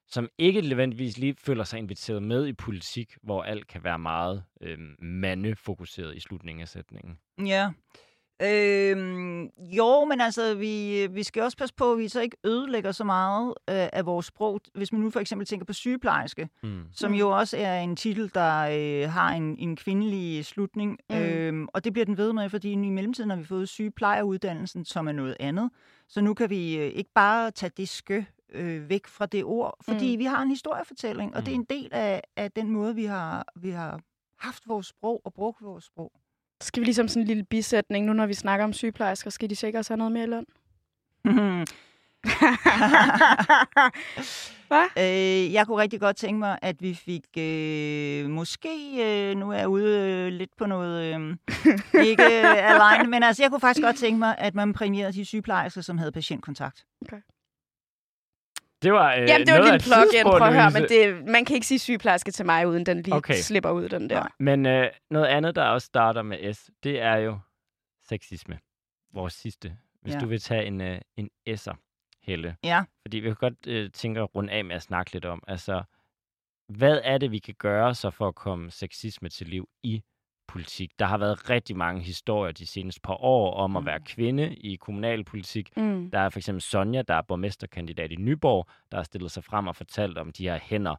som 0.09 0.29
ikke 0.39 0.61
nødvendigvis 0.61 1.19
lige 1.19 1.35
føler 1.39 1.65
sig 1.65 1.79
inviteret 1.79 2.23
med 2.23 2.47
i 2.47 2.53
politik, 2.53 3.17
hvor 3.23 3.43
alt 3.43 3.67
kan 3.67 3.85
være 3.85 3.99
meget 3.99 4.45
øh, 4.61 4.79
mandefokuseret 5.03 6.17
i 6.17 6.21
slutningen 6.21 6.63
af 6.63 6.69
sætningen. 6.69 7.19
Ja. 7.47 7.71
Øhm, 8.43 9.43
jo, 9.59 10.05
men 10.05 10.21
altså, 10.21 10.55
vi, 10.55 11.07
vi 11.11 11.23
skal 11.23 11.43
også 11.43 11.57
passe 11.57 11.75
på, 11.75 11.93
at 11.93 11.99
vi 11.99 12.09
så 12.09 12.21
ikke 12.21 12.37
ødelægger 12.45 12.93
så 12.93 13.05
meget 13.05 13.49
øh, 13.49 13.89
af 13.93 14.07
vores 14.07 14.27
sprog. 14.27 14.61
Hvis 14.75 14.93
man 14.93 15.01
nu 15.01 15.11
for 15.11 15.21
eksempel 15.21 15.47
tænker 15.47 15.67
på 15.67 15.73
sygeplejerske, 15.73 16.49
Mm. 16.63 16.83
som 16.93 17.15
jo 17.15 17.29
også 17.29 17.57
er 17.57 17.81
en 17.81 17.97
titel, 17.97 18.31
der 18.35 18.59
øh, 18.61 19.11
har 19.11 19.29
en, 19.35 19.59
en 19.59 19.77
kvindelig 19.77 20.45
slutning. 20.45 20.99
Mm. 21.11 21.17
Øhm, 21.17 21.69
og 21.75 21.85
det 21.85 21.93
bliver 21.93 22.07
den 22.07 22.17
ved 22.17 22.33
med, 22.33 22.51
fordi 22.51 22.73
i 22.73 22.77
mellemtiden 22.77 23.31
har 23.31 23.37
vi 23.37 23.45
fået 23.45 23.69
sygeplejeruddannelsen, 23.69 24.85
som 24.85 25.09
er 25.09 25.13
noget 25.13 25.37
andet. 25.41 25.71
Så 26.09 26.21
nu 26.21 26.35
kan 26.35 26.51
vi 26.51 26.77
øh, 26.79 26.87
ikke 26.87 27.11
bare 27.15 27.51
tage 27.51 27.71
det 27.77 27.89
skø 27.89 28.23
øh, 28.53 28.89
væk 28.89 29.07
fra 29.07 29.27
det 29.27 29.45
ord, 29.45 29.77
fordi 29.83 30.07
Mm. 30.07 30.13
mm. 30.13 30.19
vi 30.19 30.25
har 30.25 30.43
en 30.43 30.51
historiefortælling, 30.51 31.37
og 31.37 31.47
det 31.47 31.53
er 31.53 31.57
Mm. 31.57 31.67
en 31.71 31.83
del 31.83 31.89
af, 31.93 32.23
af 32.37 32.53
den 32.53 32.71
måde, 32.71 32.95
vi 32.95 33.05
har, 33.05 33.47
vi 33.57 33.71
har 33.71 34.01
haft 34.39 34.63
vores 34.69 34.87
sprog 34.87 35.21
og 35.25 35.35
brugt 35.35 35.63
vores 35.65 35.85
sprog. 35.85 36.13
Skal 36.61 36.81
vi 36.81 36.85
ligesom 36.85 37.09
sådan 37.09 37.23
en 37.23 37.27
lille 37.27 37.45
bisætning, 37.45 38.07
nu 38.07 38.13
når 38.13 38.27
vi 38.27 38.35
snakker 38.35 38.65
om 38.65 38.73
sygeplejersker, 38.73 39.31
skal 39.31 39.51
de 39.51 39.57
sikkert 39.57 39.79
også 39.79 39.93
have 39.93 39.99
noget 39.99 40.13
mere 40.13 40.25
i 40.25 40.27
løn? 40.27 40.47
Hvad? 44.69 44.87
Øh, 44.99 45.53
jeg 45.53 45.67
kunne 45.67 45.79
rigtig 45.83 46.01
godt 46.01 46.17
tænke 46.17 46.39
mig, 46.39 46.59
at 46.63 46.83
vi 46.83 46.95
fik 46.95 47.25
øh, 47.39 48.31
måske, 48.31 48.69
øh, 49.31 49.37
nu 49.37 49.51
er 49.53 49.59
jeg 49.59 49.69
ude 49.69 49.99
øh, 49.99 50.33
lidt 50.33 50.57
på 50.57 50.67
noget, 50.67 51.15
øh, 51.15 51.37
ikke 52.05 52.23
øh, 52.25 52.69
alene, 52.73 53.11
men 53.11 53.23
altså 53.23 53.43
jeg 53.43 53.51
kunne 53.51 53.61
faktisk 53.61 53.85
godt 53.85 53.97
tænke 53.97 54.19
mig, 54.19 54.35
at 54.39 54.55
man 54.55 54.73
præmierede 54.73 55.13
de 55.13 55.25
sygeplejersker, 55.25 55.81
som 55.81 55.99
havde 55.99 56.13
patientkontakt. 56.13 56.85
Det 58.83 58.93
var, 58.93 59.15
øh, 59.15 59.29
Jamen, 59.29 59.47
det 59.47 59.53
var 59.53 59.59
noget 59.59 59.69
en 59.69 59.75
af 59.75 59.85
lille 59.85 59.95
plug-in. 59.95 60.23
Prøv 60.39 60.49
at 60.49 60.55
høre, 60.55 60.71
men 60.71 60.83
det, 60.83 61.25
man 61.29 61.45
kan 61.45 61.55
ikke 61.55 61.67
sige 61.67 61.79
sygeplejerske 61.79 62.31
til 62.31 62.47
mig, 62.47 62.69
uden 62.69 62.87
den 62.87 63.03
lige 63.03 63.15
okay. 63.15 63.35
slipper 63.35 63.71
ud, 63.71 63.89
den 63.89 64.11
der. 64.11 64.27
Men 64.39 64.67
øh, 64.67 64.91
noget 65.11 65.27
andet, 65.27 65.55
der 65.57 65.65
også 65.65 65.87
starter 65.87 66.23
med 66.23 66.55
S, 66.55 66.71
det 66.83 67.01
er 67.01 67.15
jo 67.17 67.39
sexisme. 68.09 68.59
Vores 69.15 69.33
sidste. 69.33 69.77
Hvis 70.03 70.15
Ja. 70.15 70.19
du 70.21 70.27
vil 70.27 70.41
tage 70.41 70.65
en, 70.65 70.81
øh, 70.81 71.01
en 71.17 71.31
S'er, 71.51 71.75
Helle. 72.23 72.57
Ja. 72.65 72.85
Fordi 73.03 73.17
vi 73.19 73.29
kan 73.29 73.37
godt 73.37 73.67
øh, 73.67 73.91
tænke 73.91 74.21
at 74.21 74.35
runde 74.35 74.53
af 74.53 74.65
med 74.65 74.77
at 74.77 74.83
snakke 74.83 75.13
lidt 75.13 75.25
om, 75.25 75.43
altså, 75.49 75.83
hvad 76.69 77.01
er 77.05 77.19
det, 77.19 77.31
vi 77.31 77.39
kan 77.39 77.55
gøre 77.59 77.95
så 77.95 78.11
for 78.11 78.29
at 78.29 78.35
komme 78.35 78.71
sexisme 78.71 79.29
til 79.29 79.47
liv 79.47 79.69
i 79.83 80.03
politik? 80.49 80.91
Der 80.99 81.05
har 81.07 81.19
været 81.19 81.51
rigtig 81.51 81.77
mange 81.77 82.03
historier 82.03 82.53
de 82.53 82.67
seneste 82.67 83.01
par 83.01 83.23
år 83.25 83.55
om 83.55 83.77
at 83.77 83.83
Mm. 83.83 83.87
være 83.87 84.01
kvinde 84.01 84.55
i 84.55 84.77
kommunalpolitik. 84.77 85.77
Mm. 85.77 86.11
Der 86.11 86.19
er 86.19 86.29
for 86.31 86.39
eksempel 86.39 86.63
Sonja, 86.63 87.03
der 87.03 87.15
er 87.15 87.23
borgmesterkandidat 87.23 88.13
i 88.13 88.17
Nyborg, 88.17 88.67
der 88.91 88.97
har 88.97 89.05
stillet 89.05 89.31
sig 89.31 89.45
frem 89.45 89.67
og 89.67 89.77
fortalt 89.77 90.19
om 90.19 90.33
de 90.33 90.43
her 90.49 90.59
hænder, 90.63 90.95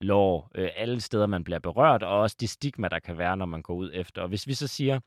lår, 0.00 0.50
øh, 0.54 0.68
alle 0.76 1.00
steder, 1.00 1.26
man 1.26 1.44
bliver 1.44 1.58
berørt, 1.58 2.02
og 2.02 2.20
også 2.20 2.36
de 2.40 2.46
stigma, 2.48 2.88
der 2.88 2.98
kan 2.98 3.18
være, 3.18 3.36
når 3.36 3.46
man 3.46 3.62
går 3.62 3.74
ud 3.74 3.90
efter. 3.94 4.22
Og 4.22 4.28
hvis 4.28 4.46
vi 4.46 4.54
så 4.54 4.66
siger, 4.66 5.00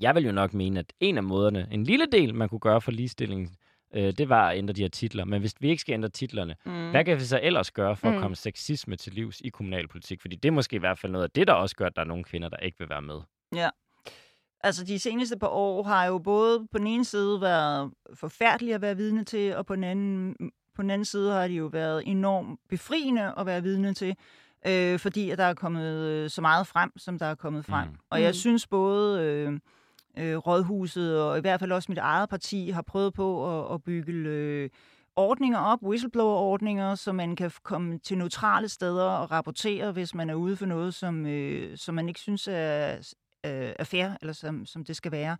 jeg 0.00 0.14
vil 0.14 0.24
jo 0.24 0.32
nok 0.32 0.54
mene, 0.54 0.80
at 0.80 0.92
en 1.00 1.16
af 1.16 1.22
måderne, 1.22 1.68
en 1.70 1.84
lille 1.84 2.06
del, 2.12 2.34
man 2.34 2.48
kunne 2.48 2.58
gøre 2.60 2.80
for 2.80 2.90
ligestillingen, 2.90 3.56
øh, 3.94 4.12
det 4.18 4.28
var 4.28 4.48
at 4.48 4.58
ændre 4.58 4.72
de 4.74 4.82
her 4.82 4.88
titler. 4.88 5.24
Men 5.24 5.40
hvis 5.40 5.54
vi 5.60 5.68
ikke 5.68 5.80
skal 5.80 5.92
ændre 5.92 6.08
titlerne, 6.08 6.56
Mm. 6.66 6.90
hvad 6.90 7.04
kan 7.04 7.16
vi 7.18 7.24
så 7.24 7.40
ellers 7.42 7.70
gøre 7.70 7.96
for 7.96 8.08
at 8.08 8.14
Mm. 8.14 8.20
komme 8.20 8.36
sexisme 8.36 8.96
til 8.96 9.12
livs 9.12 9.40
i 9.40 9.48
kommunalpolitik? 9.48 10.20
Fordi 10.20 10.36
det 10.36 10.48
er 10.48 10.52
måske 10.52 10.76
i 10.76 10.78
hvert 10.78 10.98
fald 10.98 11.12
noget 11.12 11.24
af 11.24 11.30
det, 11.30 11.46
der 11.46 11.52
også 11.52 11.76
gør, 11.76 11.86
at 11.86 11.96
der 11.96 12.02
er 12.02 12.06
nogle 12.06 12.24
kvinder, 12.24 12.48
der 12.48 12.56
ikke 12.56 12.78
vil 12.78 12.88
være 12.90 13.02
med. 13.02 13.20
Altså, 14.64 14.84
de 14.84 14.98
seneste 14.98 15.38
par 15.38 15.46
år 15.48 15.82
har 15.82 16.04
jo 16.06 16.18
både 16.18 16.66
på 16.72 16.78
den 16.78 16.86
ene 16.86 17.04
side 17.04 17.40
været 17.40 17.90
forfærdelige 18.14 18.74
at 18.74 18.80
være 18.82 18.96
vidne 18.96 19.24
til, 19.24 19.56
og 19.56 19.66
på 19.66 19.74
den 19.74 19.84
anden, 19.84 20.36
på 20.74 20.82
den 20.82 20.90
anden 20.90 21.04
side 21.04 21.32
har 21.32 21.48
de 21.48 21.54
jo 21.54 21.66
været 21.66 22.02
enormt 22.06 22.60
befriende 22.68 23.34
at 23.38 23.46
være 23.46 23.62
vidne 23.62 23.94
til, 23.94 24.14
øh, 24.66 24.98
fordi 24.98 25.30
at 25.30 25.38
der 25.38 25.44
er 25.44 25.54
kommet 25.54 25.96
øh, 25.96 26.30
så 26.30 26.40
meget 26.40 26.66
frem, 26.66 26.92
som 26.98 27.18
der 27.18 27.26
er 27.26 27.34
kommet 27.34 27.64
frem. 27.64 27.88
Mm. 27.88 27.92
Mm. 27.94 27.98
Og 28.10 28.22
jeg 28.22 28.28
Mm. 28.30 28.34
synes 28.34 28.66
både 28.66 29.22
øh, 29.22 29.58
øh, 30.18 30.36
Rådhuset 30.36 31.22
og 31.22 31.38
i 31.38 31.40
hvert 31.40 31.60
fald 31.60 31.72
også 31.72 31.92
mit 31.92 31.98
eget 31.98 32.28
parti 32.28 32.70
har 32.70 32.82
prøvet 32.82 33.14
på 33.14 33.60
at, 33.60 33.74
at 33.74 33.82
bygge 33.82 34.12
øh, 34.12 34.70
ordninger 35.16 35.58
op, 35.58 35.82
whistleblower-ordninger, 35.82 36.94
så 36.94 37.12
man 37.12 37.36
kan 37.36 37.50
komme 37.62 37.98
til 37.98 38.18
neutrale 38.18 38.68
steder 38.68 39.04
og 39.04 39.30
rapportere, 39.30 39.92
hvis 39.92 40.14
man 40.14 40.30
er 40.30 40.34
ude 40.34 40.56
for 40.56 40.66
noget, 40.66 40.94
som, 40.94 41.26
øh, 41.26 41.76
som 41.78 41.94
man 41.94 42.08
ikke 42.08 42.20
synes 42.20 42.48
er, 42.48 42.96
øh, 43.46 43.72
er 43.78 43.84
fair, 43.84 44.08
eller 44.20 44.32
som, 44.32 44.66
som 44.66 44.84
det 44.84 44.96
skal 44.96 45.12
være. 45.12 45.36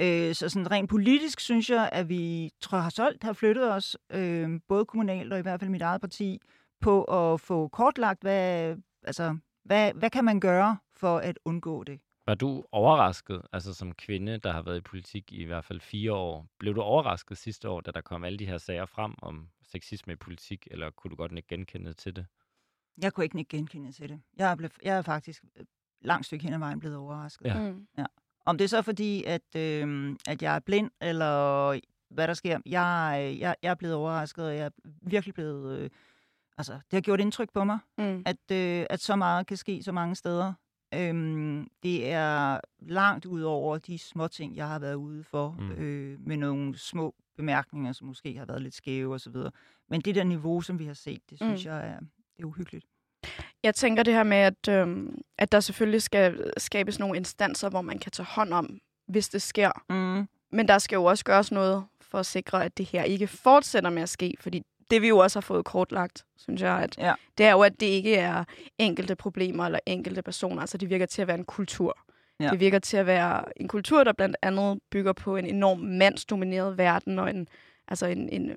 Øh, 0.00 0.34
så 0.34 0.48
sådan 0.48 0.70
rent 0.70 0.90
politisk 0.90 1.40
synes 1.40 1.70
jeg, 1.70 1.88
at 1.92 2.08
vi 2.08 2.50
tror 2.60 2.78
har 2.78 2.90
solgt, 2.90 3.24
har 3.24 3.32
flyttet 3.32 3.72
os, 3.72 3.96
øh, 4.12 4.60
både 4.68 4.84
kommunalt 4.84 5.32
og 5.32 5.38
i 5.38 5.42
hvert 5.42 5.60
fald 5.60 5.70
mit 5.70 5.82
eget 5.82 6.00
parti, 6.00 6.40
på 6.80 7.04
at 7.04 7.40
få 7.40 7.68
kortlagt, 7.68 8.20
hvad, 8.22 8.76
altså, 9.04 9.36
hvad, 9.64 9.92
hvad 9.94 10.10
kan 10.10 10.24
man 10.24 10.40
gøre 10.40 10.76
for 10.96 11.18
at 11.18 11.38
undgå 11.44 11.84
det? 11.84 12.00
Var 12.30 12.34
du 12.34 12.64
overrasket, 12.72 13.42
altså 13.52 13.74
som 13.74 13.94
kvinde, 13.94 14.38
der 14.38 14.52
har 14.52 14.62
været 14.62 14.76
i 14.76 14.80
politik 14.80 15.32
i 15.32 15.36
i 15.36 15.44
hvert 15.44 15.64
fald 15.64 15.80
fire 15.80 16.12
år, 16.12 16.46
blev 16.58 16.74
du 16.74 16.80
overrasket 16.80 17.38
sidste 17.38 17.68
år, 17.68 17.80
da 17.80 17.90
der 17.90 18.00
kom 18.00 18.24
alle 18.24 18.38
de 18.38 18.46
her 18.46 18.58
sager 18.58 18.86
frem 18.86 19.14
om 19.22 19.48
sexisme 19.62 20.12
i 20.12 20.16
politik, 20.16 20.68
eller 20.70 20.90
kunne 20.90 21.10
du 21.10 21.16
godt 21.16 21.32
ikke 21.32 21.48
genkende 21.48 21.92
til 21.92 22.16
det? 22.16 22.26
Jeg 23.02 23.12
kunne 23.12 23.24
ikke 23.24 23.38
ikke 23.38 23.56
genkende 23.56 23.92
til 23.92 24.08
det. 24.08 24.20
Jeg 24.36 24.50
er, 24.50 24.54
blevet, 24.54 24.72
jeg 24.82 24.96
er 24.96 25.02
faktisk 25.02 25.44
et 25.56 25.66
langt 26.00 26.26
stykke 26.26 26.44
hen 26.44 26.54
ad 26.54 26.58
vejen 26.58 26.80
blevet 26.80 26.96
overrasket. 26.96 27.46
Ja. 27.46 27.70
Mm. 27.70 27.86
Om 28.46 28.58
det 28.58 28.64
er 28.64 28.68
så 28.68 28.82
fordi, 28.82 29.24
at, 29.24 29.56
øh, 29.56 30.16
at 30.26 30.42
jeg 30.42 30.54
er 30.54 30.60
blind, 30.60 30.90
eller 31.00 31.80
hvad 32.14 32.28
der 32.28 32.34
sker. 32.34 32.60
Jeg, 32.66 33.36
jeg, 33.40 33.56
jeg 33.62 33.70
er 33.70 33.74
blevet 33.74 33.94
overrasket, 33.94 34.46
og 34.46 34.56
jeg 34.56 34.66
er 34.66 34.70
virkelig 35.02 35.34
blevet... 35.34 35.78
Øh, 35.78 35.90
altså, 36.58 36.72
det 36.72 36.92
har 36.92 37.00
gjort 37.00 37.20
indtryk 37.20 37.52
på 37.52 37.64
mig, 37.64 37.78
Mm. 37.98 38.22
at, 38.26 38.50
øh, 38.52 38.86
at 38.90 39.00
så 39.00 39.16
meget 39.16 39.46
kan 39.46 39.56
ske 39.56 39.82
så 39.82 39.92
mange 39.92 40.14
steder. 40.14 40.52
Øhm, 40.94 41.68
det 41.82 42.10
er 42.10 42.60
langt 42.80 43.26
ud 43.26 43.42
over 43.42 43.78
de 43.78 43.98
små 43.98 44.28
ting, 44.28 44.56
jeg 44.56 44.68
har 44.68 44.78
været 44.78 44.94
ude 44.94 45.24
for, 45.24 45.56
Mm. 45.58 45.70
øh, 45.70 46.18
med 46.26 46.36
nogle 46.36 46.78
små 46.78 47.14
bemærkninger, 47.36 47.92
som 47.92 48.06
måske 48.06 48.36
har 48.38 48.44
været 48.46 48.62
lidt 48.62 48.74
skæve 48.74 49.14
osv. 49.14 49.34
Men 49.88 50.00
det 50.00 50.14
der 50.14 50.24
niveau, 50.24 50.60
som 50.60 50.78
vi 50.78 50.84
har 50.84 50.94
set, 50.94 51.20
det 51.30 51.38
synes 51.38 51.64
mm. 51.64 51.70
jeg 51.70 51.86
er, 51.88 51.98
det 52.36 52.42
er 52.42 52.44
uhyggeligt. 52.44 52.86
Jeg 53.62 53.74
tænker 53.74 54.02
det 54.02 54.14
her 54.14 54.22
med, 54.22 54.36
at, 54.36 54.68
øhm, 54.68 55.18
at 55.38 55.52
der 55.52 55.60
selvfølgelig 55.60 56.02
skal 56.02 56.50
skabes 56.56 56.98
nogle 56.98 57.16
instanser, 57.16 57.68
hvor 57.70 57.80
man 57.82 57.98
kan 57.98 58.12
tage 58.12 58.26
hånd 58.26 58.52
om, 58.52 58.78
hvis 59.08 59.28
det 59.28 59.42
sker. 59.42 59.70
Mm. 59.90 60.28
Men 60.52 60.68
der 60.68 60.78
skal 60.78 60.96
jo 60.96 61.04
også 61.04 61.24
gøres 61.24 61.52
noget 61.52 61.84
for 62.00 62.18
at 62.18 62.26
sikre, 62.26 62.64
at 62.64 62.78
det 62.78 62.86
her 62.86 63.02
ikke 63.02 63.26
fortsætter 63.26 63.90
med 63.90 64.02
at 64.02 64.08
ske. 64.08 64.34
Fordi 64.40 64.62
det 64.90 65.02
vi 65.02 65.08
jo 65.08 65.18
også 65.18 65.36
har 65.36 65.40
fået 65.42 65.64
kortlagt, 65.64 66.24
synes 66.38 66.62
jeg, 66.62 66.78
at 66.78 66.98
Ja. 66.98 67.14
det 67.38 67.46
er 67.46 67.52
jo, 67.52 67.60
at 67.60 67.80
det 67.80 67.86
ikke 67.86 68.16
er 68.16 68.44
enkelte 68.78 69.14
problemer 69.16 69.66
eller 69.66 69.78
enkelte 69.86 70.22
personer. 70.22 70.60
Altså 70.60 70.78
det 70.78 70.90
virker 70.90 71.06
til 71.06 71.22
at 71.22 71.28
være 71.28 71.38
en 71.38 71.44
kultur. 71.44 71.98
Ja. 72.40 72.48
Det 72.50 72.60
virker 72.60 72.78
til 72.78 72.96
at 72.96 73.06
være 73.06 73.44
en 73.56 73.68
kultur, 73.68 74.04
der 74.04 74.12
blandt 74.12 74.36
andet 74.42 74.78
bygger 74.90 75.12
på 75.12 75.36
en 75.36 75.46
enorm 75.46 75.78
mandsdomineret 75.78 76.78
verden 76.78 77.18
og 77.18 77.30
en, 77.30 77.48
altså 77.88 78.06
en, 78.06 78.28
en 78.28 78.56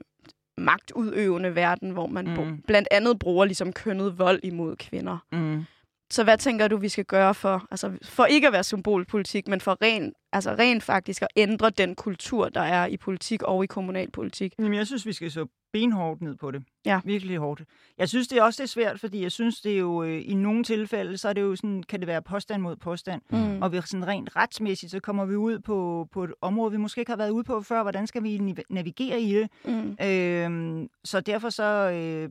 magtudøvende 0.57 1.55
verden, 1.55 1.89
hvor 1.91 2.07
man 2.07 2.27
Mm. 2.27 2.61
blandt 2.67 2.87
andet 2.91 3.19
bruger 3.19 3.45
ligesom 3.45 3.73
kønnet 3.73 4.19
vold 4.19 4.39
imod 4.43 4.75
kvinder. 4.75 5.17
Mm. 5.31 5.63
Så 6.11 6.23
hvad 6.23 6.37
tænker 6.37 6.67
du, 6.67 6.77
vi 6.77 6.89
skal 6.89 7.05
gøre 7.05 7.33
for, 7.33 7.67
altså 7.71 7.91
for 8.03 8.25
ikke 8.25 8.47
at 8.47 8.53
være 8.53 8.63
symbolpolitik, 8.63 9.47
men 9.47 9.61
for 9.61 9.77
rent, 9.81 10.13
altså 10.33 10.55
rent 10.59 10.83
faktisk 10.83 11.21
at 11.21 11.27
ændre 11.35 11.69
den 11.69 11.95
kultur, 11.95 12.49
der 12.49 12.61
er 12.61 12.85
i 12.85 12.97
politik 12.97 13.43
og 13.43 13.63
i 13.63 13.67
kommunalpolitik? 13.67 14.53
Jamen, 14.59 14.73
jeg 14.73 14.87
synes, 14.87 15.05
vi 15.05 15.13
skal 15.13 15.31
så 15.31 15.45
benhårdt 15.73 16.21
ned 16.21 16.35
på 16.35 16.51
det. 16.51 16.63
Ja. 16.85 16.99
Virkelig 17.05 17.37
hårdt. 17.37 17.63
Jeg 17.97 18.09
synes, 18.09 18.27
det 18.27 18.37
er 18.37 18.43
også 18.43 18.63
det 18.63 18.67
er 18.67 18.71
svært, 18.71 18.99
fordi 18.99 19.21
jeg 19.21 19.31
synes, 19.31 19.61
det 19.61 19.73
er 19.73 19.77
jo 19.77 20.03
øh, 20.03 20.21
i 20.25 20.33
nogle 20.33 20.63
tilfælde, 20.63 21.17
så 21.17 21.29
er 21.29 21.33
det 21.33 21.41
jo 21.41 21.55
sådan, 21.55 21.83
kan 21.83 21.99
det 21.99 22.07
være 22.07 22.21
påstand 22.21 22.61
mod 22.61 22.75
påstand. 22.75 23.21
Mm. 23.29 23.61
Og 23.61 23.71
vi 23.71 23.81
sådan 23.85 24.07
rent 24.07 24.35
retsmæssigt, 24.35 24.91
så 24.91 24.99
kommer 24.99 25.25
vi 25.25 25.35
ud 25.35 25.59
på, 25.59 26.07
på 26.11 26.23
et 26.23 26.33
område, 26.41 26.71
vi 26.71 26.77
måske 26.77 26.99
ikke 26.99 27.11
har 27.11 27.17
været 27.17 27.29
ude 27.29 27.43
på 27.43 27.61
før. 27.61 27.81
Hvordan 27.81 28.07
skal 28.07 28.23
vi 28.23 28.55
navigere 28.69 29.21
i 29.21 29.33
det? 29.33 29.49
Mm. 29.65 29.97
Øhm, 30.05 30.89
så 31.03 31.21
derfor 31.21 31.49
så, 31.49 31.63
øh, 31.63 32.29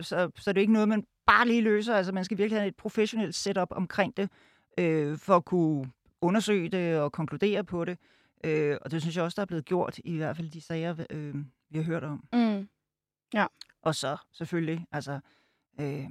så, 0.00 0.30
så 0.36 0.50
er 0.50 0.52
det 0.52 0.60
ikke 0.60 0.72
noget, 0.72 0.88
man 0.88 1.04
bare 1.26 1.46
lige 1.46 1.62
løser. 1.62 1.94
Altså, 1.94 2.12
man 2.12 2.24
skal 2.24 2.38
virkelig 2.38 2.60
have 2.60 2.68
et 2.68 2.76
professionelt 2.76 3.34
setup 3.34 3.68
omkring 3.70 4.16
det, 4.16 4.28
øh, 4.78 5.18
for 5.18 5.36
at 5.36 5.44
kunne 5.44 5.90
undersøge 6.20 6.68
det 6.68 6.98
og 7.00 7.12
konkludere 7.12 7.64
på 7.64 7.84
det. 7.84 7.98
Øh, 8.44 8.78
og 8.82 8.90
det 8.90 9.00
synes 9.00 9.16
jeg 9.16 9.24
også, 9.24 9.36
der 9.36 9.42
er 9.42 9.46
blevet 9.46 9.64
gjort, 9.64 9.98
i 10.04 10.16
hvert 10.16 10.36
fald 10.36 10.50
de 10.50 10.60
sager, 10.60 11.04
øh, 11.10 11.34
vi 11.70 11.78
har 11.78 11.84
hørt 11.84 12.04
om. 12.04 12.28
Mm. 12.32 12.68
Og 13.82 13.94
så 13.94 14.16
selvfølgelig, 14.32 14.86
altså, 14.92 15.20
øh, 15.80 16.10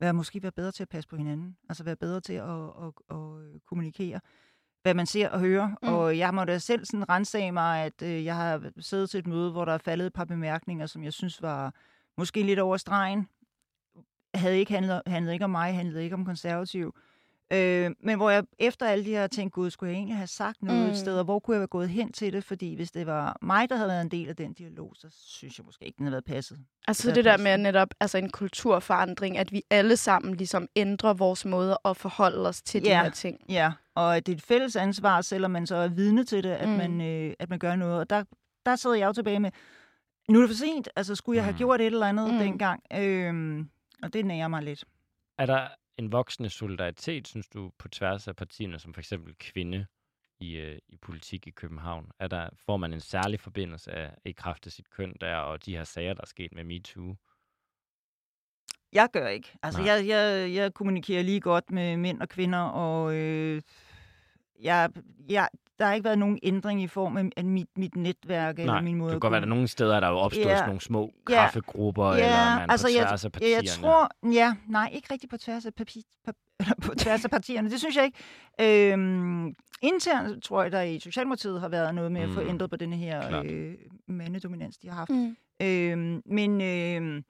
være, 0.00 0.12
måske 0.14 0.42
være 0.42 0.52
bedre 0.52 0.72
til 0.72 0.82
at 0.82 0.88
passe 0.88 1.08
på 1.08 1.16
hinanden. 1.16 1.56
Altså 1.68 1.84
være 1.84 1.96
bedre 1.96 2.20
til 2.20 2.32
at, 2.32 2.48
at, 2.48 2.92
at, 3.10 3.16
at 3.16 3.64
kommunikere, 3.66 4.20
hvad 4.82 4.94
man 4.94 5.06
ser 5.06 5.28
og 5.28 5.40
hører. 5.40 5.68
Mm. 5.68 5.88
Og 5.88 6.18
jeg 6.18 6.34
må 6.34 6.44
da 6.44 6.58
selv 6.58 6.84
sådan 6.84 7.08
rensage 7.08 7.52
mig, 7.52 7.84
at 7.84 8.02
øh, 8.02 8.24
jeg 8.24 8.36
har 8.36 8.72
siddet 8.78 9.10
til 9.10 9.18
et 9.18 9.26
møde, 9.26 9.52
hvor 9.52 9.64
der 9.64 9.72
er 9.72 9.78
faldet 9.78 10.06
et 10.06 10.12
par 10.12 10.24
bemærkninger, 10.24 10.86
som 10.86 11.04
jeg 11.04 11.12
synes 11.12 11.42
var 11.42 11.74
måske 12.16 12.42
lidt 12.42 12.58
over 12.58 12.76
stregen. 12.76 13.28
Havde 14.34 14.58
ikke 14.58 14.72
handlet, 14.72 15.02
handlede 15.06 15.34
ikke 15.34 15.44
om 15.44 15.50
mig, 15.50 15.74
handlede 15.74 16.04
ikke 16.04 16.14
om 16.14 16.24
konservativ. 16.24 16.94
Øh, 17.52 17.90
men 18.00 18.16
hvor 18.16 18.30
jeg 18.30 18.44
efter 18.58 18.86
alle 18.86 19.04
de 19.04 19.10
her 19.10 19.26
ting, 19.26 19.52
gud, 19.52 19.70
skulle 19.70 19.90
jeg 19.90 19.96
egentlig 19.96 20.16
have 20.16 20.26
sagt 20.26 20.62
noget 20.62 20.80
Mm. 20.80 20.86
mm. 20.86 20.90
et 20.92 20.98
sted, 20.98 21.18
og 21.18 21.24
hvor 21.24 21.38
kunne 21.38 21.54
jeg 21.54 21.60
være 21.60 21.66
gået 21.68 21.88
hen 21.88 22.12
til 22.12 22.32
det? 22.32 22.44
Fordi 22.44 22.74
hvis 22.74 22.90
det 22.90 23.06
var 23.06 23.36
mig, 23.42 23.68
der 23.70 23.76
havde 23.76 23.88
været 23.88 24.02
en 24.02 24.10
del 24.10 24.28
af 24.28 24.36
den 24.36 24.52
dialog, 24.52 24.92
så 24.94 25.06
synes 25.10 25.58
jeg 25.58 25.64
måske 25.66 25.84
ikke, 25.84 25.96
den 25.96 26.06
havde 26.06 26.12
været 26.12 26.24
passet. 26.24 26.58
Altså 26.88 27.08
Det 27.08 27.16
det 27.16 27.24
der 27.24 27.30
passende. 27.32 27.50
med 27.50 27.58
netop 27.58 27.88
altså 28.00 28.18
en 28.18 28.30
kulturforandring, 28.30 29.38
at 29.38 29.52
vi 29.52 29.62
alle 29.70 29.96
sammen 29.96 30.34
ligesom 30.36 30.68
ændrer 30.76 31.12
vores 31.14 31.44
måde 31.44 31.78
at 31.84 31.96
forholde 31.96 32.48
os 32.48 32.62
til 32.62 32.84
de 32.84 32.88
Ja. 32.88 33.02
her 33.02 33.10
ting. 33.10 33.40
Ja, 33.48 33.72
og 33.94 34.16
at 34.16 34.26
det 34.26 34.32
er 34.32 34.36
et 34.36 34.42
fælles 34.42 34.76
ansvar, 34.76 35.20
selvom 35.20 35.50
man 35.50 35.66
så 35.66 35.76
er 35.76 35.88
vidne 35.88 36.24
til 36.24 36.44
det, 36.44 36.50
at, 36.50 36.68
Mm. 36.68 36.72
mm. 36.74 36.78
man, 36.78 37.00
øh, 37.00 37.34
at 37.38 37.50
man 37.50 37.58
gør 37.58 37.76
noget. 37.76 37.98
Og 37.98 38.10
der, 38.10 38.24
der 38.66 38.76
sidder 38.76 38.96
jeg 38.96 39.06
jo 39.06 39.12
tilbage 39.12 39.40
med, 39.40 39.50
nu 40.28 40.38
er 40.38 40.42
det 40.42 40.50
for 40.50 40.56
sent, 40.56 40.88
altså 40.96 41.14
skulle 41.14 41.36
jeg 41.36 41.44
have 41.44 41.52
Mm. 41.52 41.58
gjort 41.58 41.80
et 41.80 41.86
eller 41.86 42.06
andet 42.06 42.26
Mm. 42.28 42.32
mm. 42.34 42.38
dengang? 42.38 42.82
Øhm, 42.94 43.68
og 44.02 44.12
det 44.12 44.26
nærer 44.26 44.48
mig 44.48 44.62
lidt. 44.62 44.84
Er 45.38 45.46
der 45.46 45.68
en 45.98 46.12
voksende 46.12 46.50
solidaritet, 46.50 47.28
synes 47.28 47.48
du, 47.48 47.70
på 47.78 47.88
tværs 47.88 48.28
af 48.28 48.36
partierne, 48.36 48.78
som 48.78 48.94
for 48.94 49.00
eksempel 49.00 49.34
kvinde 49.38 49.86
i, 50.40 50.56
øh, 50.56 50.78
i 50.88 50.96
politik 50.96 51.46
i 51.46 51.50
København? 51.50 52.10
Er 52.18 52.28
der, 52.28 52.48
får 52.66 52.76
man 52.76 52.92
en 52.92 53.00
særlig 53.00 53.40
forbindelse 53.40 53.92
af 53.92 54.14
i 54.24 54.32
kraft 54.32 54.66
af 54.66 54.72
sit 54.72 54.90
køn 54.90 55.14
der, 55.20 55.36
og 55.36 55.66
de 55.66 55.76
her 55.76 55.84
sager, 55.84 56.14
der 56.14 56.22
er 56.22 56.26
sket 56.26 56.52
med 56.54 56.64
MeToo? 56.64 57.16
Jeg 58.92 59.08
gør 59.12 59.28
ikke. 59.28 59.52
Altså, 59.62 59.80
Nej. 59.80 59.90
jeg, 59.90 60.06
jeg, 60.08 60.54
jeg 60.54 60.74
kommunikerer 60.74 61.22
lige 61.22 61.40
godt 61.40 61.70
med 61.70 61.96
mænd 61.96 62.20
og 62.20 62.28
kvinder, 62.28 62.58
og 62.60 63.14
øh, 63.14 63.62
jeg, 64.62 64.90
jeg, 65.28 65.48
der 65.78 65.84
har 65.86 65.94
ikke 65.94 66.04
været 66.04 66.18
nogen 66.18 66.38
ændring 66.42 66.82
i 66.82 66.86
form 66.86 67.16
af, 67.16 67.24
af 67.36 67.44
mit, 67.44 67.68
mit 67.76 67.96
netværk 67.96 68.58
eller 68.58 68.72
Nej, 68.72 68.82
min 68.82 68.96
måde 68.96 69.08
det 69.10 69.14
kan 69.14 69.20
godt 69.20 69.30
være, 69.32 69.40
der 69.40 69.46
er 69.46 69.50
nogle 69.50 69.68
steder, 69.68 70.00
der 70.00 70.06
er 70.06 70.10
jo 70.10 70.16
opstået 70.18 70.44
Ja, 70.46 70.56
sådan 70.56 70.68
nogle 70.68 70.80
små 70.80 71.12
ja, 71.30 71.34
kaffegrupper, 71.34 72.10
eller 72.12 72.56
man 72.58 72.70
altså, 72.70 72.86
på 72.86 72.90
jeg- 72.98 73.06
tværs 73.08 73.24
af 73.24 73.28
Ja, 73.28 73.30
partierne. 73.30 73.56
jeg 73.64 73.72
tror, 73.72 74.10
ja, 74.32 74.54
nej, 74.68 74.90
ikke 74.92 75.08
rigtig 75.12 75.28
på 75.30 75.36
tværs 75.36 75.66
af, 75.66 75.74
papi, 75.74 76.02
pap, 76.24 76.34
eller 76.60 76.74
på 76.86 76.94
tværs 76.94 77.24
af 77.24 77.30
partierne. 77.30 77.70
Det 77.70 77.78
synes 77.78 77.96
jeg 77.96 78.04
ikke. 78.04 78.92
Øhm, 78.92 79.54
internt 79.82 80.44
tror 80.44 80.62
jeg, 80.62 80.72
der 80.72 80.82
i 80.82 80.98
Socialdemokratiet 81.00 81.60
har 81.60 81.68
været 81.68 81.94
noget 81.94 82.12
med 82.12 82.20
at 82.20 82.30
få 82.30 82.40
Mm, 82.40 82.48
ændret 82.48 82.70
på 82.70 82.76
denne 82.76 82.96
her 82.96 83.28
klart. 83.28 83.46
øh, 83.46 83.74
mandedominans, 84.08 84.78
de 84.78 84.88
har 84.88 84.96
haft. 84.96 85.10
Mm. 85.10 85.36
Øhm, 85.62 86.22
men 86.26 86.60
øh, 86.60 87.22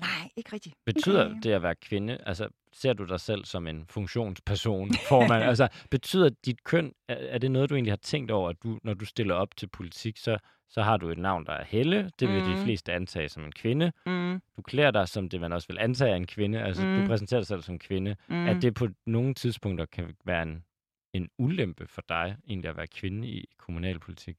nej, 0.00 0.30
ikke 0.36 0.52
rigtigt. 0.52 0.74
Betyder 0.86 1.24
Okay. 1.26 1.36
det 1.42 1.52
at 1.52 1.62
være 1.62 1.74
kvinde, 1.74 2.18
altså 2.26 2.48
ser 2.72 2.92
du 2.92 3.04
dig 3.04 3.20
selv 3.20 3.44
som 3.44 3.66
en 3.66 3.86
funktionsperson, 3.86 4.90
formand? 5.08 5.44
altså 5.44 5.68
betyder 5.90 6.30
dit 6.44 6.64
køn, 6.64 6.92
er, 7.08 7.14
er 7.14 7.38
det 7.38 7.50
noget, 7.50 7.70
du 7.70 7.74
egentlig 7.74 7.92
har 7.92 7.96
tænkt 7.96 8.30
over, 8.30 8.50
at 8.50 8.56
du, 8.62 8.78
når 8.82 8.94
du 8.94 9.04
stiller 9.04 9.34
op 9.34 9.56
til 9.56 9.66
politik, 9.66 10.16
så, 10.16 10.38
så 10.68 10.82
har 10.82 10.96
du 10.96 11.08
et 11.08 11.18
navn, 11.18 11.46
der 11.46 11.52
er 11.52 11.64
Helle, 11.64 12.10
det 12.20 12.28
vil 12.28 12.42
mm. 12.44 12.50
de 12.56 12.64
fleste 12.64 12.92
antage 12.92 13.28
som 13.28 13.44
en 13.44 13.52
kvinde. 13.52 13.92
Mm, 14.06 14.40
Du 14.56 14.62
klæder 14.62 14.90
dig, 14.90 15.08
som 15.08 15.28
det 15.28 15.40
man 15.40 15.52
også 15.52 15.68
vil 15.68 15.78
antage 15.78 16.10
er 16.10 16.16
en 16.16 16.26
kvinde, 16.26 16.62
altså 16.62 16.86
mm. 16.86 17.00
du 17.00 17.06
præsenterer 17.06 17.40
dig 17.40 17.46
selv 17.46 17.62
som 17.62 17.78
kvinde. 17.78 18.16
Mm. 18.28 18.46
At 18.46 18.62
det 18.62 18.74
på 18.74 18.88
nogle 19.06 19.34
tidspunkter 19.34 19.86
kan 19.86 20.14
være 20.24 20.42
en, 20.42 20.64
en 21.12 21.28
ulempe 21.38 21.86
for 21.86 22.02
dig, 22.08 22.36
egentlig 22.48 22.68
at 22.70 22.76
være 22.76 22.86
kvinde 22.86 23.28
i 23.28 23.44
kommunalpolitik? 23.58 24.38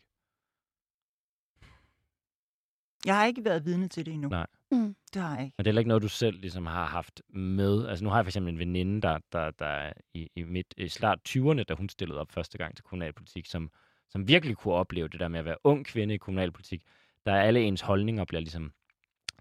Jeg 3.05 3.17
har 3.17 3.25
ikke 3.25 3.45
været 3.45 3.65
vidne 3.65 3.87
til 3.87 4.05
det 4.05 4.13
endnu. 4.13 4.29
Nej. 4.29 4.47
Mm. 4.71 4.95
Det 5.13 5.21
har 5.21 5.35
jeg 5.35 5.45
ikke. 5.45 5.53
Men 5.57 5.63
det 5.65 5.67
er 5.67 5.71
heller 5.71 5.79
ikke 5.79 5.87
noget, 5.87 6.03
du 6.03 6.07
selv 6.07 6.39
ligesom 6.41 6.65
har 6.65 6.85
haft 6.85 7.21
med. 7.29 7.87
Altså 7.87 8.03
nu 8.03 8.09
har 8.09 8.17
jeg 8.17 8.25
for 8.25 8.29
eksempel 8.29 8.53
en 8.53 8.59
veninde, 8.59 9.01
der, 9.01 9.17
der, 9.31 9.51
der 9.51 9.65
er 9.65 9.93
i, 10.13 10.27
i, 10.35 10.43
midt, 10.43 10.73
i 10.77 10.87
start 10.87 11.19
20'erne, 11.29 11.63
da 11.63 11.73
hun 11.73 11.89
stillede 11.89 12.19
op 12.19 12.31
første 12.31 12.57
gang 12.57 12.75
til 12.75 12.83
kommunalpolitik, 12.83 13.45
som, 13.45 13.69
som 14.09 14.27
virkelig 14.27 14.57
kunne 14.57 14.73
opleve 14.73 15.07
det 15.07 15.19
der 15.19 15.27
med 15.27 15.39
at 15.39 15.45
være 15.45 15.57
ung 15.63 15.85
kvinde 15.85 16.13
i 16.13 16.17
kommunalpolitik. 16.17 16.81
Der 17.25 17.31
er 17.33 17.41
alle 17.41 17.61
ens 17.61 17.81
holdninger 17.81 18.25
bliver 18.25 18.41
ligesom, 18.41 18.71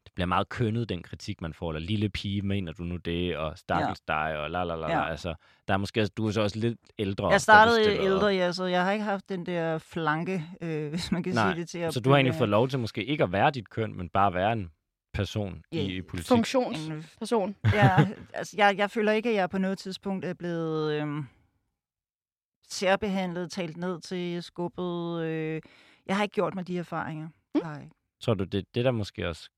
det 0.05 0.13
bliver 0.15 0.27
meget 0.27 0.49
kønnet, 0.49 0.89
den 0.89 1.03
kritik, 1.03 1.41
man 1.41 1.55
får. 1.55 1.73
Eller 1.73 1.87
lille 1.87 2.09
pige, 2.09 2.43
mener 2.43 2.73
du 2.73 2.83
nu 2.83 2.97
det? 2.97 3.37
Og 3.37 3.59
stakkels 3.59 4.03
ja. 4.09 4.13
dig, 4.15 4.39
og 4.39 4.51
la 4.51 4.65
la 4.65 4.75
la. 4.77 4.89
Ja. 4.89 5.11
Altså, 5.11 5.35
der 5.69 5.75
er 5.75 5.79
måske, 5.79 6.01
også- 6.01 6.13
du 6.17 6.27
er 6.27 6.31
så 6.31 6.41
også 6.43 6.59
lidt 6.59 6.79
ældre. 6.99 7.29
Jeg 7.29 7.41
startede 7.41 7.85
stillede 7.85 8.01
op. 8.01 8.05
ældre, 8.05 8.27
ja, 8.27 8.53
så 8.53 8.65
jeg 8.65 8.85
har 8.85 8.93
ikke 8.93 9.05
haft 9.05 9.29
den 9.29 9.47
der 9.47 9.79
flanke, 9.79 10.45
øh, 10.61 10.89
hvis 10.91 11.13
man 11.13 11.23
kan 11.23 11.35
Nej, 11.35 11.53
sige 11.53 11.61
det 11.61 11.69
til 11.69 11.79
at 11.79 11.95
Så 11.95 12.01
du 12.01 12.11
har 12.11 12.17
egentlig 12.17 12.35
fået 12.35 12.51
lov 12.51 12.69
til 12.69 12.79
måske 12.79 13.05
ikke 13.05 13.25
at 13.25 13.33
være 13.33 13.51
dit 13.51 13.71
køn, 13.71 13.97
men 13.97 14.09
bare 14.09 14.35
være 14.35 14.53
en 14.53 14.71
person 15.13 15.63
Ja, 15.73 15.79
i, 15.79 15.97
i 15.97 16.03
politik. 16.03 16.29
Funktionsperson. 16.29 17.57
Ja, 17.75 18.09
altså, 18.35 18.55
jeg, 18.57 18.75
jeg 18.79 18.91
føler 18.91 19.13
ikke, 19.13 19.29
at 19.29 19.35
jeg 19.35 19.51
på 19.51 19.59
noget 19.59 19.79
tidspunkt 19.79 20.25
er 20.25 20.35
blevet 20.35 20.93
øhm, 20.93 21.25
særbehandlet, 22.69 23.51
talt 23.51 23.77
ned 23.77 24.01
til, 24.01 24.43
skubbet. 24.43 25.23
Øh, 25.23 25.61
jeg 26.07 26.17
har 26.17 26.23
ikke 26.23 26.33
gjort 26.35 26.55
mig 26.55 26.67
de 26.67 26.79
erfaringer. 26.79 27.29
Mm. 27.55 27.61
Nej. 27.63 27.89
Tror 28.21 28.35
du, 28.35 28.45
det 28.45 28.59
er 28.59 28.63
det, 28.75 28.85
der 28.85 28.91
måske 28.91 29.29
også 29.29 29.51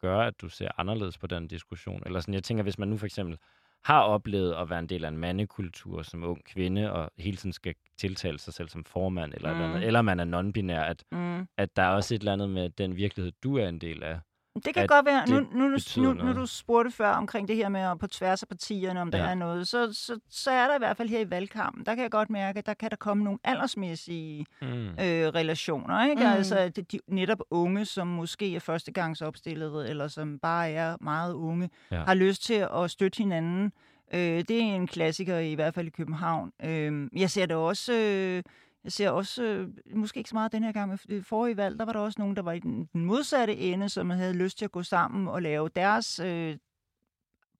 gør, 0.00 0.18
at 0.20 0.40
du 0.40 0.48
ser 0.48 0.68
anderledes 0.78 1.18
på 1.18 1.26
den 1.26 1.48
diskussion? 1.48 2.02
Eller 2.06 2.20
sådan, 2.20 2.34
jeg 2.34 2.44
tænker, 2.44 2.62
hvis 2.62 2.78
man 2.78 2.88
nu 2.88 2.96
for 2.96 3.06
eksempel 3.06 3.38
har 3.84 4.00
oplevet 4.02 4.54
at 4.54 4.70
være 4.70 4.78
en 4.78 4.86
del 4.88 5.04
af 5.04 5.08
en 5.08 5.16
mandekultur 5.18 6.02
som 6.02 6.24
ung 6.24 6.44
kvinde, 6.44 6.92
og 6.92 7.10
hele 7.18 7.36
tiden 7.36 7.52
skal 7.52 7.74
tiltale 7.98 8.38
sig 8.38 8.54
selv 8.54 8.68
som 8.68 8.84
formand, 8.84 9.34
eller, 9.34 9.52
mm. 9.52 9.56
Mm. 9.58 9.62
eller, 9.62 9.74
andet, 9.74 9.86
eller 9.86 10.02
man 10.02 10.20
er 10.20 10.24
non-binær, 10.24 10.80
at, 10.84 11.04
Mm. 11.12 11.46
at 11.56 11.76
der 11.76 11.82
er 11.82 11.88
også 11.88 12.14
et 12.14 12.18
eller 12.18 12.32
andet 12.32 12.50
med 12.50 12.70
den 12.70 12.96
virkelighed, 12.96 13.32
du 13.42 13.56
er 13.58 13.68
en 13.68 13.78
del 13.80 14.02
af. 14.02 14.20
Det 14.64 14.74
kan 14.74 14.86
godt 14.86 15.06
være. 15.06 15.26
Nu, 15.30 15.36
det 15.36 15.46
nu, 15.52 15.68
nu, 15.68 16.12
nu, 16.12 16.24
nu 16.24 16.40
du 16.40 16.46
spurgte 16.46 16.90
før 16.90 17.10
omkring 17.10 17.48
det 17.48 17.56
her 17.56 17.68
med 17.68 17.80
at 17.80 17.98
på 17.98 18.06
tværs 18.06 18.42
af 18.42 18.48
partierne, 18.48 19.00
om 19.00 19.10
der 19.10 19.18
Ja. 19.18 19.30
er 19.30 19.34
noget, 19.34 19.68
så, 19.68 19.92
så, 19.92 20.18
så 20.30 20.50
er 20.50 20.66
der 20.68 20.74
i 20.74 20.78
hvert 20.78 20.96
fald 20.96 21.08
her 21.08 21.20
i 21.20 21.30
valgkampen, 21.30 21.86
der 21.86 21.94
kan 21.94 22.02
jeg 22.02 22.10
godt 22.10 22.30
mærke, 22.30 22.58
at 22.58 22.66
der 22.66 22.74
kan 22.74 22.90
der 22.90 22.96
komme 22.96 23.24
nogle 23.24 23.38
aldersmæssige 23.44 24.46
Mm. 24.62 24.66
øh, 24.68 24.96
relationer. 25.34 26.04
Ikke? 26.10 26.22
Mm. 26.22 26.28
Altså 26.28 26.68
de, 26.76 26.82
de, 26.82 27.00
netop 27.08 27.40
unge, 27.50 27.84
som 27.84 28.06
måske 28.06 28.54
er 28.56 28.60
førstegangsopstillede, 28.60 29.88
eller 29.88 30.08
som 30.08 30.38
bare 30.38 30.70
er 30.70 30.96
meget 31.00 31.32
unge, 31.32 31.70
ja. 31.90 32.02
har 32.04 32.14
lyst 32.14 32.44
til 32.44 32.66
at 32.76 32.90
støtte 32.90 33.18
hinanden. 33.18 33.72
Øh, 34.14 34.20
det 34.20 34.50
er 34.50 34.60
en 34.60 34.86
klassiker, 34.86 35.38
i 35.38 35.54
hvert 35.54 35.74
fald 35.74 35.86
i 35.86 35.90
København. 35.90 36.52
Øh, 36.64 37.08
jeg 37.16 37.30
ser 37.30 37.46
det 37.46 37.56
også... 37.56 37.92
Øh, 37.92 38.42
jeg 38.84 38.92
ser 38.92 39.10
også, 39.10 39.42
øh, 39.42 39.68
måske 39.94 40.18
ikke 40.18 40.30
så 40.30 40.36
meget 40.36 40.52
den 40.52 40.64
her 40.64 40.72
gang, 40.72 40.88
men 40.88 40.98
det 41.08 41.26
forrige 41.26 41.56
valg, 41.56 41.78
der 41.78 41.84
var 41.84 41.92
der 41.92 42.00
også 42.00 42.20
nogen, 42.20 42.36
der 42.36 42.42
var 42.42 42.52
i 42.52 42.58
den, 42.58 42.88
modsatte 42.92 43.56
ende, 43.56 43.88
som 43.88 44.10
havde 44.10 44.32
lyst 44.34 44.58
til 44.58 44.64
at 44.64 44.72
gå 44.72 44.82
sammen 44.82 45.28
og 45.28 45.42
lave 45.42 45.68
deres 45.68 46.18
øh, 46.18 46.56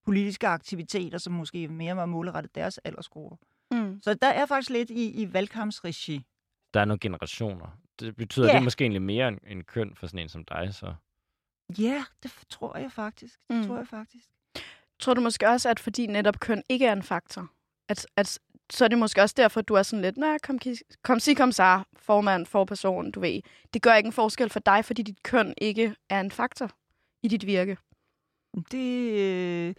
politiske 0.05 0.47
aktiviteter, 0.47 1.17
som 1.17 1.33
måske 1.33 1.67
mere 1.67 1.95
var 1.95 2.05
målrettet 2.05 2.55
deres 2.55 2.77
aldersgrupper. 2.77 3.37
Mm. 3.71 4.01
Så 4.03 4.13
der 4.13 4.27
er 4.27 4.45
faktisk 4.45 4.69
lidt 4.69 4.89
i, 4.89 5.21
i 5.21 5.33
valgkampsregi. 5.33 6.25
Der 6.73 6.79
er 6.79 6.85
nogle 6.85 6.99
generationer. 6.99 7.77
Det 7.99 8.15
betyder, 8.15 8.47
Ja. 8.47 8.53
det 8.53 8.63
måske 8.63 8.83
egentlig 8.83 9.01
mere 9.01 9.27
end, 9.27 9.37
end 9.47 9.63
køn 9.63 9.95
for 9.95 10.07
sådan 10.07 10.19
en 10.19 10.29
som 10.29 10.45
dig, 10.45 10.73
så. 10.75 10.93
Ja, 11.79 12.03
det 12.23 12.33
tror 12.49 12.77
jeg 12.77 12.91
faktisk. 12.91 13.39
Det 13.49 13.57
mm. 13.57 13.67
tror 13.67 13.77
jeg 13.77 13.87
faktisk. 13.87 14.27
Tror 14.99 15.13
du 15.13 15.21
måske 15.21 15.49
også, 15.49 15.69
at 15.69 15.79
fordi 15.79 16.07
netop 16.07 16.39
køn 16.39 16.63
ikke 16.69 16.85
er 16.85 16.93
en 16.93 17.03
faktor, 17.03 17.51
at, 17.89 18.07
at 18.15 18.39
så 18.71 18.83
er 18.83 18.87
det 18.87 18.97
måske 18.97 19.21
også 19.21 19.35
derfor, 19.37 19.61
du 19.61 19.73
er 19.73 19.83
sådan 19.83 20.01
lidt, 20.01 20.17
nej, 20.17 20.37
kom, 20.43 20.59
kom 21.01 21.19
sig, 21.19 21.37
kom 21.37 21.51
så, 21.51 21.83
formand, 21.95 22.45
forperson, 22.45 23.11
du 23.11 23.19
ved. 23.19 23.41
Det 23.73 23.81
gør 23.81 23.93
ikke 23.93 24.07
en 24.07 24.13
forskel 24.13 24.49
for 24.49 24.59
dig, 24.59 24.85
fordi 24.85 25.01
dit 25.01 25.23
køn 25.23 25.53
ikke 25.57 25.95
er 26.09 26.19
en 26.19 26.31
faktor 26.31 26.71
i 27.23 27.27
dit 27.27 27.45
virke. 27.45 27.77
Det, 28.71 29.11
øh, 29.11 29.75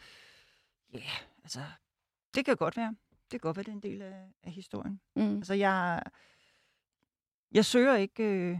ja, 0.95 1.11
altså, 1.43 1.61
det 2.35 2.45
kan 2.45 2.57
godt 2.57 2.77
være. 2.77 2.95
Det 3.11 3.31
kan 3.31 3.41
godt 3.41 3.57
være, 3.57 3.65
det 3.65 3.71
er 3.71 3.77
en 3.77 3.83
del 3.83 4.03
af, 4.03 4.15
af 4.43 4.53
historien. 4.53 5.01
Mm. 5.17 5.37
Altså, 5.37 5.55
jeg, 5.55 6.03
jeg 7.53 7.65
søger 7.65 7.95
ikke, 7.97 8.23
øh, 8.25 8.59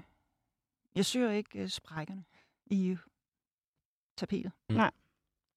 jeg 0.95 1.07
søger 1.07 1.31
ikke 1.31 1.59
øh, 1.59 1.69
sprækkerne 1.69 2.25
i 2.67 2.97
tapetet. 4.17 4.53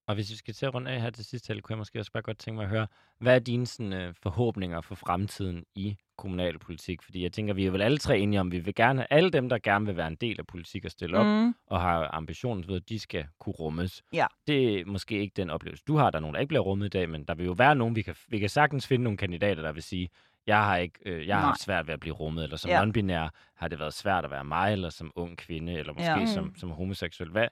Og 0.08 0.16
hvis 0.16 0.32
vi 0.32 0.36
skal 0.36 0.54
til 0.54 0.66
at 0.66 0.74
runde 0.74 0.92
af 0.92 1.02
her 1.02 1.10
til 1.10 1.26
sidst, 1.26 1.48
kunne 1.48 1.62
jeg 1.70 1.78
måske 1.78 2.00
også 2.00 2.12
bare 2.12 2.24
godt 2.24 2.38
tænke 2.38 2.56
mig 2.56 2.64
at 2.64 2.70
høre, 2.70 2.88
hvad 3.20 3.36
er 3.36 3.40
dine 3.40 3.66
sådan, 3.68 3.94
øh, 3.94 4.14
forhåbninger 4.24 4.82
for 4.82 4.96
fremtiden 4.96 5.64
i 5.76 5.98
kommunalpolitik? 6.18 7.02
Fordi 7.02 7.24
jeg 7.24 7.32
tænker, 7.32 7.54
vi 7.54 7.66
er 7.66 7.72
vel 7.72 7.82
alle 7.82 7.98
tre 7.98 8.20
enige 8.20 8.40
om, 8.40 8.52
vi 8.52 8.60
vil 8.60 8.76
gerne, 8.76 9.14
alle 9.14 9.30
dem, 9.30 9.50
der 9.50 9.58
gerne 9.58 9.86
vil 9.86 9.98
være 9.98 10.08
en 10.08 10.16
del 10.16 10.40
af 10.40 10.48
politik 10.48 10.86
og 10.86 10.92
stille 10.92 11.18
op, 11.18 11.26
Mm. 11.26 11.56
og 11.68 11.82
har 11.82 12.10
ambitionen, 12.14 12.64
så 12.64 12.68
ved, 12.70 12.76
at 12.76 12.90
de 12.90 13.00
skal 13.00 13.26
kunne 13.40 13.54
rummes. 13.54 14.04
Ja. 14.14 14.26
Det 14.48 14.80
er 14.80 14.86
måske 14.86 15.20
ikke 15.20 15.34
den 15.36 15.50
oplevelse, 15.50 15.84
du 15.88 15.98
har. 15.98 16.10
Der 16.12 16.18
er 16.18 16.22
nogen, 16.22 16.34
der 16.34 16.40
ikke 16.40 16.48
bliver 16.50 16.62
rummet 16.64 16.86
i 16.86 16.90
dag, 16.90 17.10
men 17.10 17.24
der 17.24 17.36
vil 17.36 17.46
jo 17.46 17.52
være 17.52 17.76
nogen, 17.76 17.96
vi 17.96 18.02
kan, 18.02 18.16
vi 18.28 18.40
kan 18.40 18.50
sagtens 18.50 18.88
finde 18.88 19.04
nogle 19.04 19.18
kandidater, 19.18 19.62
der 19.62 19.72
vil 19.72 19.84
sige, 19.84 20.10
jeg 20.48 20.64
har 20.64 20.78
ikke, 20.78 21.00
øh, 21.06 21.28
jeg 21.28 21.36
har 21.38 21.46
haft 21.46 21.62
svært 21.62 21.88
ved 21.88 21.94
at 21.94 22.00
blive 22.00 22.16
rummet, 22.16 22.44
eller 22.44 22.58
som 22.58 22.70
Ja. 22.72 22.84
non-binær 22.84 23.30
har 23.56 23.68
det 23.68 23.80
været 23.80 23.94
svært 23.94 24.26
at 24.26 24.32
være 24.32 24.44
mig, 24.44 24.72
eller 24.72 24.90
som 24.90 25.12
ung 25.16 25.38
kvinde, 25.38 25.74
eller 25.74 25.94
måske 25.94 26.12
Ja. 26.12 26.20
ja. 26.20 26.26
som, 26.26 26.56
som 26.58 26.70
homoseksuel. 26.70 27.30
Hvad, 27.30 27.48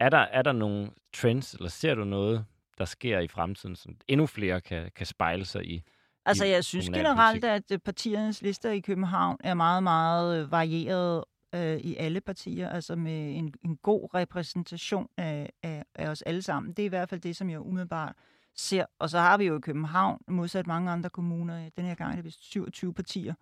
er, 0.00 0.08
der, 0.08 0.18
er 0.18 0.42
der 0.42 0.52
nogle 0.52 0.90
trends, 1.14 1.54
eller 1.54 1.68
ser 1.68 1.94
du 1.94 2.04
noget, 2.04 2.44
der 2.78 2.84
sker 2.84 3.18
i 3.18 3.28
fremtiden, 3.28 3.76
som 3.76 3.96
endnu 4.08 4.26
flere 4.26 4.60
kan, 4.60 4.90
kan 4.96 5.06
spejle 5.06 5.44
sig 5.44 5.64
i? 5.66 5.82
Altså, 6.26 6.44
i 6.44 6.50
jeg 6.50 6.64
synes 6.64 6.88
generelt, 6.88 7.44
at 7.44 7.62
øh, 7.72 7.78
partiernes 7.78 8.42
lister 8.42 8.70
i 8.70 8.80
København 8.80 9.36
er 9.44 9.54
meget, 9.54 9.82
meget 9.82 10.42
øh, 10.42 10.52
varieret 10.52 11.24
øh, 11.54 11.76
i 11.76 11.96
alle 11.96 12.20
partier, 12.20 12.68
altså 12.68 12.96
med 12.96 13.36
en, 13.36 13.54
en 13.64 13.76
god 13.76 14.14
repræsentation 14.14 15.08
af, 15.16 15.50
af, 15.62 15.84
af 15.94 16.08
os 16.08 16.22
alle 16.22 16.42
sammen. 16.42 16.72
Det 16.72 16.82
er 16.82 16.86
i 16.86 16.88
hvert 16.88 17.08
fald 17.08 17.20
det, 17.20 17.36
som 17.36 17.50
jeg 17.50 17.60
umiddelbart 17.60 18.16
ser. 18.56 18.84
Og 18.98 19.10
så 19.10 19.18
har 19.18 19.38
vi 19.38 19.44
jo 19.44 19.56
i 19.56 19.60
København, 19.60 20.20
modsat 20.28 20.66
mange 20.66 20.90
andre 20.90 21.10
kommuner, 21.10 21.68
den 21.76 21.84
her 21.84 21.94
gang 21.94 22.10
er 22.10 22.16
det 22.16 22.24
vist 22.24 22.50
27 22.50 22.94
partier, 22.94 23.34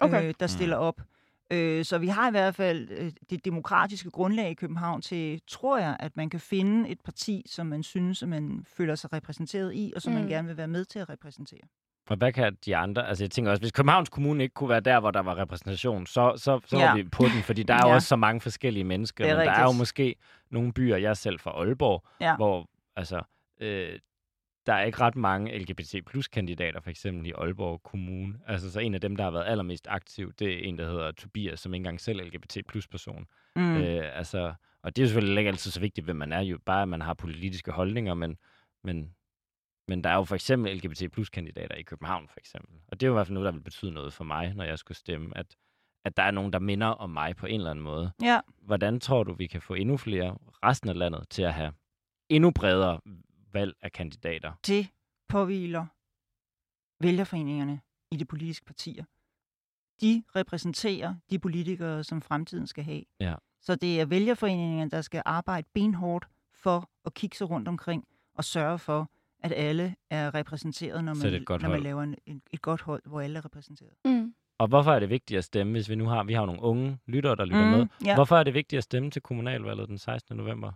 Okay. 0.00 0.28
øh, 0.28 0.34
der 0.40 0.46
stiller 0.46 0.76
op. 0.76 1.00
Øh, 1.52 1.84
så 1.84 1.98
vi 1.98 2.06
har 2.08 2.28
i 2.28 2.30
hvert 2.30 2.54
fald 2.54 2.88
øh, 2.90 3.12
det 3.30 3.44
demokratiske 3.44 4.10
grundlag 4.10 4.50
i 4.50 4.54
København 4.54 5.02
til, 5.02 5.40
tror 5.48 5.78
jeg, 5.78 5.96
at 6.00 6.16
man 6.16 6.30
kan 6.30 6.40
finde 6.40 6.88
et 6.88 7.00
parti, 7.04 7.42
som 7.46 7.66
man 7.66 7.82
synes, 7.82 8.22
at 8.22 8.28
man 8.28 8.64
føler 8.76 8.94
sig 8.94 9.12
repræsenteret 9.12 9.74
i, 9.74 9.92
og 9.96 10.02
som 10.02 10.12
mm. 10.12 10.18
Man 10.18 10.28
gerne 10.28 10.48
vil 10.48 10.56
være 10.56 10.68
med 10.68 10.84
til 10.84 10.98
at 10.98 11.08
repræsentere. 11.10 11.60
Og 12.10 12.16
hvad 12.16 12.32
kan 12.32 12.56
de 12.66 12.76
andre? 12.76 13.08
Altså 13.08 13.24
jeg 13.24 13.30
tænker 13.30 13.50
også, 13.50 13.60
hvis 13.62 13.72
Københavns 13.72 14.08
Kommune 14.08 14.42
ikke 14.42 14.54
kunne 14.54 14.68
være 14.68 14.80
der, 14.80 15.00
hvor 15.00 15.10
der 15.10 15.20
var 15.22 15.36
repræsentation, 15.38 16.06
så, 16.06 16.32
så, 16.36 16.60
så 16.66 16.78
Ja. 16.78 16.88
var 16.88 16.96
vi 16.96 17.04
på 17.04 17.24
den, 17.24 17.42
fordi 17.42 17.62
der 17.62 17.74
er 17.74 17.80
jo 17.84 17.88
Ja. 17.88 17.94
også 17.94 18.08
så 18.08 18.16
mange 18.16 18.40
forskellige 18.40 18.84
mennesker. 18.84 19.24
Det 19.24 19.30
er 19.32 19.36
men 19.36 19.46
der 19.46 19.52
er 19.52 19.60
jo 19.60 19.66
rigtigt. 19.66 19.78
måske 19.78 20.14
nogle 20.50 20.72
byer, 20.72 20.96
jeg 20.96 21.10
er 21.10 21.14
selv 21.14 21.38
fra 21.38 21.50
Aalborg, 21.50 22.04
Ja. 22.20 22.36
hvor 22.36 22.68
altså, 22.96 23.22
øh, 23.60 23.98
der 24.66 24.72
er 24.72 24.84
ikke 24.84 25.00
ret 25.00 25.16
mange 25.16 25.58
LGBT 25.58 25.94
plus 26.06 26.28
kandidater, 26.28 26.80
for 26.80 26.90
eksempel 26.90 27.26
i 27.26 27.32
Aalborg 27.32 27.82
Kommune. 27.82 28.38
Altså 28.46 28.72
så 28.72 28.80
en 28.80 28.94
af 28.94 29.00
dem, 29.00 29.16
der 29.16 29.24
har 29.24 29.30
været 29.30 29.46
allermest 29.46 29.86
aktiv, 29.90 30.32
det 30.32 30.52
er 30.52 30.68
en, 30.68 30.78
der 30.78 30.86
hedder 30.86 31.12
Tobias, 31.12 31.60
som 31.60 31.74
ikke 31.74 31.80
engang 31.80 32.00
selv 32.00 32.20
er 32.20 32.24
LGBT 32.24 32.58
plus 32.68 32.88
person. 32.88 33.26
Mm. 33.56 33.76
Øh, 33.76 34.18
altså, 34.18 34.54
og 34.82 34.96
det 34.96 35.02
er 35.02 35.04
jo 35.04 35.08
selvfølgelig 35.08 35.38
ikke 35.38 35.48
altid 35.48 35.70
så 35.70 35.80
vigtigt, 35.80 36.04
hvem 36.04 36.16
man 36.16 36.32
er, 36.32 36.40
jo 36.40 36.58
bare 36.66 36.82
at 36.82 36.88
man 36.88 37.00
har 37.00 37.14
politiske 37.14 37.70
holdninger, 37.70 38.14
men, 38.14 38.36
men, 38.84 39.14
men 39.88 40.04
der 40.04 40.10
er 40.10 40.14
jo 40.14 40.24
for 40.24 40.34
eksempel 40.34 40.76
LGBT 40.76 41.12
plus 41.12 41.28
kandidater 41.28 41.74
i 41.74 41.82
København, 41.82 42.28
for 42.28 42.40
eksempel. 42.40 42.76
Og 42.88 43.00
det 43.00 43.06
er 43.06 43.08
jo 43.08 43.14
i 43.14 43.16
hvert 43.16 43.26
fald 43.26 43.34
noget, 43.34 43.46
der 43.46 43.52
vil 43.52 43.60
betyde 43.64 43.90
noget 43.90 44.12
for 44.12 44.24
mig, 44.24 44.54
når 44.54 44.64
jeg 44.64 44.78
skulle 44.78 44.98
stemme, 44.98 45.38
at, 45.38 45.56
at 46.04 46.16
der 46.16 46.22
er 46.22 46.30
nogen, 46.30 46.52
der 46.52 46.58
minder 46.58 46.86
om 46.86 47.10
mig 47.10 47.36
på 47.36 47.46
en 47.46 47.60
eller 47.60 47.70
anden 47.70 47.84
måde. 47.84 48.12
Ja. 48.22 48.40
Hvordan 48.62 49.00
tror 49.00 49.22
du, 49.22 49.32
vi 49.34 49.46
kan 49.46 49.62
få 49.62 49.74
endnu 49.74 49.96
flere 49.96 50.38
resten 50.64 50.88
af 50.88 50.98
landet 50.98 51.24
til 51.30 51.42
at 51.42 51.54
have 51.54 51.72
endnu 52.28 52.50
bredere 52.50 53.00
valg 53.58 53.74
af 53.82 53.92
kandidater? 53.92 54.52
det 54.66 54.88
påviler 55.28 55.86
vælgerforeningerne 57.00 57.80
i 58.10 58.16
de 58.16 58.24
politiske 58.24 58.64
partier. 58.64 59.04
de 60.00 60.22
repræsenterer 60.36 61.14
de 61.30 61.38
politikere, 61.38 62.04
som 62.04 62.22
fremtiden 62.22 62.66
skal 62.66 62.84
have. 62.84 63.02
Ja. 63.20 63.34
Så 63.60 63.74
det 63.76 64.00
er 64.00 64.04
vælgerforeningerne, 64.04 64.90
der 64.90 65.00
skal 65.00 65.22
arbejde 65.24 65.66
benhårdt 65.74 66.26
for 66.54 66.90
at 67.04 67.14
kigge 67.14 67.36
sig 67.36 67.50
rundt 67.50 67.68
omkring 67.68 68.04
og 68.34 68.44
sørge 68.44 68.78
for, 68.78 69.10
at 69.42 69.52
alle 69.56 69.96
er 70.10 70.34
repræsenteret, 70.34 71.04
når 71.04 71.14
man, 71.14 71.42
når 71.48 71.58
man 71.58 71.70
hold. 71.70 71.82
laver 71.82 72.02
en, 72.02 72.14
en, 72.26 72.42
et 72.52 72.62
godt 72.62 72.80
hold, 72.80 73.02
hvor 73.06 73.20
alle 73.20 73.38
er 73.38 73.44
repræsenteret. 73.44 73.92
Mm. 74.04 74.34
Og 74.58 74.68
hvorfor 74.68 74.92
er 74.92 74.98
det 75.00 75.08
vigtigt 75.08 75.38
at 75.38 75.44
stemme, 75.44 75.72
hvis 75.72 75.88
vi 75.88 75.94
nu 75.94 76.06
har, 76.06 76.24
vi 76.24 76.32
har 76.32 76.46
nogle 76.46 76.62
unge 76.62 76.98
lyttere, 77.06 77.36
der 77.36 77.44
lytter 77.44 77.64
Mm, 77.64 77.70
med? 77.78 77.86
ja. 78.04 78.14
Hvorfor 78.14 78.36
er 78.36 78.42
det 78.44 78.54
vigtigt 78.54 78.78
at 78.78 78.84
stemme 78.84 79.10
til 79.10 79.22
kommunalvalget 79.22 79.88
den 79.88 79.98
16. 79.98 80.36
november? 80.36 80.72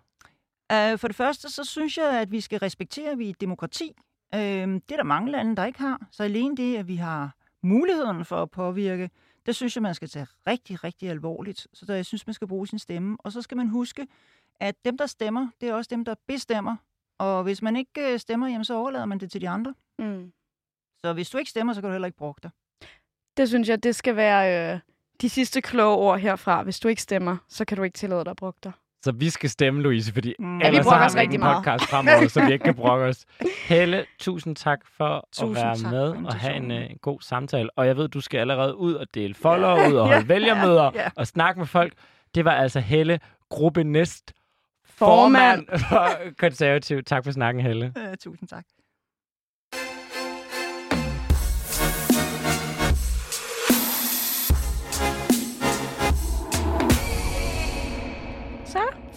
Uh, 0.72 0.98
for 0.98 1.08
det 1.08 1.16
første, 1.16 1.50
så 1.50 1.64
synes 1.64 1.98
jeg, 1.98 2.20
at 2.20 2.30
vi 2.30 2.40
skal 2.40 2.58
respektere, 2.58 3.10
at 3.10 3.18
vi 3.18 3.26
er 3.26 3.30
et 3.30 3.40
demokrati. 3.40 3.94
Uh, 4.34 4.40
det 4.40 4.92
er 4.92 4.96
der 4.96 5.02
mange 5.02 5.30
lande, 5.30 5.56
der 5.56 5.64
ikke 5.64 5.78
har. 5.78 6.06
Så 6.10 6.22
alene 6.22 6.56
det, 6.56 6.76
at 6.76 6.88
vi 6.88 6.96
har 6.96 7.36
muligheden 7.62 8.24
for 8.24 8.42
at 8.42 8.50
påvirke, 8.50 9.10
det 9.46 9.56
synes 9.56 9.76
jeg, 9.76 9.82
man 9.82 9.94
skal 9.94 10.08
tage 10.08 10.26
rigtig, 10.46 10.84
rigtig 10.84 11.10
alvorligt. 11.10 11.66
Så 11.72 11.86
der, 11.86 11.94
jeg 11.94 12.06
synes, 12.06 12.26
man 12.26 12.34
skal 12.34 12.48
bruge 12.48 12.66
sin 12.66 12.78
stemme. 12.78 13.16
Og 13.20 13.32
så 13.32 13.42
skal 13.42 13.56
man 13.56 13.68
huske, 13.68 14.06
at 14.60 14.84
dem, 14.84 14.98
der 14.98 15.06
stemmer, 15.06 15.48
det 15.60 15.68
er 15.68 15.74
også 15.74 15.88
dem, 15.90 16.04
der 16.04 16.14
bestemmer. 16.26 16.76
Og 17.18 17.42
hvis 17.42 17.62
man 17.62 17.76
ikke 17.76 18.12
øh, 18.12 18.18
stemmer, 18.18 18.48
jamen, 18.48 18.64
så 18.64 18.74
overlader 18.74 19.06
man 19.06 19.20
det 19.20 19.30
til 19.30 19.40
de 19.40 19.48
andre. 19.48 19.74
Mm. 19.98 20.32
Så 20.98 21.12
hvis 21.12 21.30
du 21.30 21.38
ikke 21.38 21.50
stemmer, 21.50 21.72
så 21.72 21.80
kan 21.80 21.88
du 21.88 21.92
heller 21.92 22.06
ikke 22.06 22.18
bruge 22.18 22.34
dig. 22.42 22.50
Det 23.36 23.48
synes 23.48 23.68
jeg, 23.68 23.82
det 23.82 23.96
skal 23.96 24.16
være 24.16 24.74
øh, 24.74 24.80
de 25.20 25.28
sidste 25.28 25.60
kloge 25.60 25.96
ord 25.96 26.18
herfra. 26.18 26.62
Hvis 26.62 26.80
du 26.80 26.88
ikke 26.88 27.02
stemmer, 27.02 27.36
så 27.48 27.64
kan 27.64 27.76
du 27.76 27.82
ikke 27.82 27.96
tillade 27.96 28.24
dig 28.24 28.30
at 28.30 28.36
bruge 28.36 28.52
dig. 28.62 28.72
Så 29.02 29.12
vi 29.12 29.30
skal 29.30 29.50
stemme, 29.50 29.82
Louise, 29.82 30.12
fordi 30.12 30.34
Mm. 30.38 30.58
Ja, 30.58 30.64
vi 30.64 30.66
ellers 30.66 30.84
så 30.84 30.90
brokker 30.90 30.98
har 30.98 31.06
os 31.06 31.14
vi 31.14 31.20
ikke 31.20 31.32
rigtig 31.34 31.48
en 31.48 31.54
podcast 31.54 31.84
fremover, 31.90 32.28
så 32.28 32.44
vi 32.46 32.52
ikke 32.52 32.64
kan 32.64 32.74
brokke 32.74 33.04
os. 33.04 33.24
Helle, 33.68 34.04
tusind 34.18 34.56
tak 34.56 34.80
for 34.96 35.28
Tusind 35.32 35.58
at 35.58 35.64
være 35.64 35.76
tak 35.76 35.90
med 35.92 36.26
og 36.26 36.34
have 36.34 36.56
en 36.56 36.70
uh, 36.70 36.96
god 37.02 37.20
samtale. 37.20 37.70
Og 37.76 37.86
jeg 37.86 37.96
ved, 37.96 38.08
du 38.08 38.20
skal 38.20 38.38
allerede 38.38 38.76
ud 38.76 38.94
og 38.94 39.06
dele 39.14 39.34
follower 39.34 39.88
ud 39.88 39.94
og 39.94 40.08
holde 40.12 40.28
vælgermøder 40.28 40.90
ja. 40.94 41.08
og 41.16 41.26
snakke 41.26 41.60
med 41.60 41.66
folk. 41.66 41.92
Det 42.34 42.44
var 42.44 42.52
altså 42.54 42.80
Helle, 42.80 43.20
gruppe 43.50 43.84
næst 43.84 44.32
Formand. 44.84 45.66
formand 45.66 45.80
for 45.88 46.08
konservativ. 46.38 47.02
Tak 47.02 47.24
for 47.24 47.30
snakken, 47.30 47.62
Helle. 47.62 47.92
Uh, 47.96 48.14
tusind 48.20 48.48
tak. 48.48 48.64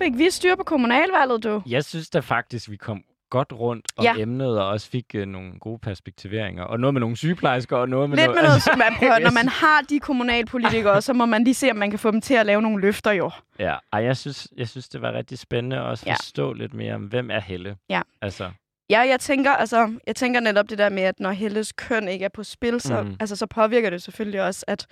Fik 0.04 0.18
vi 0.18 0.30
styr 0.30 0.56
på 0.56 0.64
kommunalvalget, 0.64 1.44
du. 1.44 1.62
Jeg 1.66 1.84
synes 1.86 2.10
da 2.10 2.20
faktisk, 2.20 2.70
vi 2.70 2.78
kom 2.78 3.02
godt 3.30 3.54
rundt 3.54 3.86
om 3.98 4.04
Ja. 4.04 4.16
emnet, 4.18 4.60
og 4.60 4.68
også 4.68 4.90
fik 4.90 5.06
uh, 5.18 5.22
nogle 5.22 5.52
gode 5.60 5.80
perspektiveringer. 5.80 6.64
Og 6.64 6.80
noget 6.80 6.94
med 6.94 7.00
nogle 7.02 7.18
sygeplejersker, 7.18 7.78
og 7.78 7.90
noget 7.90 8.10
med 8.10 8.18
Lidt 8.18 8.26
noget... 8.28 8.42
med 8.42 8.50
noget, 8.50 8.78
man 8.92 8.94
prøver. 9.00 9.20
Når 9.20 9.32
man 9.32 9.48
har 9.48 9.82
de 9.90 10.00
kommunalpolitikere, 10.00 11.02
så 11.02 11.14
må 11.14 11.26
man 11.26 11.44
lige 11.44 11.54
se, 11.54 11.72
om 11.72 11.78
man 11.78 11.90
kan 11.90 12.00
få 12.00 12.12
dem 12.12 12.22
til 12.22 12.34
at 12.34 12.46
lave 12.46 12.62
nogle 12.62 12.82
løfter, 12.82 13.12
jo. 13.12 13.32
Ja, 13.60 13.76
Ej, 13.94 14.04
jeg 14.04 14.18
synes, 14.18 14.48
jeg 14.58 14.68
synes, 14.70 14.90
det 14.90 15.02
var 15.02 15.14
rigtig 15.14 15.40
spændende 15.40 15.76
at 15.78 15.84
også 15.84 16.04
Ja. 16.08 16.14
forstå 16.14 16.54
lidt 16.54 16.74
mere 16.74 16.96
om, 16.96 17.02
hvem 17.02 17.32
er 17.32 17.40
Helle? 17.42 17.76
Ja. 17.90 18.02
Altså, 18.22 18.52
Ja, 18.90 19.00
jeg 19.00 19.20
tænker, 19.20 19.52
altså, 19.52 19.94
jeg 20.08 20.16
tænker 20.16 20.40
netop 20.40 20.70
det 20.70 20.78
der 20.78 20.90
med, 20.90 21.04
at 21.04 21.20
når 21.20 21.32
Helles 21.32 21.72
køn 21.72 22.08
ikke 22.08 22.26
er 22.26 22.30
på 22.30 22.44
spil, 22.44 22.82
så, 22.82 23.04
mm. 23.04 23.16
altså, 23.20 23.36
så 23.36 23.46
påvirker 23.48 23.90
det 23.90 24.04
selvfølgelig 24.04 24.42
også, 24.44 24.66
at, 24.68 24.88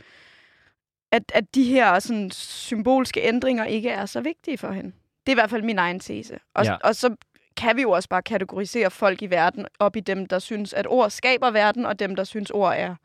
at, 1.12 1.24
at 1.36 1.55
de 1.55 1.64
her 1.64 1.99
sådan, 1.99 2.32
symbolske 2.32 3.22
ændringer 3.22 3.66
ikke 3.66 3.89
er 3.89 4.05
så 4.05 4.22
vigtige 4.22 4.57
for 4.57 4.72
hende. 4.72 4.91
Det 5.26 5.32
er 5.32 5.36
i 5.36 5.39
hvert 5.41 5.49
fald 5.49 5.63
min 5.63 5.78
egen 5.80 5.99
tese. 5.99 6.39
Og, 6.53 6.65
Ja. 6.65 6.76
og 6.84 6.95
så 6.95 7.15
kan 7.57 7.76
vi 7.78 7.82
jo 7.82 7.91
også 7.91 8.09
bare 8.09 8.22
kategorisere 8.22 8.91
folk 8.91 9.22
i 9.22 9.26
verden 9.30 9.65
op 9.80 9.95
i 9.95 9.99
dem, 9.99 10.26
der 10.26 10.39
synes, 10.39 10.74
at 10.74 10.88
ord 10.89 11.09
skaber 11.09 11.51
verden, 11.51 11.86
og 11.86 11.99
dem, 11.99 12.15
der 12.15 12.24
synes, 12.24 12.49
ord 12.51 12.74
er 12.78 12.95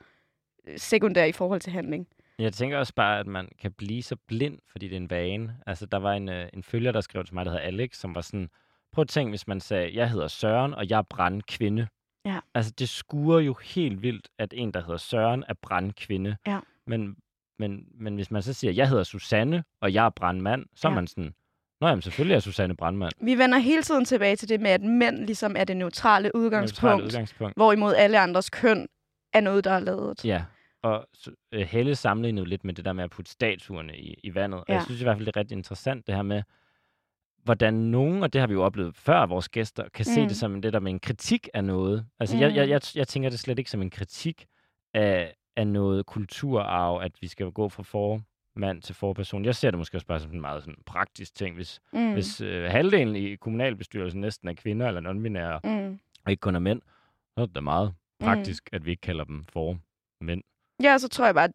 øh, 0.67 0.79
sekundære 0.79 1.29
i 1.29 1.33
forhold 1.33 1.61
til 1.61 1.73
handling. 1.73 2.07
jeg 2.39 2.53
tænker 2.53 2.79
også 2.79 2.95
bare, 2.95 3.19
at 3.19 3.27
man 3.27 3.49
kan 3.61 3.73
blive 3.73 4.03
så 4.03 4.17
blind, 4.17 4.59
fordi 4.71 4.87
det 4.89 4.93
er 4.93 5.01
en 5.01 5.11
vane. 5.11 5.57
Altså, 5.67 5.87
der 5.87 5.99
var 5.99 6.13
en, 6.13 6.29
øh, 6.29 6.49
en 6.53 6.63
følger, 6.63 6.93
der 6.93 7.01
skrev 7.01 7.25
til 7.25 7.35
mig, 7.35 7.45
der 7.45 7.51
hedder 7.51 7.65
Alex, 7.67 7.97
som 7.97 8.15
var 8.15 8.21
sådan, 8.21 8.51
prøv 8.93 9.03
at 9.03 9.09
tænke, 9.09 9.31
hvis 9.31 9.47
man 9.47 9.61
sagde, 9.61 9.91
jeg 9.95 10.11
hedder 10.11 10.29
Søren, 10.29 10.75
og 10.75 10.91
jeg 10.91 10.99
er 10.99 11.03
brandkvinde. 11.03 11.87
Ja. 12.25 12.39
Altså, 12.55 12.73
det 12.79 12.89
skuer 12.89 13.39
jo 13.41 13.55
helt 13.55 14.03
vildt, 14.03 14.29
at 14.39 14.55
en, 14.57 14.71
der 14.71 14.81
hedder 14.81 14.97
Søren, 14.97 15.45
er 15.49 15.55
brandkvinde. 15.63 16.37
Ja. 16.47 16.59
Men, 16.87 17.17
men, 17.59 17.87
men 17.95 18.15
hvis 18.15 18.31
man 18.31 18.43
så 18.43 18.53
siger, 18.53 18.73
jeg 18.73 18.89
hedder 18.89 19.05
Susanne, 19.05 19.65
og 19.81 19.95
jeg 19.95 20.07
er 20.07 20.11
brandmand, 20.11 20.67
så 20.75 20.89
er 20.89 20.93
Ja. 20.93 20.95
man 20.95 21.07
sådan, 21.07 21.35
Nå 21.81 21.87
jamen, 21.89 22.03
selvfølgelig 22.03 22.35
er 22.35 22.41
Susanne 22.41 22.77
brandmand. 22.77 23.13
Vi 23.21 23.39
vender 23.39 23.59
hele 23.59 23.83
tiden 23.83 24.05
tilbage 24.05 24.37
til 24.37 24.49
det 24.49 24.61
med, 24.61 24.71
at 24.71 24.83
mænd 24.83 25.17
ligesom 25.27 25.57
er 25.59 25.65
det 25.65 25.77
neutrale 25.77 26.31
udgangspunkt, 26.37 26.83
Neutralt 26.97 27.05
udgangspunkt. 27.15 27.57
hvorimod 27.57 27.95
alle 27.95 28.19
andres 28.21 28.51
køn 28.51 28.87
er 29.33 29.41
noget, 29.41 29.65
der 29.65 29.71
er 29.71 29.81
lavet. 29.81 30.25
Ja, 30.25 30.45
og 30.83 31.07
øh, 31.53 31.61
Helle 31.61 31.95
sammenlignede 31.95 32.47
lidt 32.47 32.65
med 32.65 32.75
det 32.75 32.85
der 32.85 32.93
med 32.93 33.05
at 33.05 33.11
putte 33.11 33.31
statuerne 33.31 33.97
i, 33.97 34.21
i 34.25 34.35
vandet. 34.35 34.61
Og 34.61 34.67
Ja. 34.69 34.75
jeg 34.75 34.83
synes 34.83 35.01
i 35.01 35.05
hvert 35.05 35.17
fald, 35.17 35.27
det 35.27 35.37
er 35.37 35.41
rigtig 35.41 35.57
interessant, 35.57 36.07
det 36.07 36.15
her 36.15 36.23
med, 36.23 36.43
hvordan 37.45 37.75
nogen, 37.75 38.23
og 38.23 38.33
det 38.33 38.41
har 38.41 38.47
vi 38.49 38.55
jo 38.55 38.63
oplevet 38.63 38.97
før 38.97 39.17
af 39.19 39.29
vores 39.31 39.49
gæster, 39.49 39.83
kan 39.95 40.05
mm. 40.09 40.15
se 40.15 40.21
Mm. 40.23 40.29
det 40.29 40.37
som 40.37 40.63
det 40.63 40.73
der 40.73 40.81
med 40.81 40.91
en 40.93 41.01
kritik 41.01 41.49
af 41.55 41.65
noget. 41.65 42.07
Altså, 42.21 42.37
mm. 42.37 42.43
jeg, 42.43 42.51
Mm. 42.51 42.57
jeg, 42.57 42.69
jeg, 42.69 42.81
jeg 42.95 43.09
tænker 43.09 43.31
det 43.31 43.39
slet 43.39 43.59
ikke 43.59 43.71
som 43.71 43.83
en 43.83 43.91
kritik 43.91 44.47
af, 44.95 45.35
af 45.57 45.67
noget 45.67 46.07
kulturarv, 46.07 47.01
at 47.03 47.13
vi 47.21 47.29
skal 47.29 47.47
gå 47.51 47.69
fra 47.69 47.83
formand 48.57 48.83
til 48.83 48.95
forperson. 48.95 49.45
Jeg 49.45 49.55
ser 49.55 49.71
det 49.71 49.79
måske 49.79 49.97
også 49.97 50.07
bare 50.07 50.21
som 50.21 50.31
en 50.33 50.41
meget 50.41 50.63
sådan, 50.63 50.75
praktisk 50.87 51.35
ting. 51.35 51.55
Hvis, 51.57 51.81
mm. 51.93 51.99
Mm. 52.01 52.13
hvis 52.13 52.41
øh, 52.41 52.71
halvdelen 52.71 53.17
i 53.17 53.35
kommunalbestyrelsen 53.35 54.21
næsten 54.21 54.49
er 54.49 54.53
kvinder 54.55 54.89
eller 54.89 55.01
non-binære, 55.01 55.61
Mm. 55.65 55.99
og 56.25 56.31
ikke 56.31 56.41
kun 56.41 56.55
er 56.55 56.59
mænd, 56.61 56.81
så 57.35 57.41
er 57.43 57.47
det 57.47 57.55
da 57.55 57.61
meget 57.61 57.95
praktisk, 58.21 58.69
at 58.73 58.87
vi 58.87 58.91
ikke 58.91 59.01
kalder 59.01 59.25
dem 59.25 59.45
for 59.53 59.77
mænd. 60.21 60.43
Ja, 60.83 60.99
så 60.99 61.09
tror 61.09 61.25
jeg 61.25 61.35
bare, 61.35 61.45
at 61.45 61.51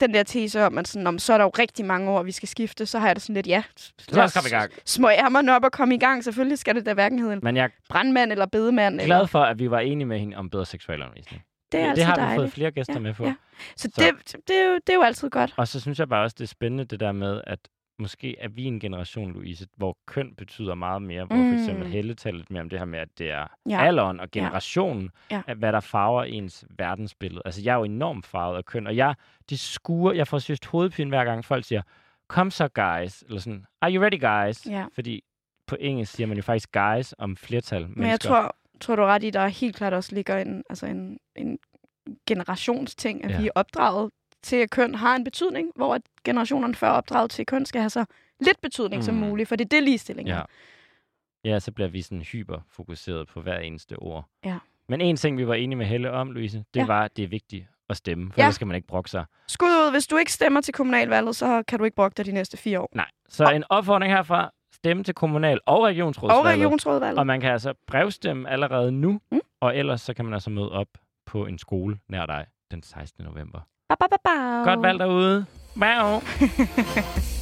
den 0.00 0.14
der 0.14 0.22
tese 0.22 0.64
om, 0.66 0.78
at 0.78 0.88
sådan, 0.88 1.06
om, 1.06 1.18
så 1.18 1.32
er 1.32 1.38
der 1.38 1.44
jo 1.44 1.50
rigtig 1.58 1.84
mange 1.84 2.10
år, 2.10 2.22
vi 2.22 2.32
skal 2.32 2.48
skifte, 2.48 2.86
så 2.86 2.98
har 2.98 3.06
jeg 3.06 3.16
det 3.16 3.22
sådan 3.22 3.34
lidt, 3.34 3.46
ja, 3.46 3.62
Så 3.76 4.22
os 4.22 4.32
komme 4.34 4.48
i 4.48 4.50
gang. 4.50 4.72
små 4.84 5.08
ærmerne 5.10 5.56
op 5.56 5.64
og 5.64 5.72
komme 5.72 5.94
i 5.94 5.98
gang. 5.98 6.24
Selvfølgelig 6.24 6.58
skal 6.58 6.74
det 6.74 6.86
da 6.86 6.94
hverken 6.94 7.18
hedde 7.18 7.32
en 7.32 7.40
Men 7.42 7.56
jeg 7.56 7.64
er 7.64 7.68
brandmand 7.88 8.32
eller 8.32 8.46
bedemand. 8.46 8.94
glad 8.94 9.04
Eller... 9.04 9.26
for, 9.26 9.42
at 9.42 9.58
vi 9.58 9.70
var 9.70 9.78
enige 9.80 10.06
med 10.06 10.18
hende 10.18 10.36
om 10.36 10.50
bedre 10.50 10.66
seksualundervisning. 10.66 11.42
Det 11.72 11.80
er 11.80 11.84
det 11.84 11.90
altid 11.90 12.04
har 12.04 12.14
vi 12.16 12.20
dejligt. 12.20 12.40
fået 12.40 12.52
flere 12.52 12.70
gæster 12.70 12.94
Ja, 12.94 12.98
med 13.00 13.14
på. 13.14 13.24
ja. 13.24 13.34
Så, 13.76 13.88
Så- 13.94 14.12
Det, 14.34 14.36
det, 14.48 14.56
er 14.62 14.68
jo, 14.68 14.74
det 14.74 14.88
er 14.88 14.94
jo 14.94 15.02
altid 15.02 15.30
godt. 15.30 15.54
Og 15.56 15.68
så 15.68 15.80
synes 15.80 15.98
jeg 15.98 16.08
bare 16.08 16.22
også, 16.24 16.34
det 16.38 16.44
er 16.44 16.48
spændende 16.48 16.84
det 16.84 17.00
der 17.00 17.12
med, 17.12 17.40
at 17.46 17.58
måske 17.98 18.38
er 18.38 18.48
vi 18.48 18.64
en 18.64 18.80
generation, 18.80 19.32
Louise, 19.32 19.66
hvor 19.76 19.96
køn 20.06 20.34
betyder 20.34 20.74
meget 20.74 21.02
mere. 21.02 21.24
Hvor 21.24 21.36
for 21.36 21.58
eksempel 21.60 21.84
Mm. 21.84 21.90
Helle 21.90 22.14
taler 22.14 22.36
lidt 22.38 22.50
mere 22.50 22.62
om 22.62 22.68
det 22.68 22.78
her 22.78 22.86
med, 22.86 22.98
at 22.98 23.08
det 23.18 23.30
er 23.30 23.46
Ja. 23.68 23.82
alderen 23.82 24.20
og 24.20 24.30
generationen, 24.30 25.10
Ja. 25.30 25.42
At 25.46 25.56
hvad 25.56 25.72
der 25.72 25.80
farver 25.80 26.24
ens 26.24 26.64
verdensbillede. 26.78 27.42
Altså, 27.44 27.62
jeg 27.64 27.72
er 27.72 27.76
jo 27.76 27.84
enormt 27.84 28.26
farvet 28.26 28.56
af 28.56 28.64
køn, 28.64 28.86
og 28.86 28.96
jeg, 28.96 29.14
det 29.50 29.60
skuer, 29.60 30.12
jeg 30.12 30.28
får 30.28 30.38
seriøst 30.38 30.66
hovedpine 30.66 31.08
hver 31.10 31.24
gang 31.24 31.44
folk 31.44 31.64
siger, 31.64 31.82
kom 32.28 32.50
så 32.50 32.68
guys, 32.68 33.22
eller 33.22 33.40
sådan, 33.40 33.64
are 33.80 33.92
you 33.94 34.02
ready 34.02 34.20
guys? 34.20 34.66
Ja. 34.66 34.84
Fordi 34.94 35.22
på 35.66 35.76
engelsk 35.80 36.12
siger 36.14 36.26
man 36.26 36.36
jo 36.36 36.42
faktisk 36.42 36.72
guys 36.72 37.14
om 37.18 37.36
flertal 37.36 37.80
Men 37.82 37.88
jeg 37.90 37.96
mennesker. 37.96 38.28
tror, 38.28 38.56
tror 38.80 38.96
du 38.96 39.02
ret 39.02 39.24
i, 39.24 39.30
der 39.30 39.46
helt 39.48 39.76
klart 39.76 39.92
også 39.92 40.14
ligger 40.14 40.38
en, 40.38 40.64
altså 40.70 40.86
en, 40.86 41.18
en 41.36 41.58
generationsting, 42.26 43.24
at 43.24 43.30
Ja. 43.30 43.40
vi 43.40 43.46
er 43.46 43.50
opdraget 43.54 44.10
til, 44.42 44.56
at 44.56 44.70
køn 44.70 44.94
har 44.94 45.16
en 45.16 45.24
betydning, 45.24 45.72
hvor 45.76 45.94
at 45.94 46.02
generationerne 46.24 46.74
før 46.74 46.88
opdraget 46.88 47.30
til, 47.30 47.42
at 47.42 47.46
køn 47.46 47.66
skal 47.66 47.80
have 47.80 47.90
så 47.90 48.04
lidt 48.40 48.60
betydning 48.60 48.98
mm. 49.00 49.02
som 49.02 49.14
muligt, 49.14 49.48
for 49.48 49.56
det 49.56 49.64
er 49.64 49.68
det 49.68 49.82
ligestilling. 49.82 50.28
Ja. 50.28 50.42
Ja, 51.44 51.58
så 51.58 51.72
bliver 51.72 51.88
vi 51.88 52.02
sådan 52.02 52.22
hyperfokuseret 52.22 53.28
på 53.28 53.40
hver 53.40 53.58
eneste 53.58 53.96
ord. 53.96 54.24
Ja. 54.44 54.58
Men 54.88 55.00
en 55.00 55.16
ting, 55.16 55.38
vi 55.38 55.46
var 55.46 55.54
enige 55.54 55.76
med 55.76 55.86
Helle 55.86 56.10
om, 56.10 56.30
Louise, 56.30 56.64
det 56.74 56.80
Ja. 56.80 56.86
var, 56.86 57.04
at 57.04 57.16
det 57.16 57.24
er 57.24 57.28
vigtigt 57.28 57.66
at 57.88 57.96
stemme, 57.96 58.32
for 58.32 58.40
Ja. 58.40 58.44
ellers 58.44 58.54
skal 58.54 58.66
man 58.66 58.76
ikke 58.76 58.88
brokke 58.88 59.10
sig. 59.10 59.24
Skud 59.48 59.66
ud, 59.68 59.90
hvis 59.90 60.06
du 60.06 60.16
ikke 60.16 60.32
stemmer 60.32 60.60
til 60.60 60.74
kommunalvalget, 60.74 61.36
så 61.36 61.62
kan 61.68 61.78
du 61.78 61.84
ikke 61.84 61.94
brokke 61.94 62.14
dig 62.16 62.26
de 62.26 62.32
næste 62.32 62.56
fire 62.56 62.80
år. 62.80 62.88
Nej. 62.94 63.06
Så 63.28 63.44
en 63.50 63.64
opfordring 63.70 64.12
herfra, 64.12 64.50
stemme 64.80 65.04
til 65.04 65.14
kommunal- 65.14 65.60
og 65.66 65.78
Og 65.78 65.84
regionsrådsvalget. 65.84 67.18
Og 67.18 67.26
man 67.26 67.40
kan 67.40 67.50
altså 67.52 67.74
brevstemme 67.86 68.50
allerede 68.50 68.92
nu, 68.92 69.20
Mm. 69.32 69.40
og 69.60 69.76
ellers 69.76 70.00
så 70.00 70.14
kan 70.14 70.24
man 70.24 70.34
altså 70.34 70.50
møde 70.50 70.72
op 70.72 70.86
på 71.26 71.46
en 71.46 71.58
skole 71.58 71.98
nær 72.08 72.26
dig 72.26 72.46
den 72.70 72.82
16. 72.82 73.24
november. 73.24 73.60
Ba, 73.88 73.94
ba, 74.00 74.06
ba, 74.10 74.16
ba. 74.24 74.64
Godt 74.70 74.82
valg 74.82 74.98
derude. 74.98 75.46
Wow. 75.76 76.20